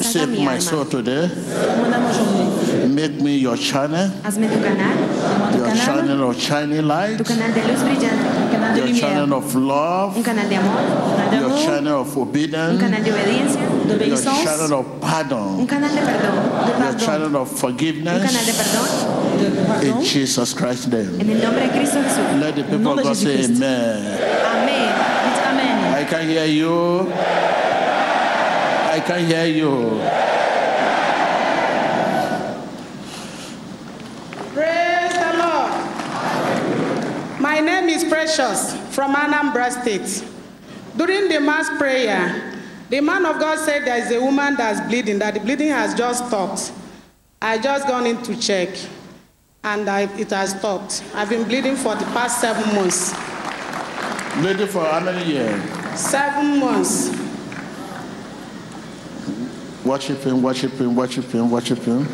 Salva 0.00 0.26
Save 0.26 0.38
my 0.40 0.58
soul 0.58 0.86
today. 0.88 1.28
Mon 1.76 1.92
âme 1.92 2.04
aujourd'hui. 2.08 2.88
Make 2.88 3.20
me 3.20 3.36
your 3.36 3.58
channel, 3.58 4.10
Hazme 4.24 4.48
tu 4.48 4.58
canal, 4.58 4.96
Fais-moi 5.20 5.50
ton 5.52 5.58
your 5.58 5.76
channel 5.76 6.22
of 6.22 6.40
shining 6.40 6.86
light, 6.86 7.18
canal 8.74 8.76
de 8.76 8.76
luz 8.76 8.76
brillante, 8.76 8.76
canal 8.76 8.76
de 8.76 8.78
your 8.78 8.86
lumière, 8.86 9.00
channel 9.00 9.32
of 9.32 9.54
love, 9.54 10.16
un 10.16 10.22
canal 10.22 10.48
de 10.48 10.56
amor, 10.56 10.80
your 11.32 11.58
channel 11.58 12.00
of 12.00 12.16
obedience, 12.16 12.72
un 12.72 12.78
canal 12.78 13.02
de 13.02 13.10
obediencia, 13.12 13.60
your 14.06 14.16
channel 14.16 14.72
of 14.72 14.86
pardon, 15.00 15.60
un 15.60 15.66
canal 15.66 15.94
de 15.94 16.00
perdón, 16.00 16.34
de 16.66 16.84
your 16.84 16.98
channel 16.98 17.36
of 17.36 17.48
forgiveness, 17.50 18.20
un 18.20 18.26
canal 18.26 18.46
de 18.46 18.52
perdón. 18.52 18.86
de 19.38 19.62
pardon. 19.66 19.98
In 19.98 20.04
Jesus 20.04 20.54
Christ's 20.54 20.86
name. 20.86 21.20
En 21.20 21.30
el 21.30 21.42
nombre 21.42 21.62
de 21.66 21.70
Cristo 21.70 22.02
Jesús. 22.02 22.40
Let 22.40 22.54
the 22.56 22.64
people 22.64 22.98
of 22.98 23.02
God 23.02 23.16
say 23.16 23.44
amen. 23.44 24.20
Amén. 24.44 24.92
Dites 25.24 25.40
Amen. 25.46 25.94
I 25.94 26.04
can 26.04 26.28
hear 26.28 26.46
you. 26.46 27.12
I 28.92 29.00
can 29.00 29.24
hear 29.24 29.46
you. 29.46 30.00
Praise 34.52 35.14
the 35.14 35.32
Lord. 35.38 35.70
My 37.40 37.60
name 37.60 37.88
is 37.88 38.04
Precious 38.40 38.74
from 38.94 39.14
Anambra 39.14 39.70
State. 39.70 40.26
During 40.96 41.28
the 41.28 41.40
mass 41.40 41.68
prayer, 41.78 42.58
the 42.88 43.00
man 43.02 43.26
of 43.26 43.38
God 43.38 43.58
said 43.58 43.84
there 43.84 43.98
is 43.98 44.10
a 44.10 44.18
woman 44.20 44.56
that's 44.56 44.80
bleeding, 44.88 45.18
that 45.18 45.34
the 45.34 45.40
bleeding 45.40 45.68
has 45.68 45.94
just 45.94 46.26
stopped. 46.26 46.72
I 47.42 47.58
just 47.58 47.86
gone 47.86 48.06
in 48.06 48.22
to 48.22 48.34
check, 48.40 48.70
and 49.62 49.86
I, 49.88 50.02
it 50.18 50.30
has 50.30 50.58
stopped. 50.58 51.04
I've 51.14 51.28
been 51.28 51.44
bleeding 51.44 51.76
for 51.76 51.94
the 51.94 52.04
past 52.06 52.40
seven 52.40 52.74
months. 52.74 53.12
Bleeding 54.40 54.68
for 54.68 54.84
how 54.86 55.00
many 55.00 55.32
years? 55.32 55.62
Seven 56.00 56.60
months. 56.60 57.10
Worship 59.84 60.22
him, 60.22 60.42
worship 60.42 60.72
him, 60.72 60.96
worship 60.96 61.26
him, 61.26 61.50
worship 61.50 61.78
him. 61.80 62.06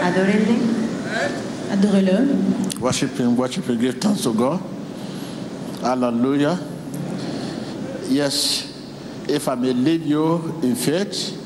Adórenle. 0.00 1.55
Adorez-le. 1.70 2.80
Worship 2.80 3.10
him, 3.18 3.36
worship 3.36 3.64
him, 3.64 3.78
give 3.78 3.96
thanks 3.98 4.22
to 4.22 4.32
God. 4.32 4.62
Hallelujah. 5.80 6.58
Yes, 8.08 8.72
if 9.28 9.48
I 9.48 9.54
may 9.56 9.72
lead 9.72 10.02
you 10.02 10.60
in 10.62 10.74
faith, 10.76 11.42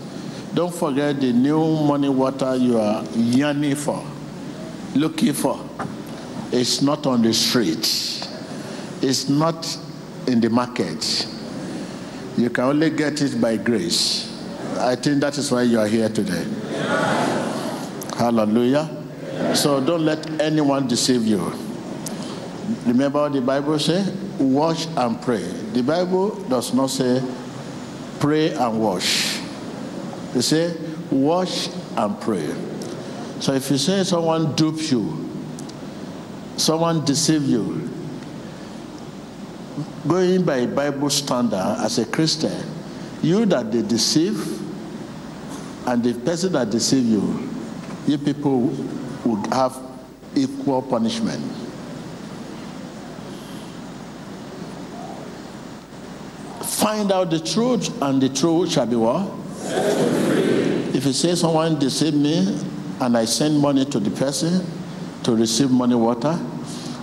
don't 0.54 0.74
forget 0.74 1.20
the 1.20 1.32
new 1.32 1.58
money 1.84 2.08
water 2.08 2.56
you 2.56 2.78
are 2.78 3.04
yearning 3.14 3.76
for, 3.76 4.04
looking 4.94 5.32
for. 5.32 5.58
It's 6.52 6.82
not 6.82 7.06
on 7.06 7.22
the 7.22 7.32
street, 7.32 7.78
it's 9.00 9.28
not 9.28 9.78
in 10.26 10.40
the 10.40 10.50
market. 10.50 11.26
You 12.36 12.50
can 12.50 12.64
only 12.64 12.90
get 12.90 13.22
it 13.22 13.40
by 13.40 13.56
grace. 13.56 14.26
I 14.78 14.96
think 14.96 15.20
that 15.20 15.36
is 15.38 15.50
why 15.50 15.62
you 15.62 15.78
are 15.78 15.86
here 15.86 16.08
today. 16.08 16.46
Hallelujah. 18.16 18.99
So 19.54 19.80
don't 19.84 20.04
let 20.04 20.40
anyone 20.40 20.86
deceive 20.86 21.26
you. 21.26 21.52
Remember 22.86 23.22
what 23.22 23.32
the 23.32 23.40
Bible 23.40 23.78
says? 23.78 24.10
Watch 24.38 24.86
and 24.96 25.20
pray. 25.20 25.42
The 25.72 25.82
Bible 25.82 26.34
does 26.48 26.72
not 26.72 26.90
say 26.90 27.22
pray 28.20 28.52
and 28.54 28.80
wash. 28.80 29.38
It 30.34 30.42
say 30.42 30.76
watch 31.10 31.68
and 31.96 32.20
pray. 32.20 32.48
So 33.40 33.52
if 33.54 33.70
you 33.70 33.78
say 33.78 34.04
someone 34.04 34.54
dupes 34.54 34.92
you, 34.92 35.28
someone 36.56 37.04
deceive 37.04 37.42
you, 37.44 37.90
going 40.06 40.44
by 40.44 40.66
Bible 40.66 41.10
standard 41.10 41.76
as 41.80 41.98
a 41.98 42.04
Christian, 42.06 42.64
you 43.22 43.46
that 43.46 43.72
they 43.72 43.82
deceive 43.82 44.38
and 45.86 46.04
the 46.04 46.14
person 46.14 46.52
that 46.52 46.70
deceive 46.70 47.04
you, 47.04 47.48
you 48.06 48.18
people 48.18 48.68
would 49.30 49.52
have 49.52 49.76
equal 50.34 50.82
punishment. 50.82 51.42
Find 56.62 57.12
out 57.12 57.30
the 57.30 57.40
truth, 57.40 58.00
and 58.02 58.22
the 58.22 58.28
truth 58.28 58.72
shall 58.72 58.86
be 58.86 58.96
what? 58.96 59.30
If 60.94 61.04
you 61.04 61.12
say 61.12 61.34
someone 61.34 61.78
deceived 61.78 62.16
me 62.16 62.58
and 63.00 63.16
I 63.16 63.24
send 63.24 63.58
money 63.58 63.84
to 63.86 64.00
the 64.00 64.10
person 64.10 64.66
to 65.22 65.34
receive 65.34 65.70
money 65.70 65.94
water, 65.94 66.38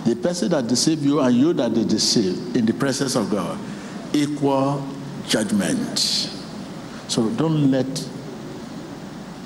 the 0.04 0.16
person 0.16 0.50
that 0.50 0.66
deceived 0.66 1.02
you 1.02 1.20
and 1.20 1.34
you 1.34 1.52
that 1.54 1.74
they 1.74 1.84
deceive 1.84 2.56
in 2.56 2.66
the 2.66 2.74
presence 2.74 3.14
of 3.14 3.30
God, 3.30 3.58
equal 4.12 4.86
judgment. 5.26 5.98
So 7.08 7.28
don't 7.30 7.70
let 7.70 7.86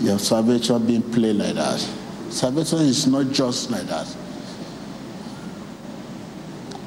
your 0.01 0.19
salvation 0.19 0.87
be 0.87 1.01
played 1.01 1.37
like 1.37 1.55
that. 1.55 1.89
Salvation 2.33 2.79
is 2.79 3.07
not 3.07 3.31
just 3.31 3.71
like 3.71 3.83
that. 3.83 4.17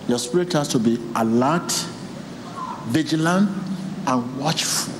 Your 0.07 0.17
spirit 0.17 0.51
has 0.53 0.67
to 0.69 0.79
be 0.79 0.97
alert, 1.15 1.71
vigilant, 2.87 3.49
and 4.07 4.39
watchful. 4.39 4.91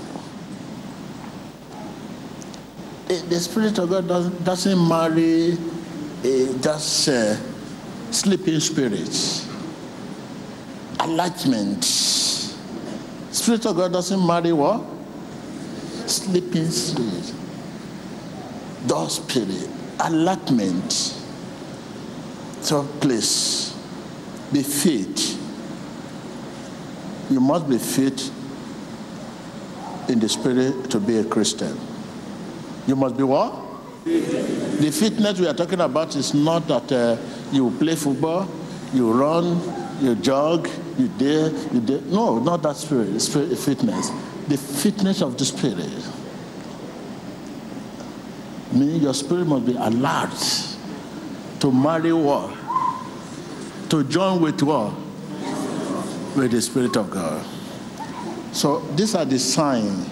The 3.08 3.39
Spirit 3.39 3.80
of 3.80 3.89
God 3.89 4.08
doesn't, 4.08 4.43
doesn't 4.43 4.88
marry 4.88 5.54
eh, 6.24 6.54
just 6.62 7.10
uh, 7.10 7.36
sleeping 8.12 8.60
spirits. 8.60 9.48
Enlargement. 11.04 11.84
Spirit 11.84 13.66
of 13.66 13.78
God 13.78 13.93
doesn't 13.93 14.26
marry 14.26 14.54
what? 14.54 14.84
Sleeping 16.08 16.70
spirit. 16.70 17.34
Those 18.86 19.16
spirit. 19.16 19.70
Enlargement. 20.04 20.91
So 22.62 22.84
please, 23.00 23.76
be 24.52 24.64
fit. 24.64 25.38
You 27.30 27.39
must 27.39 27.70
be 27.70 27.78
fit 27.78 28.32
in 30.10 30.20
the 30.20 30.30
spirit 30.30 30.89
to 30.91 31.00
be 31.00 31.18
a 31.18 31.24
Christian. 31.24 31.78
You 32.88 32.96
must 32.96 33.18
be 33.18 33.24
what? 33.24 33.54
The 34.04 34.91
fitness 34.91 35.39
we 35.39 35.48
are 35.48 35.54
talking 35.54 35.82
about 35.82 36.16
is 36.16 36.34
not 36.34 36.68
that 36.68 36.91
uh, 36.91 37.18
you 37.52 37.72
play 37.72 37.96
football, 37.96 38.48
you 38.93 39.12
run, 39.12 39.60
you 40.00 40.16
jog, 40.16 40.70
you 40.98 41.08
dare, 41.08 41.50
you 41.74 41.80
dare. 41.82 42.02
No, 42.02 42.39
not 42.39 42.62
that 42.64 42.76
spirit, 42.76 43.20
spirit 43.20 43.58
fitness. 43.58 44.12
The 44.48 44.58
fitness 44.58 45.22
of 45.22 45.38
the 45.38 45.46
spirit. 45.46 45.89
Meaning 48.76 49.02
your 49.02 49.14
spirit 49.14 49.48
must 49.48 49.66
be 49.66 49.76
alert 49.76 50.36
to 51.62 51.72
marry 51.72 52.12
what? 52.12 52.54
To 53.90 54.04
join 54.04 54.42
with 54.42 54.62
what? 54.62 54.94
With 56.36 56.52
the 56.52 56.62
Spirit 56.62 56.98
of 56.98 57.10
God. 57.10 57.46
So 58.52 58.80
these 58.96 59.16
are 59.16 59.24
the 59.24 59.40
signs 59.40 60.10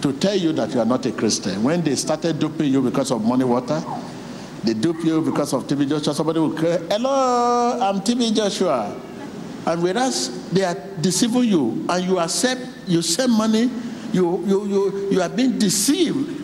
to 0.00 0.12
tell 0.12 0.36
you 0.36 0.52
that 0.52 0.72
you 0.72 0.80
are 0.80 0.86
not 0.86 1.04
a 1.06 1.12
Christian. 1.12 1.62
When 1.64 1.82
they 1.82 1.96
started 1.96 2.38
duping 2.38 2.72
you 2.72 2.82
because 2.82 3.10
of 3.10 3.24
money 3.24 3.44
water, 3.44 3.82
they 4.62 4.74
dupe 4.74 5.04
you 5.04 5.20
because 5.20 5.52
of 5.52 5.64
TB 5.66 5.88
Joshua. 5.88 6.14
Somebody 6.14 6.38
will 6.38 6.54
cry, 6.54 6.78
Hello, 6.88 7.78
I'm 7.80 8.00
TB 8.00 8.34
Joshua. 8.36 8.96
And 9.66 9.82
whereas 9.82 10.50
they 10.50 10.62
are 10.62 10.76
deceiving 11.00 11.44
you 11.44 11.84
and 11.88 12.04
you 12.04 12.18
accept, 12.20 12.60
you 12.86 13.02
send 13.02 13.32
money, 13.32 13.70
you, 14.12 14.44
you, 14.46 14.66
you, 14.66 15.08
you 15.12 15.20
are 15.22 15.28
being 15.28 15.58
deceived 15.58 16.41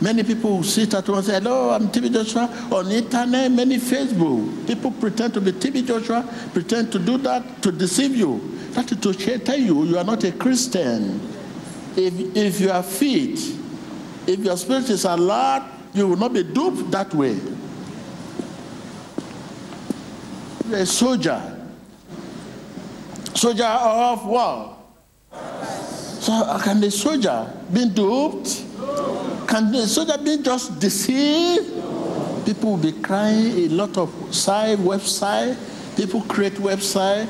Many 0.00 0.24
people 0.24 0.62
sit 0.62 0.92
at 0.92 1.06
home 1.06 1.16
and 1.16 1.26
say, 1.26 1.34
Hello, 1.34 1.70
I'm 1.70 1.88
TB 1.88 2.12
Joshua. 2.12 2.50
On 2.70 2.90
internet, 2.90 3.50
many 3.50 3.78
Facebook. 3.78 4.66
People 4.66 4.90
pretend 4.90 5.32
to 5.34 5.40
be 5.40 5.52
TB 5.52 5.86
Joshua, 5.86 6.22
pretend 6.52 6.92
to 6.92 6.98
do 6.98 7.16
that 7.18 7.62
to 7.62 7.72
deceive 7.72 8.14
you. 8.14 8.56
That 8.72 8.92
is 8.92 8.98
to 9.00 9.38
tell 9.38 9.58
you 9.58 9.84
you 9.84 9.96
are 9.96 10.04
not 10.04 10.22
a 10.24 10.32
Christian. 10.32 11.18
If, 11.96 12.36
if 12.36 12.60
you 12.60 12.70
are 12.70 12.82
fit, 12.82 13.38
if 14.26 14.38
your 14.40 14.56
spirit 14.58 14.90
is 14.90 15.06
alert, 15.06 15.62
you 15.94 16.06
will 16.08 16.18
not 16.18 16.34
be 16.34 16.42
duped 16.42 16.90
that 16.90 17.14
way. 17.14 17.40
A 20.74 20.84
soldier. 20.84 21.40
Soldier 23.32 23.64
of 23.64 24.26
war. 24.26 24.76
So 26.20 26.58
can 26.62 26.80
the 26.82 26.90
soldier 26.90 27.50
be 27.72 27.88
duped? 27.88 28.65
Can 29.46 29.70
the 29.70 29.86
soldier 29.86 30.18
be 30.18 30.42
just 30.42 30.78
deceive. 30.80 31.62
People 32.44 32.72
will 32.72 32.78
be 32.78 32.92
crying 32.92 33.56
a 33.58 33.68
lot 33.68 33.96
of 33.96 34.10
side 34.34 34.78
website. 34.78 35.56
People 35.96 36.20
create 36.22 36.54
website. 36.54 37.26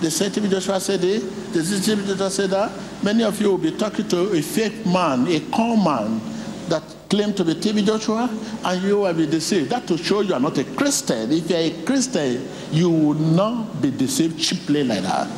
They 0.00 0.10
say 0.10 0.28
TB 0.28 0.50
Joshua 0.50 0.80
said 0.80 1.04
it. 1.04 1.20
They 1.52 1.62
say 1.62 1.94
TB 1.94 2.06
Joshua 2.06 2.30
said 2.30 2.50
that. 2.50 2.72
Many 3.02 3.22
of 3.24 3.40
you 3.40 3.50
will 3.50 3.58
be 3.58 3.72
talking 3.72 4.08
to 4.08 4.32
a 4.32 4.42
fake 4.42 4.84
man, 4.86 5.26
a 5.28 5.40
con 5.50 5.82
man 5.82 6.20
that 6.68 6.82
claim 7.08 7.34
to 7.34 7.44
be 7.44 7.54
TB 7.54 7.86
Joshua, 7.86 8.28
and 8.64 8.82
you 8.82 9.00
will 9.00 9.12
be 9.14 9.26
deceived. 9.26 9.70
That 9.70 9.86
to 9.88 9.98
show 9.98 10.20
you 10.20 10.34
are 10.34 10.40
not 10.40 10.56
a 10.58 10.64
Christian. 10.64 11.30
If 11.32 11.50
you 11.50 11.56
are 11.56 11.60
a 11.60 11.84
Christian, 11.84 12.48
you 12.72 12.90
will 12.90 13.14
not 13.14 13.80
be 13.82 13.90
deceived 13.90 14.40
cheaply 14.40 14.84
like 14.84 15.02
that. 15.02 15.28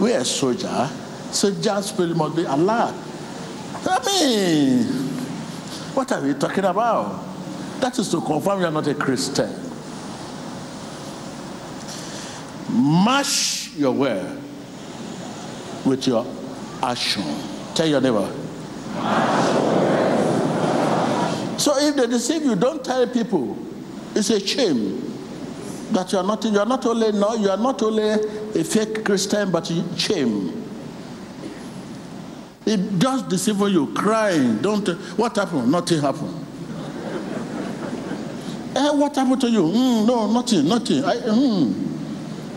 We 0.00 0.14
are 0.14 0.20
a 0.20 0.24
soldier. 0.24 0.90
Soldier 1.30 1.80
spirit 1.82 2.16
must 2.16 2.36
be 2.36 2.44
alert. 2.44 2.94
I 3.84 3.98
mean, 4.06 5.11
what 5.94 6.10
are 6.12 6.20
we 6.22 6.34
talking 6.34 6.64
about? 6.64 7.24
That 7.80 7.98
is 7.98 8.10
to 8.10 8.20
confirm 8.20 8.60
you 8.60 8.66
are 8.66 8.70
not 8.70 8.86
a 8.86 8.94
Christian. 8.94 9.50
Mash 12.70 13.74
your 13.74 13.92
word 13.92 14.40
with 15.84 16.06
your 16.06 16.26
action. 16.82 17.22
Tell 17.74 17.86
your 17.86 18.00
neighbor. 18.00 18.30
So 21.58 21.76
if 21.78 21.96
they 21.96 22.06
deceive 22.06 22.42
you, 22.44 22.56
don't 22.56 22.84
tell 22.84 23.06
people. 23.06 23.58
It's 24.14 24.30
a 24.30 24.40
shame 24.40 25.00
that 25.92 26.12
you 26.12 26.18
are 26.18 26.24
not. 26.24 26.44
You 26.44 26.58
are 26.58 26.66
not 26.66 26.84
only 26.86 27.12
no. 27.12 27.34
You 27.34 27.50
are 27.50 27.56
not 27.56 27.82
only 27.82 28.10
a 28.10 28.64
fake 28.64 29.04
Christian, 29.04 29.50
but 29.50 29.70
shame. 29.96 30.61
It 32.64 32.98
just 32.98 33.28
deceiving 33.28 33.68
you, 33.72 33.86
crying. 33.94 34.58
Don't. 34.58 34.86
What 35.18 35.36
happened? 35.36 35.70
Nothing 35.70 36.00
happened. 36.00 36.38
Eh, 38.74 38.90
what 38.92 39.14
happened 39.14 39.38
to 39.42 39.50
you? 39.50 39.64
"Mm, 39.64 40.06
no, 40.06 40.32
nothing, 40.32 40.66
nothing. 40.66 41.04
I, 41.04 41.16
mm. 41.16 41.74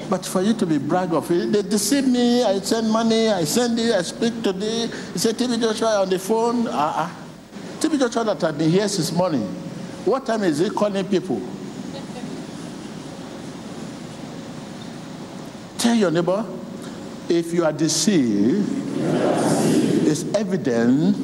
But 0.10 0.26
for 0.26 0.42
you 0.42 0.54
to 0.54 0.66
be 0.66 0.78
brag 0.78 1.14
of 1.14 1.30
it, 1.30 1.52
they 1.52 1.62
deceive 1.62 2.08
me. 2.08 2.42
I 2.42 2.58
send 2.60 2.90
money. 2.90 3.28
I 3.30 3.44
send 3.44 3.78
it. 3.80 3.94
I 3.94 4.02
speak 4.02 4.42
to 4.44 4.54
today. 4.54 4.88
He 5.12 5.20
said, 5.20 5.36
"TB 5.38 5.60
Joshua 5.60 6.02
on 6.04 6.10
the 6.10 6.18
phone." 6.20 6.68
Ah, 6.70 7.04
uh 7.04 7.10
TB 7.82 8.00
Joshua 8.00 8.24
that 8.24 8.42
I've 8.46 8.58
been 8.58 8.70
here 8.72 8.88
since 8.88 9.12
morning. 9.12 9.44
What 10.06 10.26
time 10.26 10.44
is 10.44 10.60
he 10.60 10.70
calling 10.70 11.04
people? 11.06 11.42
Tell 15.78 15.96
your 15.96 16.12
neighbor, 16.12 16.46
if 17.28 17.52
you 17.54 17.66
are 17.66 17.74
deceived, 17.74 18.70
it's 20.06 20.24
evident 20.36 21.16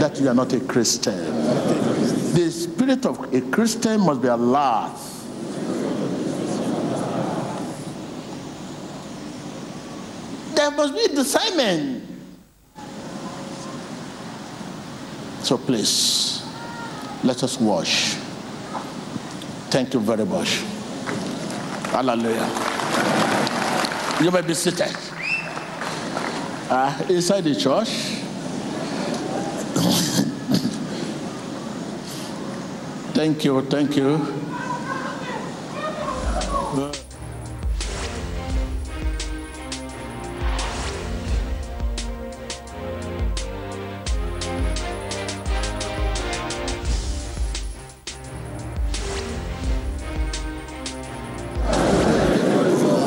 that 0.00 0.20
you 0.20 0.28
are 0.28 0.34
not 0.34 0.52
a 0.52 0.60
Christian. 0.60 1.16
The 2.34 2.50
spirit 2.50 3.06
of 3.06 3.32
a 3.32 3.40
Christian 3.50 4.00
must 4.00 4.20
be 4.22 4.28
alert. 4.28 4.92
There 10.54 10.70
must 10.70 10.94
be 10.94 11.14
discernment. 11.14 12.04
So 15.42 15.58
please, 15.58 16.42
let 17.24 17.42
us 17.42 17.58
wash. 17.60 18.14
Thank 19.70 19.94
you 19.94 20.00
very 20.00 20.24
much. 20.24 20.62
Hallelujah. 21.90 22.48
You 24.22 24.30
may 24.30 24.42
be 24.42 24.54
seated. 24.54 24.94
Uh, 26.72 27.04
inside 27.10 27.44
the 27.44 27.54
church. 27.54 27.90
thank 33.12 33.44
you, 33.44 33.60
thank 33.60 33.94
you. 33.94 34.51